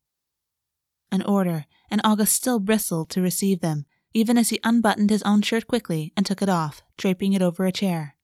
An 1.11 1.21
order, 1.21 1.67
and 1.91 2.01
Augus 2.03 2.31
still 2.31 2.59
bristled 2.59 3.11
to 3.11 3.21
receive 3.21 3.59
them, 3.59 3.85
even 4.15 4.39
as 4.39 4.49
he 4.49 4.59
unbuttoned 4.63 5.11
his 5.11 5.21
own 5.21 5.43
shirt 5.43 5.67
quickly 5.67 6.13
and 6.17 6.25
took 6.25 6.41
it 6.41 6.49
off, 6.49 6.81
draping 6.97 7.33
it 7.33 7.43
over 7.43 7.67
a 7.67 7.71
chair. 7.71 8.15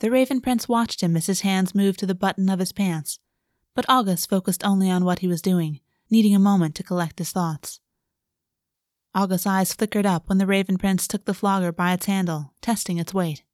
The 0.00 0.10
Raven 0.10 0.42
Prince 0.42 0.68
watched 0.68 1.02
him 1.02 1.16
as 1.16 1.24
his 1.24 1.40
hands 1.40 1.74
moved 1.74 1.98
to 2.00 2.06
the 2.06 2.14
button 2.14 2.50
of 2.50 2.58
his 2.58 2.72
pants, 2.72 3.18
but 3.78 3.88
Augus 3.88 4.26
focused 4.26 4.66
only 4.66 4.90
on 4.90 5.04
what 5.04 5.20
he 5.20 5.28
was 5.28 5.40
doing, 5.40 5.78
needing 6.10 6.34
a 6.34 6.40
moment 6.40 6.74
to 6.74 6.82
collect 6.82 7.20
his 7.20 7.30
thoughts. 7.30 7.78
Augus's 9.14 9.46
eyes 9.46 9.72
flickered 9.72 10.04
up 10.04 10.28
when 10.28 10.38
the 10.38 10.48
Raven 10.48 10.76
Prince 10.78 11.06
took 11.06 11.26
the 11.26 11.32
flogger 11.32 11.70
by 11.70 11.92
its 11.92 12.06
handle, 12.06 12.54
testing 12.60 12.98
its 12.98 13.14
weight. 13.14 13.44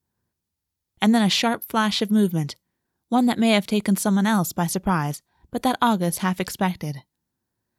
And 0.99 1.15
then 1.15 1.21
a 1.21 1.29
sharp 1.29 1.63
flash 1.69 2.01
of 2.01 2.11
movement, 2.11 2.57
one 3.11 3.27
that 3.27 3.39
may 3.39 3.51
have 3.51 3.67
taken 3.67 3.97
someone 3.97 4.27
else 4.27 4.55
by 4.55 4.67
surprise, 4.67 5.21
but 5.51 5.63
that 5.63 5.77
Augus 5.83 6.17
half 6.17 6.41
expected. 6.41 7.03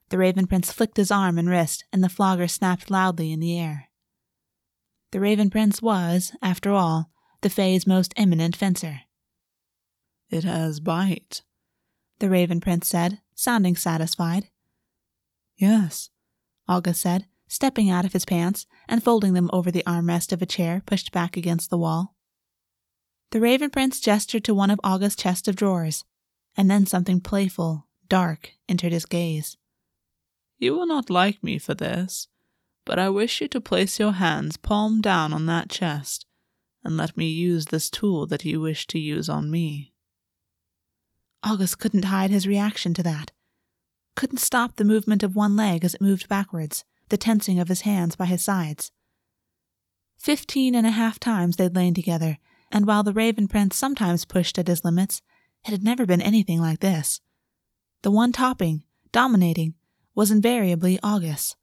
The 0.10 0.20
Raven 0.20 0.46
Prince 0.46 0.72
flicked 0.72 0.98
his 0.98 1.10
arm 1.10 1.40
and 1.40 1.50
wrist, 1.50 1.84
and 1.92 2.04
the 2.04 2.10
flogger 2.10 2.48
snapped 2.48 2.92
loudly 2.92 3.32
in 3.32 3.40
the 3.40 3.58
air. 3.58 3.90
The 5.10 5.20
Raven 5.20 5.50
Prince 5.50 5.82
was, 5.82 6.32
after 6.44 6.70
all, 6.70 7.10
the 7.42 7.50
Fae's 7.50 7.88
most 7.88 8.14
eminent 8.16 8.56
fencer. 8.56 9.00
It 10.30 10.44
has 10.44 10.80
bite, 10.80 11.42
the 12.20 12.30
Raven 12.30 12.60
Prince 12.60 12.88
said, 12.88 13.20
sounding 13.34 13.76
satisfied. 13.76 14.50
Yes, 15.58 16.10
Augus 16.68 17.00
said, 17.00 17.26
stepping 17.48 17.90
out 17.90 18.06
of 18.06 18.14
his 18.14 18.26
pants 18.26 18.66
and 18.88 19.04
folding 19.04 19.34
them 19.34 19.50
over 19.54 19.72
the 19.72 19.84
armrest 19.86 20.32
of 20.32 20.42
a 20.42 20.46
chair 20.46 20.82
pushed 20.86 21.12
back 21.12 21.38
against 21.38 21.70
the 21.70 21.78
wall. 21.78 22.16
The 23.32 23.40
Raven 23.40 23.70
Prince 23.70 24.00
gestured 24.00 24.44
to 24.46 24.54
one 24.54 24.72
of 24.72 24.80
Augus's 24.84 25.16
chest 25.16 25.48
of 25.48 25.56
drawers, 25.56 26.06
and 26.56 26.70
then 26.70 26.86
something 26.86 27.20
playful, 27.20 27.88
dark, 28.08 28.52
entered 28.70 28.92
his 28.92 29.06
gaze. 29.06 29.58
You 30.58 30.74
will 30.76 30.88
not 30.88 31.10
like 31.10 31.44
me 31.44 31.58
for 31.58 31.74
this, 31.74 32.28
but 32.86 33.00
I 33.00 33.10
wish 33.10 33.42
you 33.42 33.48
to 33.50 33.60
place 33.60 34.00
your 34.00 34.14
hands 34.14 34.58
palm 34.58 35.02
down 35.02 35.34
on 35.34 35.46
that 35.48 35.70
chest 35.70 36.26
and 36.86 36.96
let 36.96 37.18
me 37.18 37.28
use 37.28 37.66
this 37.66 37.90
tool 37.90 38.28
that 38.28 38.46
you 38.46 38.62
wish 38.62 38.86
to 38.86 39.00
use 39.00 39.28
on 39.28 39.50
me. 39.50 39.95
Augus 41.46 41.76
couldn't 41.76 42.06
hide 42.06 42.32
his 42.32 42.48
reaction 42.48 42.94
to 42.96 43.04
that. 43.04 43.32
Couldn't 44.16 44.40
stop 44.40 44.76
the 44.76 44.84
movement 44.84 45.22
of 45.22 45.36
one 45.36 45.56
leg 45.56 45.86
as 45.86 45.94
it 45.94 46.02
moved 46.02 46.28
backwards, 46.28 46.84
the 47.10 47.18
tensing 47.18 47.60
of 47.60 47.68
his 47.68 47.82
hands 47.82 48.16
by 48.16 48.26
his 48.26 48.44
sides. 48.44 48.92
Fifteen 50.18 50.74
and 50.74 50.88
a 50.88 50.92
half 50.92 51.20
times 51.20 51.58
they'd 51.58 51.76
lain 51.76 51.94
together, 51.94 52.40
and 52.72 52.88
while 52.88 53.04
the 53.04 53.14
Raven 53.14 53.48
Prince 53.48 53.76
sometimes 53.76 54.26
pushed 54.26 54.58
at 54.58 54.68
his 54.68 54.84
limits, 54.84 55.22
it 55.66 55.72
had 55.72 55.84
never 55.84 56.06
been 56.06 56.22
anything 56.22 56.60
like 56.60 56.80
this. 56.80 57.22
The 58.02 58.12
one 58.12 58.32
topping, 58.32 58.84
dominating, 59.12 59.76
was 60.16 60.32
invariably 60.32 61.00
Augus. 61.04 61.56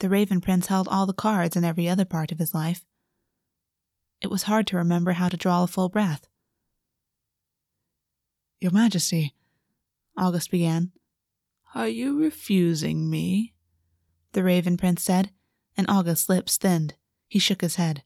The 0.00 0.08
Raven 0.08 0.40
Prince 0.40 0.66
held 0.66 0.88
all 0.88 1.06
the 1.06 1.12
cards 1.12 1.56
in 1.56 1.64
every 1.64 1.88
other 1.88 2.04
part 2.04 2.32
of 2.32 2.38
his 2.38 2.54
life. 2.54 2.84
It 4.20 4.30
was 4.30 4.44
hard 4.44 4.66
to 4.68 4.76
remember 4.76 5.12
how 5.12 5.28
to 5.28 5.36
draw 5.36 5.62
a 5.62 5.66
full 5.66 5.88
breath. 5.88 6.27
Your 8.60 8.72
Majesty, 8.72 9.34
Augus 10.16 10.48
began. 10.48 10.90
Are 11.76 11.86
you 11.86 12.18
refusing 12.20 13.08
me? 13.08 13.54
The 14.32 14.42
Raven 14.42 14.76
Prince 14.76 15.02
said, 15.02 15.30
and 15.76 15.88
Augus's 15.88 16.28
lips 16.28 16.56
thinned. 16.56 16.94
He 17.28 17.38
shook 17.38 17.60
his 17.60 17.76
head. 17.76 18.02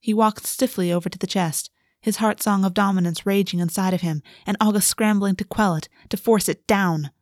He 0.00 0.12
walked 0.12 0.46
stiffly 0.46 0.92
over 0.92 1.08
to 1.08 1.18
the 1.18 1.28
chest, 1.28 1.70
his 2.00 2.16
heart 2.16 2.42
song 2.42 2.64
of 2.64 2.74
dominance 2.74 3.24
raging 3.24 3.60
inside 3.60 3.94
of 3.94 4.00
him, 4.00 4.22
and 4.44 4.56
Augus 4.60 4.86
scrambling 4.86 5.36
to 5.36 5.44
quell 5.44 5.76
it, 5.76 5.88
to 6.08 6.16
force 6.16 6.48
it 6.48 6.66
down. 6.66 7.12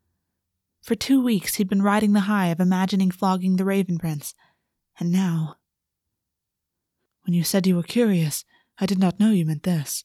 For 0.80 0.94
two 0.94 1.22
weeks 1.22 1.56
he'd 1.56 1.68
been 1.68 1.82
riding 1.82 2.14
the 2.14 2.20
high 2.20 2.46
of 2.46 2.58
imagining 2.58 3.10
flogging 3.10 3.56
the 3.56 3.66
Raven 3.66 3.98
Prince, 3.98 4.34
and 4.98 5.12
now. 5.12 5.56
When 7.26 7.34
you 7.34 7.44
said 7.44 7.66
you 7.66 7.76
were 7.76 7.82
curious, 7.82 8.46
I 8.78 8.86
did 8.86 8.98
not 8.98 9.20
know 9.20 9.30
you 9.30 9.44
meant 9.44 9.64
this. 9.64 10.04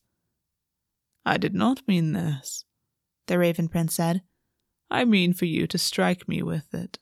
I 1.26 1.38
did 1.38 1.56
not 1.56 1.88
mean 1.88 2.14
this, 2.14 2.66
the 3.28 3.40
Raven 3.40 3.68
Prince 3.68 3.96
said. 3.96 4.22
I 4.92 5.06
mean 5.06 5.34
for 5.34 5.46
you 5.46 5.66
to 5.68 5.78
strike 5.78 6.28
me 6.28 6.44
with 6.44 6.74
it. 6.74 7.00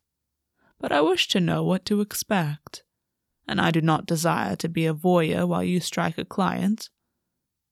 But 0.80 0.92
I 0.92 1.02
wish 1.02 1.28
to 1.30 1.40
know 1.40 1.64
what 1.64 1.86
to 1.86 2.02
expect, 2.02 2.84
and 3.48 3.60
I 3.60 3.72
do 3.72 3.82
not 3.82 4.06
desire 4.06 4.56
to 4.58 4.70
be 4.70 4.86
a 4.86 4.94
voyeur 4.94 5.46
while 5.46 5.64
you 5.64 5.80
strike 5.80 6.18
a 6.18 6.26
client. 6.26 6.90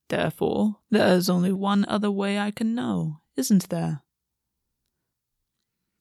Therefore, 0.08 0.76
there 0.90 1.14
is 1.16 1.30
only 1.30 1.52
one 1.52 1.86
other 1.88 2.10
way 2.10 2.38
I 2.38 2.50
can 2.50 2.74
know, 2.74 3.20
isn't 3.36 3.70
there? 3.70 4.02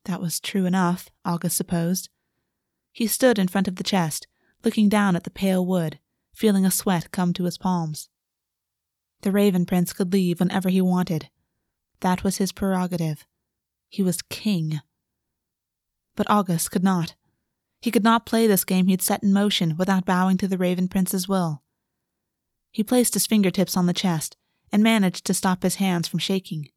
That 0.06 0.20
was 0.20 0.40
true 0.40 0.66
enough, 0.66 1.10
Augus 1.26 1.54
supposed. 1.54 2.10
He 2.92 3.08
stood 3.08 3.40
in 3.40 3.48
front 3.48 3.68
of 3.68 3.78
the 3.78 3.84
chest, 3.84 4.28
looking 4.66 4.90
down 4.90 5.16
at 5.16 5.24
the 5.24 5.30
pale 5.30 5.66
wood, 5.66 6.00
feeling 6.34 6.66
a 6.66 6.72
sweat 6.72 7.12
come 7.12 7.34
to 7.34 7.46
his 7.46 7.58
palms. 7.58 8.10
The 9.22 9.32
Raven 9.32 9.66
Prince 9.66 9.94
could 9.94 10.12
leave 10.12 10.40
whenever 10.40 10.70
he 10.70 10.82
wanted. 10.82 11.30
That 12.00 12.24
was 12.24 12.38
his 12.38 12.52
prerogative. 12.52 13.26
He 13.88 14.02
was 14.02 14.22
king. 14.24 14.82
But 16.16 16.30
Augus 16.30 16.68
could 16.70 16.84
not. 16.84 17.16
He 17.82 17.92
could 17.92 18.04
not 18.04 18.26
play 18.26 18.48
this 18.48 18.64
game 18.64 18.88
he'd 18.88 19.02
set 19.02 19.24
in 19.24 19.34
motion 19.34 19.76
without 19.78 20.06
bowing 20.06 20.38
to 20.38 20.48
the 20.48 20.58
Raven 20.58 20.88
Prince's 20.88 21.28
will. 21.28 21.62
He 22.72 22.84
placed 22.84 23.14
his 23.14 23.28
fingertips 23.28 23.76
on 23.76 23.86
the 23.86 23.94
chest 23.94 24.38
and 24.72 24.82
managed 24.82 25.26
to 25.26 25.34
stop 25.34 25.64
his 25.64 25.76
hands 25.76 26.08
from 26.08 26.20
shaking. 26.20 26.70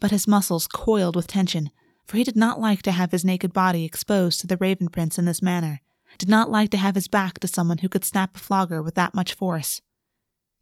But 0.00 0.10
his 0.10 0.28
muscles 0.28 0.66
coiled 0.66 1.16
with 1.16 1.26
tension, 1.26 1.70
for 2.06 2.16
he 2.16 2.24
did 2.24 2.36
not 2.36 2.60
like 2.60 2.82
to 2.82 2.92
have 2.92 3.10
his 3.10 3.24
naked 3.24 3.52
body 3.52 3.84
exposed 3.84 4.40
to 4.40 4.46
the 4.46 4.56
Raven 4.56 4.88
Prince 4.88 5.18
in 5.18 5.24
this 5.24 5.42
manner, 5.42 5.80
did 6.16 6.28
not 6.28 6.50
like 6.50 6.70
to 6.70 6.76
have 6.76 6.94
his 6.94 7.08
back 7.08 7.40
to 7.40 7.48
someone 7.48 7.78
who 7.78 7.88
could 7.88 8.04
snap 8.04 8.36
a 8.36 8.38
flogger 8.38 8.82
with 8.82 8.94
that 8.94 9.14
much 9.14 9.34
force. 9.34 9.82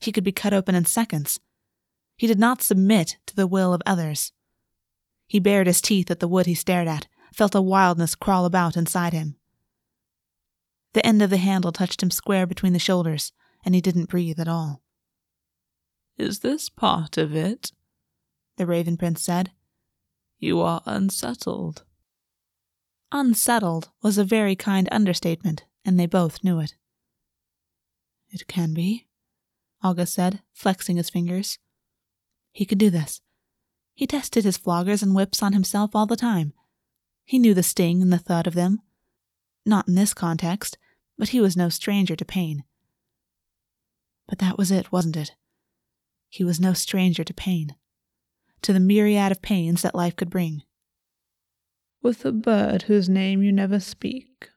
He 0.00 0.12
could 0.12 0.24
be 0.24 0.32
cut 0.32 0.52
open 0.52 0.74
in 0.74 0.84
seconds. 0.84 1.40
He 2.16 2.26
did 2.26 2.38
not 2.38 2.62
submit 2.62 3.18
to 3.26 3.36
the 3.36 3.46
will 3.46 3.74
of 3.74 3.82
others. 3.84 4.32
He 5.26 5.40
bared 5.40 5.66
his 5.66 5.80
teeth 5.80 6.10
at 6.10 6.20
the 6.20 6.28
wood 6.28 6.46
he 6.46 6.54
stared 6.54 6.88
at, 6.88 7.08
felt 7.32 7.54
a 7.54 7.60
wildness 7.60 8.14
crawl 8.14 8.44
about 8.44 8.76
inside 8.76 9.12
him. 9.12 9.36
The 10.94 11.04
end 11.04 11.20
of 11.20 11.30
the 11.30 11.36
handle 11.36 11.72
touched 11.72 12.02
him 12.02 12.10
square 12.10 12.46
between 12.46 12.72
the 12.72 12.78
shoulders, 12.78 13.32
and 13.64 13.74
he 13.74 13.80
didn't 13.80 14.08
breathe 14.08 14.40
at 14.40 14.48
all. 14.48 14.82
Is 16.16 16.38
this 16.38 16.70
part 16.70 17.18
of 17.18 17.34
it? 17.34 17.72
The 18.56 18.66
Raven 18.66 18.96
Prince 18.96 19.22
said. 19.22 19.50
You 20.38 20.60
are 20.60 20.82
unsettled. 20.86 21.84
Unsettled 23.12 23.90
was 24.02 24.16
a 24.16 24.24
very 24.24 24.56
kind 24.56 24.88
understatement, 24.90 25.64
and 25.84 26.00
they 26.00 26.06
both 26.06 26.42
knew 26.42 26.60
it. 26.60 26.74
It 28.30 28.46
can 28.46 28.72
be, 28.72 29.05
Augus 29.82 30.12
said, 30.12 30.40
flexing 30.52 30.96
his 30.96 31.10
fingers. 31.10 31.58
He 32.52 32.64
could 32.64 32.78
do 32.78 32.90
this. 32.90 33.20
He 33.94 34.06
tested 34.06 34.44
his 34.44 34.58
floggers 34.58 35.02
and 35.02 35.14
whips 35.14 35.42
on 35.42 35.52
himself 35.52 35.94
all 35.94 36.06
the 36.06 36.16
time. 36.16 36.52
He 37.24 37.38
knew 37.38 37.54
the 37.54 37.62
sting 37.62 38.02
and 38.02 38.12
the 38.12 38.18
thud 38.18 38.46
of 38.46 38.54
them. 38.54 38.80
Not 39.64 39.88
in 39.88 39.94
this 39.94 40.14
context, 40.14 40.78
but 41.18 41.30
he 41.30 41.40
was 41.40 41.56
no 41.56 41.68
stranger 41.68 42.14
to 42.14 42.24
pain. 42.24 42.64
But 44.28 44.38
that 44.38 44.58
was 44.58 44.70
it, 44.70 44.92
wasn't 44.92 45.16
it? 45.16 45.32
He 46.28 46.44
was 46.44 46.60
no 46.60 46.72
stranger 46.72 47.24
to 47.24 47.34
pain, 47.34 47.74
to 48.62 48.72
the 48.72 48.80
myriad 48.80 49.32
of 49.32 49.42
pains 49.42 49.82
that 49.82 49.94
life 49.94 50.14
could 50.14 50.30
bring. 50.30 50.62
With 52.02 52.24
a 52.24 52.32
bird 52.32 52.82
whose 52.82 53.08
name 53.08 53.42
you 53.42 53.50
never 53.50 53.80
speak. 53.80 54.50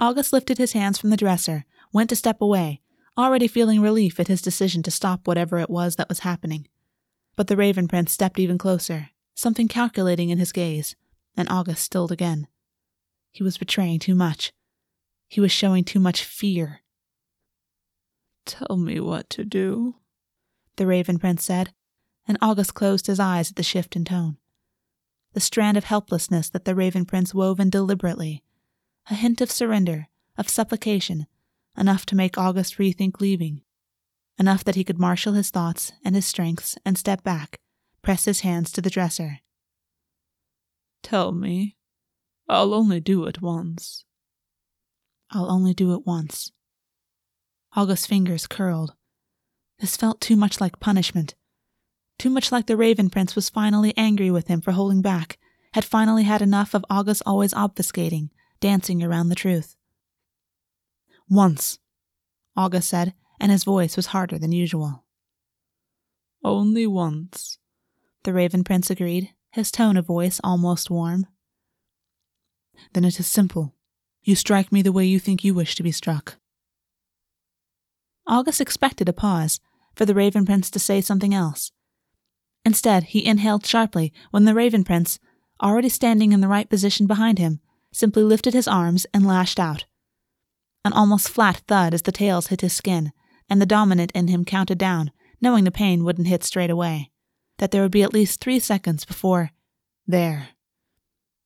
Augus 0.00 0.32
lifted 0.32 0.58
his 0.58 0.72
hands 0.72 0.98
from 0.98 1.10
the 1.10 1.16
dresser, 1.16 1.64
went 1.92 2.10
to 2.10 2.16
step 2.16 2.40
away, 2.40 2.81
already 3.16 3.46
feeling 3.46 3.80
relief 3.80 4.18
at 4.18 4.28
his 4.28 4.42
decision 4.42 4.82
to 4.82 4.90
stop 4.90 5.26
whatever 5.26 5.58
it 5.58 5.70
was 5.70 5.96
that 5.96 6.08
was 6.08 6.20
happening. 6.20 6.66
But 7.36 7.46
the 7.46 7.56
Raven 7.56 7.88
Prince 7.88 8.12
stepped 8.12 8.38
even 8.38 8.58
closer, 8.58 9.10
something 9.34 9.68
calculating 9.68 10.30
in 10.30 10.38
his 10.38 10.52
gaze, 10.52 10.96
and 11.36 11.48
Augus 11.50 11.80
stilled 11.80 12.12
again. 12.12 12.46
He 13.30 13.42
was 13.42 13.58
betraying 13.58 13.98
too 13.98 14.14
much. 14.14 14.52
He 15.28 15.40
was 15.40 15.52
showing 15.52 15.84
too 15.84 16.00
much 16.00 16.24
fear. 16.24 16.80
Tell 18.44 18.76
me 18.76 19.00
what 19.00 19.30
to 19.30 19.44
do, 19.44 19.96
the 20.76 20.86
Raven 20.86 21.18
Prince 21.18 21.44
said, 21.44 21.72
and 22.26 22.36
Augus 22.42 22.70
closed 22.70 23.06
his 23.06 23.20
eyes 23.20 23.50
at 23.50 23.56
the 23.56 23.62
shift 23.62 23.96
in 23.96 24.04
tone. 24.04 24.36
The 25.32 25.40
strand 25.40 25.76
of 25.76 25.84
helplessness 25.84 26.50
that 26.50 26.64
the 26.64 26.74
Raven 26.74 27.06
Prince 27.06 27.32
wove 27.32 27.60
in 27.60 27.70
deliberately, 27.70 28.42
a 29.10 29.14
hint 29.14 29.40
of 29.40 29.50
surrender, 29.50 30.08
of 30.36 30.48
supplication, 30.48 31.26
enough 31.76 32.06
to 32.06 32.16
make 32.16 32.38
Augus 32.38 32.74
rethink 32.74 33.20
leaving, 33.20 33.62
enough 34.38 34.64
that 34.64 34.74
he 34.74 34.84
could 34.84 34.98
marshal 34.98 35.32
his 35.32 35.50
thoughts 35.50 35.92
and 36.04 36.14
his 36.14 36.26
strengths 36.26 36.76
and 36.84 36.98
step 36.98 37.22
back, 37.22 37.60
press 38.02 38.24
his 38.24 38.40
hands 38.40 38.72
to 38.72 38.80
the 38.80 38.90
dresser. 38.90 39.40
Tell 41.02 41.32
me. 41.32 41.76
I'll 42.48 42.74
only 42.74 43.00
do 43.00 43.24
it 43.26 43.40
once. 43.40 44.04
I'll 45.30 45.50
only 45.50 45.74
do 45.74 45.94
it 45.94 46.06
once. 46.06 46.52
Augus's 47.74 48.06
fingers 48.06 48.46
curled. 48.46 48.94
This 49.78 49.96
felt 49.96 50.20
too 50.20 50.36
much 50.36 50.60
like 50.60 50.80
punishment. 50.80 51.34
Too 52.18 52.30
much 52.30 52.52
like 52.52 52.66
the 52.66 52.76
Raven 52.76 53.10
Prince 53.10 53.34
was 53.34 53.48
finally 53.48 53.94
angry 53.96 54.30
with 54.30 54.48
him 54.48 54.60
for 54.60 54.72
holding 54.72 55.02
back, 55.02 55.38
had 55.72 55.84
finally 55.84 56.24
had 56.24 56.42
enough 56.42 56.74
of 56.74 56.84
Augus 56.90 57.22
always 57.24 57.54
obfuscating, 57.54 58.28
dancing 58.60 59.02
around 59.02 59.28
the 59.28 59.34
truth. 59.34 59.74
Once, 61.28 61.78
Augus 62.56 62.86
said, 62.86 63.14
and 63.40 63.50
his 63.50 63.64
voice 63.64 63.96
was 63.96 64.06
harder 64.06 64.38
than 64.38 64.52
usual. 64.52 65.04
Only 66.44 66.86
once, 66.86 67.58
the 68.24 68.32
Raven 68.32 68.64
Prince 68.64 68.90
agreed, 68.90 69.30
his 69.50 69.70
tone 69.70 69.96
of 69.96 70.06
voice 70.06 70.40
almost 70.42 70.90
warm. 70.90 71.26
Then 72.92 73.04
it 73.04 73.18
is 73.18 73.26
simple. 73.26 73.74
You 74.22 74.34
strike 74.34 74.72
me 74.72 74.82
the 74.82 74.92
way 74.92 75.04
you 75.04 75.18
think 75.18 75.44
you 75.44 75.54
wish 75.54 75.74
to 75.74 75.82
be 75.82 75.92
struck. 75.92 76.36
Augus 78.26 78.60
expected 78.60 79.08
a 79.08 79.12
pause, 79.12 79.60
for 79.94 80.06
the 80.06 80.14
Raven 80.14 80.46
Prince 80.46 80.70
to 80.70 80.78
say 80.78 81.00
something 81.00 81.34
else. 81.34 81.72
Instead, 82.64 83.04
he 83.04 83.26
inhaled 83.26 83.66
sharply 83.66 84.12
when 84.30 84.44
the 84.44 84.54
Raven 84.54 84.84
Prince, 84.84 85.18
already 85.60 85.88
standing 85.88 86.32
in 86.32 86.40
the 86.40 86.48
right 86.48 86.68
position 86.70 87.06
behind 87.06 87.38
him, 87.38 87.60
simply 87.92 88.22
lifted 88.22 88.54
his 88.54 88.68
arms 88.68 89.06
and 89.12 89.26
lashed 89.26 89.60
out. 89.60 89.84
An 90.84 90.92
almost 90.92 91.28
flat 91.28 91.62
thud 91.68 91.94
as 91.94 92.02
the 92.02 92.12
tails 92.12 92.48
hit 92.48 92.60
his 92.60 92.72
skin, 92.72 93.12
and 93.48 93.60
the 93.60 93.66
dominant 93.66 94.10
in 94.12 94.28
him 94.28 94.44
counted 94.44 94.78
down, 94.78 95.12
knowing 95.40 95.64
the 95.64 95.70
pain 95.70 96.04
wouldn't 96.04 96.28
hit 96.28 96.42
straight 96.42 96.70
away, 96.70 97.10
that 97.58 97.70
there 97.70 97.82
would 97.82 97.92
be 97.92 98.02
at 98.02 98.12
least 98.12 98.40
three 98.40 98.58
seconds 98.58 99.04
before. 99.04 99.50
There. 100.06 100.48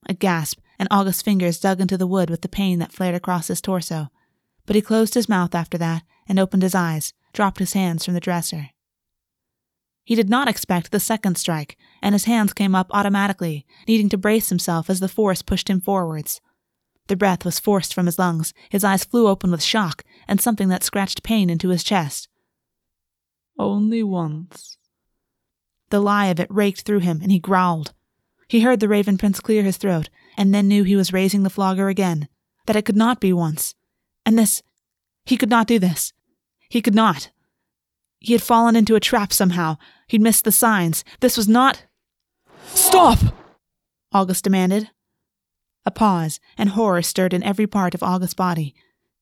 A 0.08 0.14
gasp, 0.14 0.60
and 0.78 0.88
Augus's 0.90 1.22
fingers 1.22 1.60
dug 1.60 1.80
into 1.80 1.98
the 1.98 2.06
wood 2.06 2.30
with 2.30 2.42
the 2.42 2.48
pain 2.48 2.78
that 2.78 2.92
flared 2.92 3.14
across 3.14 3.48
his 3.48 3.60
torso. 3.60 4.08
But 4.64 4.76
he 4.76 4.82
closed 4.82 5.14
his 5.14 5.28
mouth 5.28 5.54
after 5.54 5.78
that 5.78 6.02
and 6.26 6.38
opened 6.38 6.62
his 6.62 6.74
eyes, 6.74 7.12
dropped 7.32 7.58
his 7.58 7.72
hands 7.72 8.04
from 8.04 8.14
the 8.14 8.20
dresser. 8.20 8.70
He 10.04 10.14
did 10.14 10.30
not 10.30 10.48
expect 10.48 10.92
the 10.92 11.00
second 11.00 11.36
strike, 11.36 11.76
and 12.00 12.14
his 12.14 12.24
hands 12.24 12.52
came 12.52 12.74
up 12.74 12.86
automatically, 12.92 13.66
needing 13.88 14.08
to 14.10 14.16
brace 14.16 14.48
himself 14.48 14.88
as 14.88 15.00
the 15.00 15.08
force 15.08 15.42
pushed 15.42 15.68
him 15.68 15.80
forwards. 15.80 16.40
The 17.08 17.16
breath 17.16 17.44
was 17.44 17.60
forced 17.60 17.94
from 17.94 18.06
his 18.06 18.18
lungs, 18.18 18.52
his 18.68 18.84
eyes 18.84 19.04
flew 19.04 19.28
open 19.28 19.50
with 19.50 19.62
shock, 19.62 20.04
and 20.26 20.40
something 20.40 20.68
that 20.68 20.82
scratched 20.82 21.22
pain 21.22 21.48
into 21.48 21.68
his 21.68 21.84
chest. 21.84 22.28
Only 23.58 24.02
once. 24.02 24.76
The 25.90 26.00
lie 26.00 26.26
of 26.26 26.40
it 26.40 26.50
raked 26.50 26.82
through 26.82 27.00
him, 27.00 27.20
and 27.22 27.30
he 27.30 27.38
growled. 27.38 27.92
He 28.48 28.60
heard 28.60 28.80
the 28.80 28.88
Raven 28.88 29.18
Prince 29.18 29.40
clear 29.40 29.62
his 29.62 29.76
throat, 29.76 30.08
and 30.36 30.54
then 30.54 30.68
knew 30.68 30.84
he 30.84 30.96
was 30.96 31.12
raising 31.12 31.42
the 31.42 31.50
flogger 31.50 31.88
again, 31.88 32.28
that 32.66 32.76
it 32.76 32.84
could 32.84 32.96
not 32.96 33.20
be 33.20 33.32
once. 33.32 33.74
And 34.24 34.38
this. 34.38 34.62
He 35.24 35.36
could 35.36 35.50
not 35.50 35.66
do 35.66 35.78
this. 35.78 36.12
He 36.68 36.82
could 36.82 36.94
not. 36.94 37.30
He 38.18 38.32
had 38.32 38.42
fallen 38.42 38.76
into 38.76 38.96
a 38.96 39.00
trap 39.00 39.32
somehow. 39.32 39.76
He'd 40.08 40.20
missed 40.20 40.44
the 40.44 40.52
signs. 40.52 41.04
This 41.20 41.36
was 41.36 41.48
not. 41.48 41.84
Stop! 42.66 43.18
Augus 44.12 44.42
demanded. 44.42 44.90
A 45.86 45.92
pause, 45.92 46.40
and 46.58 46.70
horror 46.70 47.00
stirred 47.00 47.32
in 47.32 47.44
every 47.44 47.68
part 47.68 47.94
of 47.94 48.02
Augus's 48.02 48.34
body. 48.34 48.74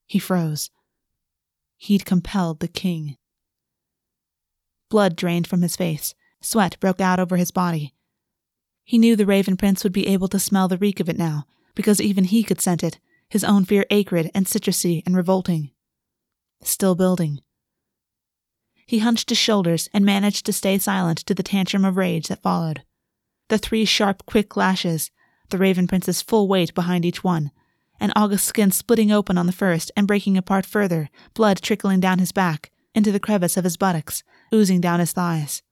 He 0.07 0.19
froze. 0.19 0.71
He'd 1.77 2.07
compelled 2.07 2.61
the 2.61 2.69
king. 2.69 3.19
Blood 4.89 5.15
drained 5.15 5.47
from 5.47 5.61
his 5.61 5.77
face. 5.77 6.15
Sweat 6.41 6.81
broke 6.81 7.01
out 7.01 7.21
over 7.21 7.37
his 7.37 7.51
body. 7.51 7.95
He 8.83 8.99
knew 8.99 9.15
the 9.15 9.27
Raven 9.27 9.57
Prince 9.57 9.85
would 9.85 9.93
be 9.93 10.07
able 10.07 10.29
to 10.29 10.39
smell 10.39 10.69
the 10.69 10.79
reek 10.79 11.01
of 11.01 11.09
it 11.09 11.19
now, 11.19 11.47
because 11.75 12.01
even 12.01 12.25
he 12.25 12.43
could 12.43 12.61
scent 12.61 12.83
it, 12.83 12.99
his 13.29 13.45
own 13.45 13.65
fear 13.65 13.85
acrid 13.91 14.31
and 14.35 14.47
citrusy 14.47 15.03
and 15.05 15.17
revolting. 15.17 15.71
Still 16.63 16.95
building. 16.95 17.41
He 18.87 18.99
hunched 18.99 19.31
his 19.31 19.39
shoulders 19.39 19.89
and 19.93 20.05
managed 20.05 20.47
to 20.47 20.53
stay 20.53 20.79
silent 20.79 21.19
to 21.19 21.35
the 21.35 21.43
tantrum 21.43 21.85
of 21.85 21.97
rage 21.97 22.29
that 22.29 22.43
followed. 22.43 22.83
The 23.49 23.59
three 23.59 23.85
sharp, 23.85 24.25
quick 24.27 24.57
lashes, 24.57 25.11
the 25.51 25.59
Raven 25.59 25.87
Prince's 25.87 26.23
full 26.23 26.49
weight 26.49 26.75
behind 26.75 27.05
each 27.05 27.23
one, 27.23 27.51
and 28.01 28.13
Augus's 28.17 28.47
skin 28.47 28.71
splitting 28.71 29.13
open 29.13 29.39
on 29.39 29.47
the 29.47 29.53
first 29.53 29.91
and 29.97 30.07
breaking 30.07 30.37
apart 30.37 30.67
further, 30.67 31.11
blood 31.35 31.61
trickling 31.63 32.01
down 32.01 32.19
his 32.19 32.33
back, 32.33 32.71
into 32.95 33.13
the 33.13 33.21
crevice 33.21 33.57
of 33.57 33.65
his 33.65 33.77
buttocks, 33.77 34.23
oozing 34.53 34.81
down 34.81 35.01
his 35.01 35.13
thighs. 35.13 35.63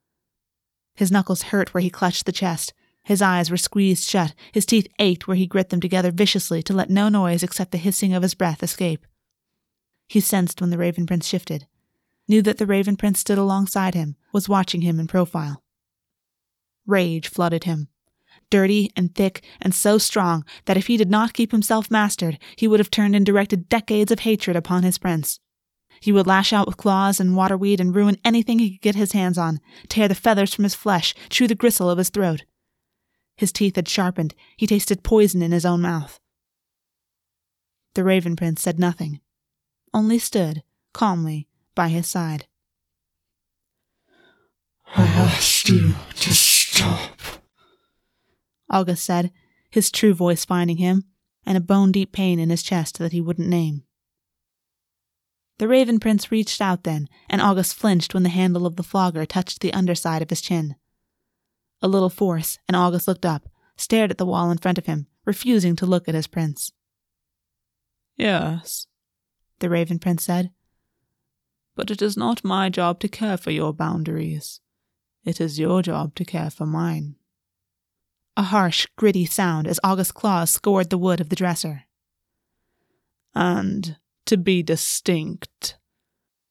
His 0.95 1.11
knuckles 1.11 1.43
hurt 1.43 1.73
where 1.73 1.83
he 1.83 1.91
clutched 1.91 2.27
the 2.27 2.33
chest. 2.33 2.75
His 3.05 3.23
eyes 3.23 3.51
were 3.51 3.57
squeezed 3.57 4.09
shut, 4.09 4.35
his 4.53 4.66
teeth 4.66 4.87
ached 4.99 5.27
where 5.27 5.37
he 5.37 5.47
grit 5.47 5.70
them 5.70 5.81
together 5.81 6.11
viciously 6.11 6.62
to 6.64 6.73
let 6.73 6.91
no 6.91 7.09
noise 7.09 7.43
except 7.43 7.73
the 7.73 7.79
hissing 7.79 8.12
of 8.12 8.23
his 8.23 8.35
breath 8.35 8.62
escape. 8.62 9.07
He 10.09 10.20
sensed 10.20 10.61
when 10.61 10.70
the 10.70 10.79
Raven 10.79 11.07
Prince 11.07 11.27
shifted, 11.27 11.66
knew 12.29 12.43
that 12.43 12.59
the 12.59 12.66
Raven 12.66 12.97
Prince 12.97 13.20
stood 13.20 13.39
alongside 13.39 13.95
him, 13.95 14.16
was 14.33 14.49
watching 14.49 14.83
him 14.83 15.01
in 15.01 15.07
profile. 15.07 15.62
Rage 16.87 17.29
flooded 17.29 17.64
him. 17.64 17.89
Dirty 18.53 18.92
and 18.94 19.14
thick 19.14 19.42
and 19.62 19.74
so 19.74 19.96
strong 19.96 20.44
that 20.66 20.76
if 20.76 20.86
he 20.86 20.98
did 20.98 21.11
not 21.11 21.32
keep 21.32 21.53
himself 21.53 21.90
mastered, 21.90 22.38
he 22.55 22.68
would 22.68 22.80
have 22.80 22.90
turned 22.90 23.16
and 23.16 23.24
directed 23.24 23.70
decades 23.70 24.12
of 24.12 24.20
hatred 24.20 24.57
upon 24.57 24.82
his 24.82 24.98
prince. 24.98 25.40
He 26.00 26.12
would 26.12 26.26
lash 26.26 26.53
out 26.53 26.66
with 26.66 26.76
claws 26.76 27.18
and 27.18 27.34
waterweed 27.34 27.80
and 27.80 27.94
ruin 27.94 28.18
anything 28.26 28.59
he 28.59 28.72
could 28.72 28.82
get 28.82 28.94
his 28.94 29.12
hands 29.12 29.38
on, 29.38 29.59
tear 29.88 30.07
the 30.07 30.14
feathers 30.14 30.53
from 30.53 30.64
his 30.64 30.74
flesh, 30.74 31.14
chew 31.30 31.48
the 31.48 31.55
gristle 31.55 31.88
of 31.88 31.96
his 31.96 32.11
throat. 32.11 32.44
His 33.38 33.53
teeth 33.53 33.76
had 33.76 33.88
sharpened, 33.88 34.34
he 34.59 34.66
tasted 34.66 35.03
poison 35.03 35.40
in 35.40 35.53
his 35.53 35.64
own 35.64 35.80
mouth. 35.80 36.20
The 37.94 38.05
Raven 38.05 38.36
Prince 38.36 38.61
said 38.61 38.78
nothing, 38.78 39.20
only 39.94 40.18
stood, 40.18 40.62
calmly, 40.92 41.48
by 41.74 41.88
his 41.88 42.07
side. 42.07 42.46
I 44.94 45.05
asked 45.05 45.70
you 45.70 45.94
to 46.16 46.34
stop, 46.34 47.41
Augus 48.73 49.03
said, 49.03 49.31
his 49.70 49.91
true 49.91 50.14
voice 50.14 50.45
finding 50.45 50.79
him, 50.79 51.05
and 51.47 51.57
a 51.57 51.61
bone 51.61 51.93
deep 51.93 52.12
pain 52.12 52.39
in 52.39 52.51
his 52.51 52.62
chest 52.62 52.99
that 52.99 53.12
he 53.12 53.20
wouldn't 53.20 53.49
name. 53.49 53.85
The 55.59 55.68
Raven 55.68 56.01
Prince 56.01 56.31
reached 56.33 56.61
out 56.61 56.85
then, 56.85 57.09
and 57.31 57.41
Augus 57.41 57.73
flinched 57.73 58.14
when 58.14 58.23
the 58.23 58.29
handle 58.29 58.66
of 58.66 58.77
the 58.77 58.83
flogger 58.83 59.25
touched 59.25 59.61
the 59.61 59.73
underside 59.73 60.23
of 60.23 60.31
his 60.31 60.41
chin. 60.41 60.77
A 61.81 61.89
little 61.89 62.11
force, 62.11 62.59
and 62.68 62.77
Augus 62.77 63.07
looked 63.07 63.27
up, 63.27 63.49
stared 63.77 64.11
at 64.11 64.18
the 64.18 64.27
wall 64.27 64.51
in 64.51 64.59
front 64.59 64.79
of 64.79 64.87
him, 64.87 65.07
refusing 65.25 65.77
to 65.77 65.87
look 65.87 66.09
at 66.09 66.14
his 66.14 66.27
prince. 66.27 66.73
Yes, 68.16 68.87
the 69.61 69.70
Raven 69.70 69.99
Prince 69.99 70.25
said. 70.25 70.51
But 71.75 71.91
it 71.91 72.03
is 72.03 72.16
not 72.16 72.45
my 72.45 72.68
job 72.68 73.01
to 73.01 73.09
care 73.09 73.37
for 73.37 73.51
your 73.51 73.73
boundaries. 73.73 74.61
It 75.25 75.41
is 75.41 75.59
your 75.59 75.83
job 75.83 76.14
to 76.16 76.25
care 76.25 76.51
for 76.51 76.66
mine. 76.66 77.16
A 78.37 78.43
harsh, 78.43 78.87
gritty 78.97 79.26
sound 79.26 79.66
as 79.66 79.80
Augus's 79.85 80.12
claws 80.12 80.51
scored 80.51 80.91
the 80.91 80.99
wood 80.99 81.20
of 81.20 81.28
the 81.28 81.37
dresser. 81.37 81.85
And 83.35 83.97
to 84.26 84.37
be 84.37 84.62
distinct, 84.62 85.78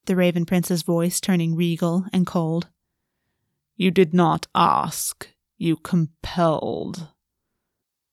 the 0.05 0.15
Raven 0.15 0.45
Prince's 0.45 0.83
voice 0.83 1.19
turning 1.19 1.55
regal 1.55 2.05
and 2.13 2.27
cold. 2.27 2.67
You 3.75 3.91
did 3.91 4.13
not 4.13 4.47
ask, 4.53 5.29
you 5.57 5.75
compelled. 5.75 7.07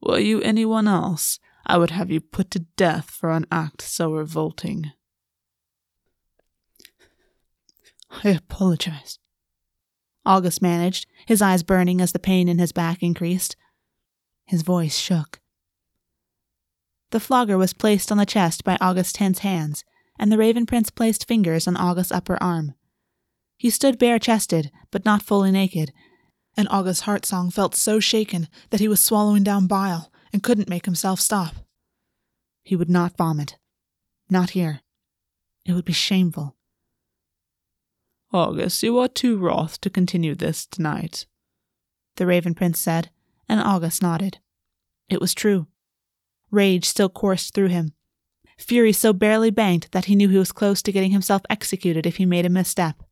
Were 0.01 0.19
you 0.19 0.41
anyone 0.41 0.89
else, 0.89 1.39
I 1.67 1.77
would 1.77 1.91
have 1.91 2.11
you 2.11 2.21
put 2.21 2.51
to 2.53 2.61
death 2.61 3.11
for 3.11 3.31
an 3.31 3.47
act 3.53 3.83
so 3.83 4.13
revolting. 4.13 4.93
I 8.25 8.31
apologize. 8.31 9.19
Augus 10.29 10.61
managed, 10.61 11.07
his 11.27 11.41
eyes 11.41 11.63
burning 11.63 12.01
as 12.03 12.13
the 12.13 12.19
pain 12.19 12.49
in 12.49 12.59
his 12.59 12.71
back 12.71 13.03
increased. 13.03 13.57
His 14.45 14.63
voice 14.63 14.97
shook. 14.97 15.41
The 17.11 17.21
flogger 17.21 17.57
was 17.57 17.73
placed 17.73 18.13
on 18.13 18.19
the 18.19 18.27
chest 18.27 18.63
by 18.63 18.77
Augus 18.81 19.13
tense 19.13 19.39
hands, 19.39 19.85
and 20.19 20.31
the 20.31 20.37
Raven 20.37 20.67
Prince 20.67 20.91
placed 20.91 21.27
fingers 21.27 21.67
on 21.67 21.77
Augus's 21.79 22.13
upper 22.13 22.41
arm. 22.43 22.75
He 23.57 23.71
stood 23.71 23.99
bare 23.99 24.19
chested, 24.19 24.71
but 24.91 25.07
not 25.07 25.23
fully 25.23 25.51
naked, 25.51 25.93
and 26.57 26.69
Augus's 26.69 27.05
heart 27.05 27.25
song 27.25 27.51
felt 27.51 27.75
so 27.75 27.99
shaken 27.99 28.49
that 28.69 28.81
he 28.81 28.89
was 28.89 29.03
swallowing 29.03 29.43
down 29.43 29.67
bile 29.67 30.13
and 30.33 30.43
couldn't 30.43 30.69
make 30.69 30.85
himself 30.85 31.21
stop. 31.21 31.55
He 32.63 32.77
would 32.77 32.91
not 32.91 33.17
vomit. 33.17 33.57
Not 34.29 34.51
here. 34.51 34.83
It 35.65 35.73
would 35.73 35.87
be 35.87 35.95
shameful. 35.95 36.58
Augus, 38.33 38.83
you 38.83 38.99
are 38.99 39.09
too 39.09 39.39
wroth 39.39 39.81
to 39.81 39.89
continue 39.91 40.35
this 40.35 40.67
tonight, 40.67 41.27
the 42.17 42.27
Raven 42.27 42.55
Prince 42.55 42.79
said, 42.79 43.11
and 43.49 43.61
Augus 43.61 44.03
nodded. 44.03 44.39
It 45.09 45.21
was 45.21 45.33
true. 45.33 45.67
Rage 46.51 46.85
still 46.85 47.09
coursed 47.09 47.55
through 47.55 47.69
him. 47.69 47.95
Fury 48.59 48.93
so 48.93 49.13
barely 49.13 49.51
banked 49.51 49.93
that 49.93 50.07
he 50.07 50.17
knew 50.17 50.29
he 50.29 50.37
was 50.37 50.53
close 50.53 50.83
to 50.83 50.93
getting 50.93 51.13
himself 51.13 51.43
executed 51.49 52.07
if 52.07 52.17
he 52.17 52.27
made 52.27 52.45
a 52.45 52.51
misstep. 52.51 53.03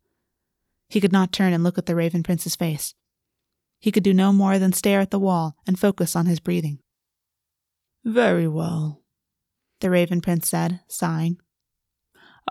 He 0.88 1.00
could 1.00 1.12
not 1.12 1.32
turn 1.32 1.52
and 1.52 1.64
look 1.64 1.78
at 1.78 1.86
the 1.86 1.94
Raven 1.94 2.22
Prince's 2.22 2.56
face. 2.56 2.94
he 3.78 3.92
could 3.92 4.02
do 4.02 4.14
no 4.14 4.32
more 4.32 4.58
than 4.58 4.72
stare 4.72 5.00
at 5.00 5.10
the 5.10 5.18
wall 5.18 5.56
and 5.66 5.78
focus 5.78 6.16
on 6.16 6.26
his 6.26 6.40
breathing. 6.40 6.78
Very 8.04 8.48
well, 8.48 9.02
the 9.80 9.90
Raven 9.90 10.20
Prince 10.20 10.48
said, 10.48 10.80
sighing. 10.88 11.38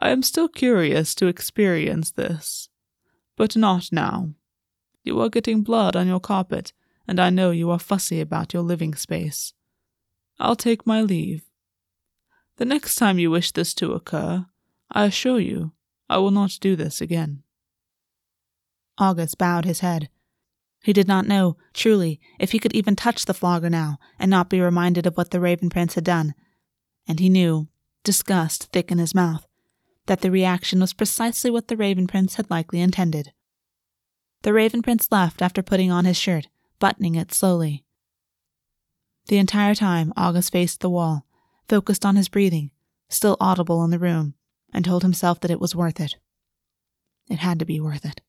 I 0.01 0.09
am 0.09 0.23
still 0.23 0.47
curious 0.47 1.15
to 1.15 1.27
experience 1.27 2.11
this, 2.11 2.69
but 3.37 3.55
not 3.55 3.89
now. 3.91 4.33
You 5.03 5.19
are 5.21 5.29
getting 5.29 5.61
blood 5.61 5.95
on 5.95 6.07
your 6.07 6.19
carpet, 6.19 6.73
and 7.07 7.19
I 7.19 7.29
know 7.29 7.51
you 7.51 7.69
are 7.71 7.79
fussy 7.79 8.19
about 8.19 8.53
your 8.53 8.63
living 8.63 8.95
space. 8.95 9.53
I'll 10.39 10.55
take 10.55 10.85
my 10.85 11.01
leave. 11.01 11.43
The 12.57 12.65
next 12.65 12.95
time 12.95 13.19
you 13.19 13.31
wish 13.31 13.51
this 13.51 13.73
to 13.75 13.93
occur, 13.93 14.45
I 14.91 15.05
assure 15.05 15.39
you 15.39 15.73
I 16.09 16.17
will 16.17 16.31
not 16.31 16.57
do 16.59 16.75
this 16.75 17.01
again. 17.01 17.43
Augus 18.97 19.35
bowed 19.35 19.65
his 19.65 19.79
head. 19.79 20.09
He 20.83 20.93
did 20.93 21.07
not 21.07 21.27
know, 21.27 21.57
truly, 21.73 22.19
if 22.39 22.51
he 22.51 22.59
could 22.59 22.75
even 22.75 22.95
touch 22.95 23.25
the 23.25 23.33
flogger 23.33 23.69
now 23.69 23.97
and 24.19 24.29
not 24.29 24.49
be 24.49 24.61
reminded 24.61 25.07
of 25.07 25.17
what 25.17 25.31
the 25.31 25.39
Raven 25.39 25.69
Prince 25.69 25.95
had 25.95 26.03
done. 26.03 26.35
And 27.07 27.19
he 27.19 27.27
knew, 27.27 27.67
disgust 28.03 28.71
thick 28.71 28.91
in 28.91 28.99
his 28.99 29.15
mouth, 29.15 29.47
that 30.07 30.21
the 30.21 30.31
reaction 30.31 30.79
was 30.79 30.93
precisely 30.93 31.49
what 31.49 31.67
the 31.67 31.77
Raven 31.77 32.07
Prince 32.07 32.35
had 32.35 32.49
likely 32.49 32.81
intended. 32.81 33.31
The 34.43 34.53
Raven 34.53 34.81
Prince 34.81 35.11
left 35.11 35.41
after 35.41 35.63
putting 35.63 35.91
on 35.91 36.05
his 36.05 36.17
shirt, 36.17 36.47
buttoning 36.79 37.15
it 37.15 37.33
slowly. 37.33 37.83
The 39.27 39.37
entire 39.37 39.73
time, 39.73 40.13
Augus 40.15 40.49
faced 40.49 40.81
the 40.81 40.89
wall, 40.89 41.25
focused 41.67 42.05
on 42.05 42.15
his 42.15 42.29
breathing, 42.29 42.69
still 43.09 43.37
audible 43.39 43.83
in 43.83 43.89
the 43.89 43.99
room, 43.99 44.35
and 44.71 44.85
told 44.85 45.01
himself 45.01 45.39
that 45.39 45.49
it 45.49 45.59
was 45.59 45.75
worth 45.75 45.99
it. 45.99 46.15
It 47.27 47.39
had 47.39 47.57
to 47.57 47.65
be 47.65 47.79
worth 47.79 48.05
it. 48.05 48.21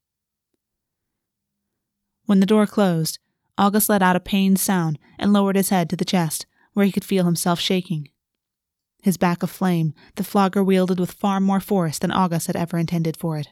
When 2.25 2.41
the 2.41 2.47
door 2.47 2.67
closed, 2.67 3.19
Augus 3.59 3.89
let 3.89 4.03
out 4.03 4.17
a 4.17 4.21
pained 4.21 4.59
sound 4.59 4.99
and 5.19 5.33
lowered 5.33 5.57
his 5.57 5.69
head 5.69 5.91
to 5.91 5.97
the 5.97 6.05
chest, 6.05 6.47
where 6.73 6.87
he 6.87 6.93
could 6.93 7.05
feel 7.05 7.25
himself 7.25 7.61
shaking. 7.61 8.09
His 9.07 9.17
back 9.17 9.45
aflame, 9.45 9.95
the 10.17 10.25
flogger 10.25 10.65
wielded 10.65 10.99
with 10.99 11.13
far 11.13 11.39
more 11.39 11.61
force 11.61 11.97
than 12.01 12.11
Augus 12.11 12.49
had 12.49 12.57
ever 12.57 12.77
intended 12.77 13.17
for 13.17 13.39
it. 13.39 13.47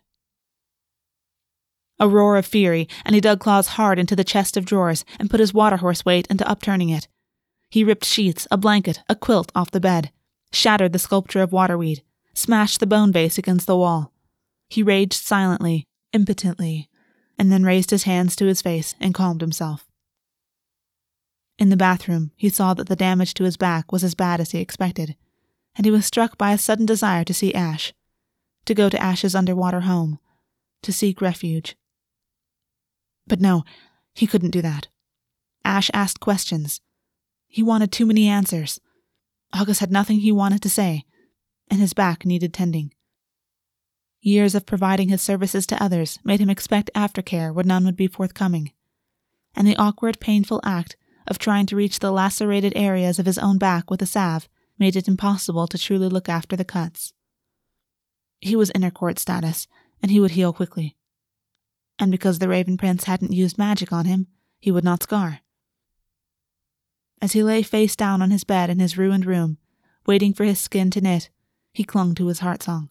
A 2.01 2.09
roar 2.09 2.37
of 2.37 2.45
fury, 2.45 2.89
and 3.05 3.15
he 3.15 3.21
dug 3.21 3.39
claws 3.39 3.69
hard 3.79 4.01
into 4.01 4.17
the 4.17 4.25
chest 4.25 4.57
of 4.57 4.65
drawers 4.65 5.05
and 5.17 5.31
put 5.31 5.39
his 5.39 5.55
water 5.55 5.77
horse 5.77 6.05
weight 6.05 6.27
into 6.27 6.45
upturning 6.49 6.89
it. 6.89 7.07
He 7.71 7.85
ripped 7.85 8.05
sheets, 8.05 8.49
a 8.51 8.57
blanket, 8.57 8.99
a 9.09 9.15
quilt 9.15 9.53
off 9.55 9.71
the 9.71 9.79
bed, 9.79 10.11
shattered 10.53 10.93
the 10.93 10.99
sculpture 10.99 11.41
of 11.41 11.53
waterweed, 11.53 12.03
smashed 12.35 12.81
the 12.81 12.85
bone 12.85 13.13
vase 13.13 13.39
against 13.39 13.69
the 13.69 13.77
wall. 13.77 14.13
He 14.69 14.83
raged 14.83 15.13
silently, 15.13 15.87
impotently, 16.13 16.91
and 17.39 17.53
then 17.53 17.63
raised 17.63 17.91
his 17.91 18.03
hands 18.03 18.35
to 18.35 18.47
his 18.47 18.61
face 18.61 18.97
and 18.99 19.15
calmed 19.15 19.41
himself. 19.41 19.87
In 21.61 21.69
the 21.69 21.77
bathroom, 21.77 22.33
he 22.35 22.49
saw 22.49 22.75
that 22.75 22.89
the 22.89 22.97
damage 22.97 23.35
to 23.35 23.45
his 23.45 23.57
back 23.57 23.93
was 23.93 24.03
as 24.03 24.17
bad 24.17 24.41
as 24.41 24.51
he 24.51 24.59
expected, 24.59 25.15
and 25.77 25.85
he 25.85 25.91
was 25.91 26.07
struck 26.07 26.39
by 26.39 26.53
a 26.53 26.59
sudden 26.59 26.87
desire 26.87 27.25
to 27.25 27.35
see 27.35 27.55
Ash, 27.55 27.93
to 28.65 28.75
go 28.75 28.89
to 28.89 29.03
Ash's 29.03 29.35
underwater 29.35 29.81
home, 29.81 30.19
to 30.83 30.93
seek 30.93 31.21
refuge. 31.21 31.77
But 33.27 33.41
no, 33.41 33.65
he 34.15 34.27
couldn't 34.27 34.51
do 34.51 34.63
that. 34.63 34.89
Ash 35.65 35.91
asked 35.95 36.21
questions. 36.21 36.81
He 37.47 37.63
wanted 37.63 37.91
too 37.91 38.07
many 38.07 38.29
answers. 38.29 38.81
Augus 39.53 39.79
had 39.79 39.91
nothing 39.91 40.21
he 40.21 40.33
wanted 40.33 40.63
to 40.63 40.71
say, 40.71 41.05
and 41.71 41.81
his 41.81 41.95
back 41.95 42.27
needed 42.27 42.53
tending. 42.53 42.93
Years 44.21 44.55
of 44.55 44.67
providing 44.67 45.09
his 45.09 45.23
services 45.23 45.67
to 45.67 45.83
others 45.83 46.19
made 46.25 46.41
him 46.41 46.51
expect 46.51 46.91
aftercare 46.95 47.53
where 47.53 47.65
none 47.65 47.85
would 47.85 47.97
be 47.97 48.07
forthcoming, 48.07 48.73
and 49.55 49.67
the 49.67 49.77
awkward, 49.77 50.21
painful 50.21 50.61
act 50.65 50.97
of 51.27 51.39
trying 51.39 51.67
to 51.67 51.77
reach 51.77 51.99
the 51.99 52.11
lacerated 52.11 52.73
areas 52.77 53.19
of 53.19 53.27
his 53.27 53.39
own 53.39 53.59
back 53.59 53.91
with 53.91 54.03
a 54.03 54.07
salve 54.07 54.49
made 54.79 54.97
it 54.97 55.09
impossible 55.09 55.67
to 55.69 55.79
truly 55.79 56.09
look 56.09 56.29
after 56.29 56.57
the 56.57 56.65
cuts. 56.65 57.13
He 58.41 58.57
was 58.57 58.73
inner 58.75 58.91
court 58.91 59.19
status, 59.19 59.67
and 60.03 60.11
he 60.11 60.21
would 60.21 60.33
heal 60.33 60.53
quickly 60.53 60.97
and 61.99 62.11
because 62.11 62.39
the 62.39 62.49
Raven 62.49 62.77
Prince 62.77 63.05
hadn't 63.05 63.33
used 63.33 63.59
magic 63.59 63.93
on 63.93 64.05
him, 64.05 64.27
he 64.61 64.71
would 64.71 64.85
not 64.85 65.03
scar. 65.03 65.41
As 67.23 67.33
he 67.33 67.43
lay 67.43 67.63
face 67.63 67.97
down 67.97 68.21
on 68.21 68.31
his 68.31 68.45
bed 68.45 68.69
in 68.71 68.81
his 68.81 68.99
ruined 68.99 69.27
room, 69.27 69.59
waiting 70.07 70.35
for 70.35 70.45
his 70.45 70.61
skin 70.61 70.91
to 70.91 71.01
knit, 71.01 71.31
he 71.73 71.85
clung 71.85 72.15
to 72.17 72.27
his 72.27 72.41
heart 72.41 72.63
song. 72.63 72.91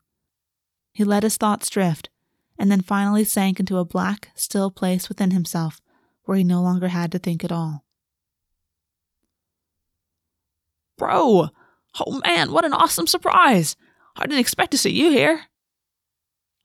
He 0.93 1.03
let 1.03 1.23
his 1.23 1.37
thoughts 1.37 1.69
drift, 1.69 2.09
and 2.57 2.71
then 2.71 2.81
finally 2.81 3.23
sank 3.23 3.59
into 3.59 3.77
a 3.77 3.85
black, 3.85 4.29
still 4.35 4.71
place 4.71 5.09
within 5.09 5.31
himself 5.31 5.81
where 6.25 6.37
he 6.37 6.43
no 6.43 6.61
longer 6.61 6.87
had 6.87 7.11
to 7.11 7.19
think 7.19 7.43
at 7.43 7.51
all. 7.51 7.83
Bro! 10.97 11.49
Oh 11.99 12.21
man, 12.25 12.51
what 12.51 12.65
an 12.65 12.73
awesome 12.73 13.07
surprise! 13.07 13.75
I 14.15 14.23
didn't 14.23 14.39
expect 14.39 14.71
to 14.71 14.77
see 14.77 14.91
you 14.91 15.11
here. 15.11 15.45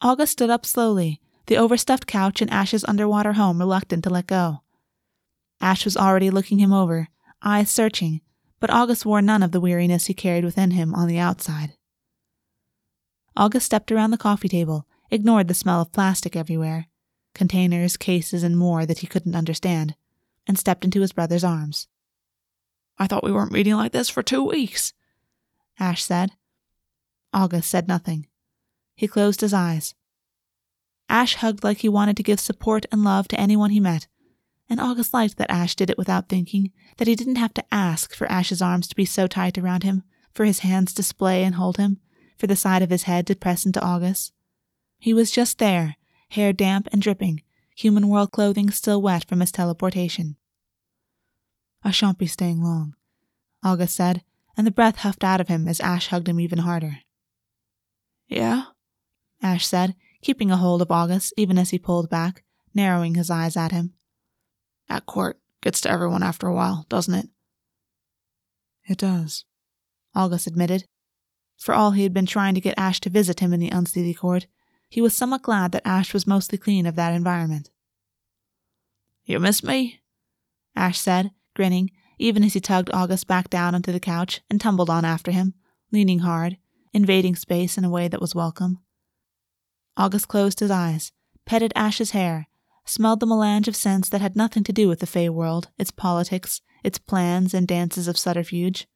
Augus 0.00 0.30
stood 0.30 0.50
up 0.50 0.64
slowly 0.64 1.20
the 1.48 1.56
overstuffed 1.56 2.06
couch 2.06 2.42
in 2.42 2.50
Ash's 2.50 2.84
underwater 2.84 3.32
home 3.32 3.58
reluctant 3.58 4.04
to 4.04 4.10
let 4.10 4.26
go. 4.26 4.62
Ash 5.60 5.84
was 5.84 5.96
already 5.96 6.30
looking 6.30 6.58
him 6.58 6.74
over, 6.74 7.08
eyes 7.42 7.70
searching, 7.70 8.20
but 8.60 8.70
Augus 8.70 9.04
wore 9.04 9.22
none 9.22 9.42
of 9.42 9.50
the 9.50 9.60
weariness 9.60 10.06
he 10.06 10.14
carried 10.14 10.44
within 10.44 10.72
him 10.72 10.94
on 10.94 11.08
the 11.08 11.18
outside. 11.18 11.72
Augus 13.34 13.64
stepped 13.64 13.90
around 13.90 14.10
the 14.10 14.18
coffee 14.18 14.48
table, 14.48 14.86
ignored 15.10 15.48
the 15.48 15.54
smell 15.54 15.80
of 15.80 15.92
plastic 15.92 16.36
everywhere, 16.36 16.86
containers, 17.34 17.96
cases, 17.96 18.42
and 18.42 18.58
more 18.58 18.84
that 18.84 18.98
he 18.98 19.06
couldn't 19.06 19.34
understand, 19.34 19.94
and 20.46 20.58
stepped 20.58 20.84
into 20.84 21.00
his 21.00 21.12
brother's 21.12 21.44
arms. 21.44 21.88
I 22.98 23.06
thought 23.06 23.24
we 23.24 23.32
weren't 23.32 23.52
meeting 23.52 23.74
like 23.74 23.92
this 23.92 24.10
for 24.10 24.22
two 24.22 24.44
weeks, 24.44 24.92
Ash 25.78 26.02
said. 26.02 26.32
Augus 27.32 27.66
said 27.66 27.88
nothing. 27.88 28.26
He 28.94 29.06
closed 29.06 29.40
his 29.40 29.54
eyes, 29.54 29.94
Ash 31.08 31.36
hugged 31.36 31.64
like 31.64 31.78
he 31.78 31.88
wanted 31.88 32.16
to 32.18 32.22
give 32.22 32.40
support 32.40 32.84
and 32.92 33.02
love 33.02 33.28
to 33.28 33.40
anyone 33.40 33.70
he 33.70 33.80
met. 33.80 34.06
And 34.68 34.80
Augus 34.80 35.14
liked 35.14 35.38
that 35.38 35.50
Ash 35.50 35.74
did 35.74 35.88
it 35.88 35.96
without 35.96 36.28
thinking, 36.28 36.72
that 36.98 37.08
he 37.08 37.14
didn't 37.14 37.36
have 37.36 37.54
to 37.54 37.74
ask 37.74 38.14
for 38.14 38.30
Ash's 38.30 38.60
arms 38.60 38.86
to 38.88 38.96
be 38.96 39.06
so 39.06 39.26
tight 39.26 39.56
around 39.56 39.82
him, 39.82 40.02
for 40.34 40.44
his 40.44 40.58
hands 40.58 40.92
to 40.94 41.02
splay 41.02 41.42
and 41.42 41.54
hold 41.54 41.78
him, 41.78 41.98
for 42.36 42.46
the 42.46 42.56
side 42.56 42.82
of 42.82 42.90
his 42.90 43.04
head 43.04 43.26
to 43.26 43.34
press 43.34 43.64
into 43.64 43.82
Augus. 43.82 44.32
He 44.98 45.14
was 45.14 45.30
just 45.30 45.58
there, 45.58 45.96
hair 46.30 46.52
damp 46.52 46.88
and 46.92 47.00
dripping, 47.00 47.42
human 47.74 48.08
world 48.08 48.30
clothing 48.30 48.70
still 48.70 49.00
wet 49.00 49.24
from 49.24 49.40
his 49.40 49.50
teleportation. 49.50 50.36
I 51.82 51.90
shan't 51.90 52.18
be 52.18 52.26
staying 52.26 52.62
long, 52.62 52.94
Augus 53.64 53.94
said, 53.94 54.22
and 54.58 54.66
the 54.66 54.72
breath 54.72 54.96
huffed 54.96 55.22
out 55.22 55.40
of 55.40 55.46
him 55.46 55.68
as 55.68 55.80
Ash 55.80 56.08
hugged 56.08 56.28
him 56.28 56.40
even 56.40 56.58
harder. 56.58 56.98
Yeah? 58.26 58.64
Ash 59.40 59.64
said, 59.64 59.94
keeping 60.20 60.50
a 60.50 60.56
hold 60.56 60.82
of 60.82 60.90
Augus 60.90 61.32
even 61.36 61.56
as 61.58 61.70
he 61.70 61.78
pulled 61.78 62.10
back, 62.10 62.42
narrowing 62.74 63.14
his 63.14 63.30
eyes 63.30 63.56
at 63.56 63.70
him. 63.70 63.94
At 64.88 65.06
court 65.06 65.40
gets 65.62 65.80
to 65.82 65.90
everyone 65.90 66.24
after 66.24 66.48
a 66.48 66.54
while, 66.54 66.86
doesn't 66.88 67.14
it? 67.14 67.28
It 68.88 68.98
does, 68.98 69.44
August 70.14 70.48
admitted. 70.48 70.86
For 71.56 71.72
all 71.74 71.92
he 71.92 72.02
had 72.02 72.12
been 72.12 72.26
trying 72.26 72.54
to 72.54 72.60
get 72.60 72.78
Ash 72.78 73.00
to 73.00 73.10
visit 73.10 73.40
him 73.40 73.52
in 73.52 73.60
the 73.60 73.70
Unseelie 73.70 74.16
court, 74.16 74.48
he 74.88 75.00
was 75.00 75.14
somewhat 75.14 75.42
glad 75.42 75.70
that 75.70 75.86
Ash 75.86 76.12
was 76.12 76.26
mostly 76.26 76.58
clean 76.58 76.84
of 76.84 76.96
that 76.96 77.12
environment. 77.12 77.70
You 79.24 79.38
miss 79.38 79.62
me? 79.62 80.00
Ash 80.74 80.98
said, 80.98 81.30
grinning, 81.54 81.90
even 82.18 82.44
as 82.44 82.54
he 82.54 82.60
tugged 82.60 82.90
Augus 82.92 83.24
back 83.24 83.48
down 83.48 83.74
onto 83.74 83.92
the 83.92 84.00
couch 84.00 84.40
and 84.50 84.60
tumbled 84.60 84.90
on 84.90 85.04
after 85.04 85.30
him, 85.30 85.54
leaning 85.92 86.20
hard, 86.20 86.58
invading 86.92 87.36
space 87.36 87.78
in 87.78 87.84
a 87.84 87.90
way 87.90 88.08
that 88.08 88.20
was 88.20 88.34
welcome. 88.34 88.80
Augus 89.96 90.24
closed 90.24 90.60
his 90.60 90.70
eyes, 90.70 91.12
petted 91.44 91.72
Ash's 91.74 92.10
hair, 92.10 92.48
smelled 92.84 93.20
the 93.20 93.26
melange 93.26 93.68
of 93.68 93.76
scents 93.76 94.08
that 94.08 94.20
had 94.20 94.36
nothing 94.36 94.64
to 94.64 94.72
do 94.72 94.88
with 94.88 95.00
the 95.00 95.06
Fae 95.06 95.28
world, 95.28 95.68
its 95.78 95.90
politics, 95.90 96.60
its 96.82 96.98
plans 96.98 97.52
and 97.52 97.66
dances 97.66 98.08
of 98.08 98.18
subterfuge. 98.18 98.86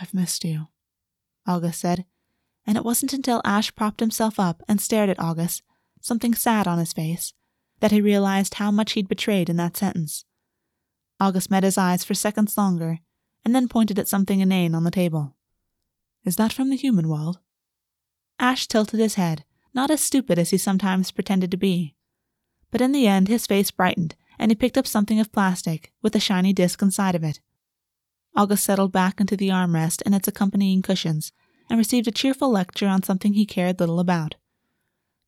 I've 0.00 0.14
missed 0.14 0.44
you, 0.44 0.68
Augus 1.46 1.76
said, 1.76 2.04
and 2.66 2.76
it 2.76 2.84
wasn't 2.84 3.12
until 3.12 3.42
Ash 3.44 3.74
propped 3.74 4.00
himself 4.00 4.40
up 4.40 4.62
and 4.66 4.80
stared 4.80 5.10
at 5.10 5.20
August, 5.20 5.62
something 6.00 6.34
sad 6.34 6.66
on 6.66 6.78
his 6.78 6.92
face, 6.92 7.32
that 7.80 7.92
he 7.92 8.00
realized 8.00 8.54
how 8.54 8.70
much 8.70 8.92
he'd 8.92 9.08
betrayed 9.08 9.48
in 9.48 9.56
that 9.56 9.76
sentence. 9.76 10.24
Augus 11.20 11.50
met 11.50 11.62
his 11.62 11.78
eyes 11.78 12.04
for 12.04 12.14
seconds 12.14 12.58
longer, 12.58 12.98
and 13.44 13.54
then 13.54 13.68
pointed 13.68 13.98
at 13.98 14.08
something 14.08 14.40
inane 14.40 14.74
on 14.74 14.84
the 14.84 14.90
table. 14.90 15.36
Is 16.24 16.36
that 16.36 16.52
from 16.52 16.70
the 16.70 16.76
human 16.76 17.08
world? 17.08 17.38
Ash 18.38 18.66
tilted 18.66 19.00
his 19.00 19.14
head, 19.14 19.44
not 19.72 19.90
as 19.90 20.00
stupid 20.00 20.38
as 20.38 20.50
he 20.50 20.58
sometimes 20.58 21.10
pretended 21.10 21.50
to 21.50 21.56
be. 21.56 21.94
But 22.70 22.80
in 22.80 22.92
the 22.92 23.06
end, 23.06 23.28
his 23.28 23.46
face 23.46 23.70
brightened, 23.70 24.16
and 24.38 24.50
he 24.50 24.56
picked 24.56 24.76
up 24.78 24.86
something 24.86 25.20
of 25.20 25.32
plastic 25.32 25.92
with 26.02 26.16
a 26.16 26.20
shiny 26.20 26.52
disc 26.52 26.82
inside 26.82 27.14
of 27.14 27.22
it. 27.22 27.40
Augus 28.36 28.62
settled 28.62 28.90
back 28.90 29.20
into 29.20 29.36
the 29.36 29.50
armrest 29.50 30.02
and 30.04 30.14
its 30.14 30.26
accompanying 30.26 30.82
cushions, 30.82 31.32
and 31.70 31.78
received 31.78 32.08
a 32.08 32.12
cheerful 32.12 32.50
lecture 32.50 32.88
on 32.88 33.02
something 33.02 33.34
he 33.34 33.46
cared 33.46 33.78
little 33.78 34.00
about. 34.00 34.34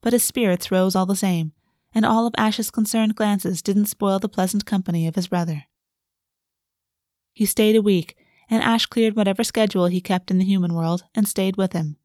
But 0.01 0.12
his 0.12 0.24
spirits 0.24 0.70
rose 0.70 0.97
all 0.97 1.07
the 1.07 1.16
same, 1.16 1.53
and 1.95 2.05
all 2.05 2.26
of 2.26 2.34
Ash's 2.37 2.70
concerned 2.70 3.14
glances 3.14 3.62
didn't 3.62 3.87
spoil 3.87 4.18
the 4.18 4.28
pleasant 4.28 4.66
company 4.66 5.07
of 5.07 5.14
his 5.14 5.28
brother. 5.28 5.64
He 7.37 7.45
stayed 7.45 7.76
a 7.76 7.82
week, 7.82 8.16
and 8.49 8.62
Ash 8.62 8.87
cleared 8.87 9.14
whatever 9.14 9.45
schedule 9.45 9.89
he 9.89 10.01
kept 10.01 10.30
in 10.30 10.39
the 10.39 10.45
human 10.47 10.72
world 10.72 11.05
and 11.14 11.28
stayed 11.28 11.59
with 11.59 11.74
him. 11.74 11.99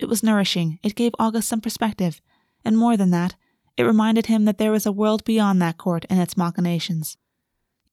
It 0.00 0.08
was 0.08 0.24
nourishing, 0.24 0.80
it 0.82 0.96
gave 0.96 1.12
Augus 1.20 1.46
some 1.46 1.60
perspective, 1.60 2.20
and 2.64 2.76
more 2.76 2.96
than 2.96 3.12
that, 3.12 3.36
it 3.76 3.84
reminded 3.84 4.26
him 4.26 4.44
that 4.44 4.58
there 4.58 4.72
was 4.72 4.86
a 4.86 4.90
world 4.90 5.22
beyond 5.22 5.62
that 5.62 5.78
court 5.78 6.04
and 6.10 6.18
its 6.18 6.36
machinations. 6.36 7.16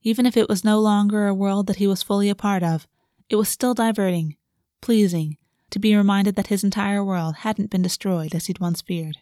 Even 0.02 0.26
if 0.26 0.36
it 0.36 0.48
was 0.48 0.64
no 0.64 0.80
longer 0.80 1.28
a 1.28 1.34
world 1.34 1.68
that 1.68 1.76
he 1.76 1.86
was 1.86 2.02
fully 2.02 2.28
a 2.28 2.34
part 2.34 2.64
of, 2.64 2.88
it 3.30 3.36
was 3.36 3.48
still 3.48 3.72
diverting, 3.72 4.36
pleasing, 4.80 5.36
to 5.70 5.78
be 5.78 5.94
reminded 5.94 6.34
that 6.34 6.48
his 6.48 6.64
entire 6.64 7.04
world 7.04 7.36
hadn't 7.36 7.70
been 7.70 7.82
destroyed 7.82 8.34
as 8.34 8.46
he'd 8.46 8.58
once 8.58 8.82
feared. 8.82 9.18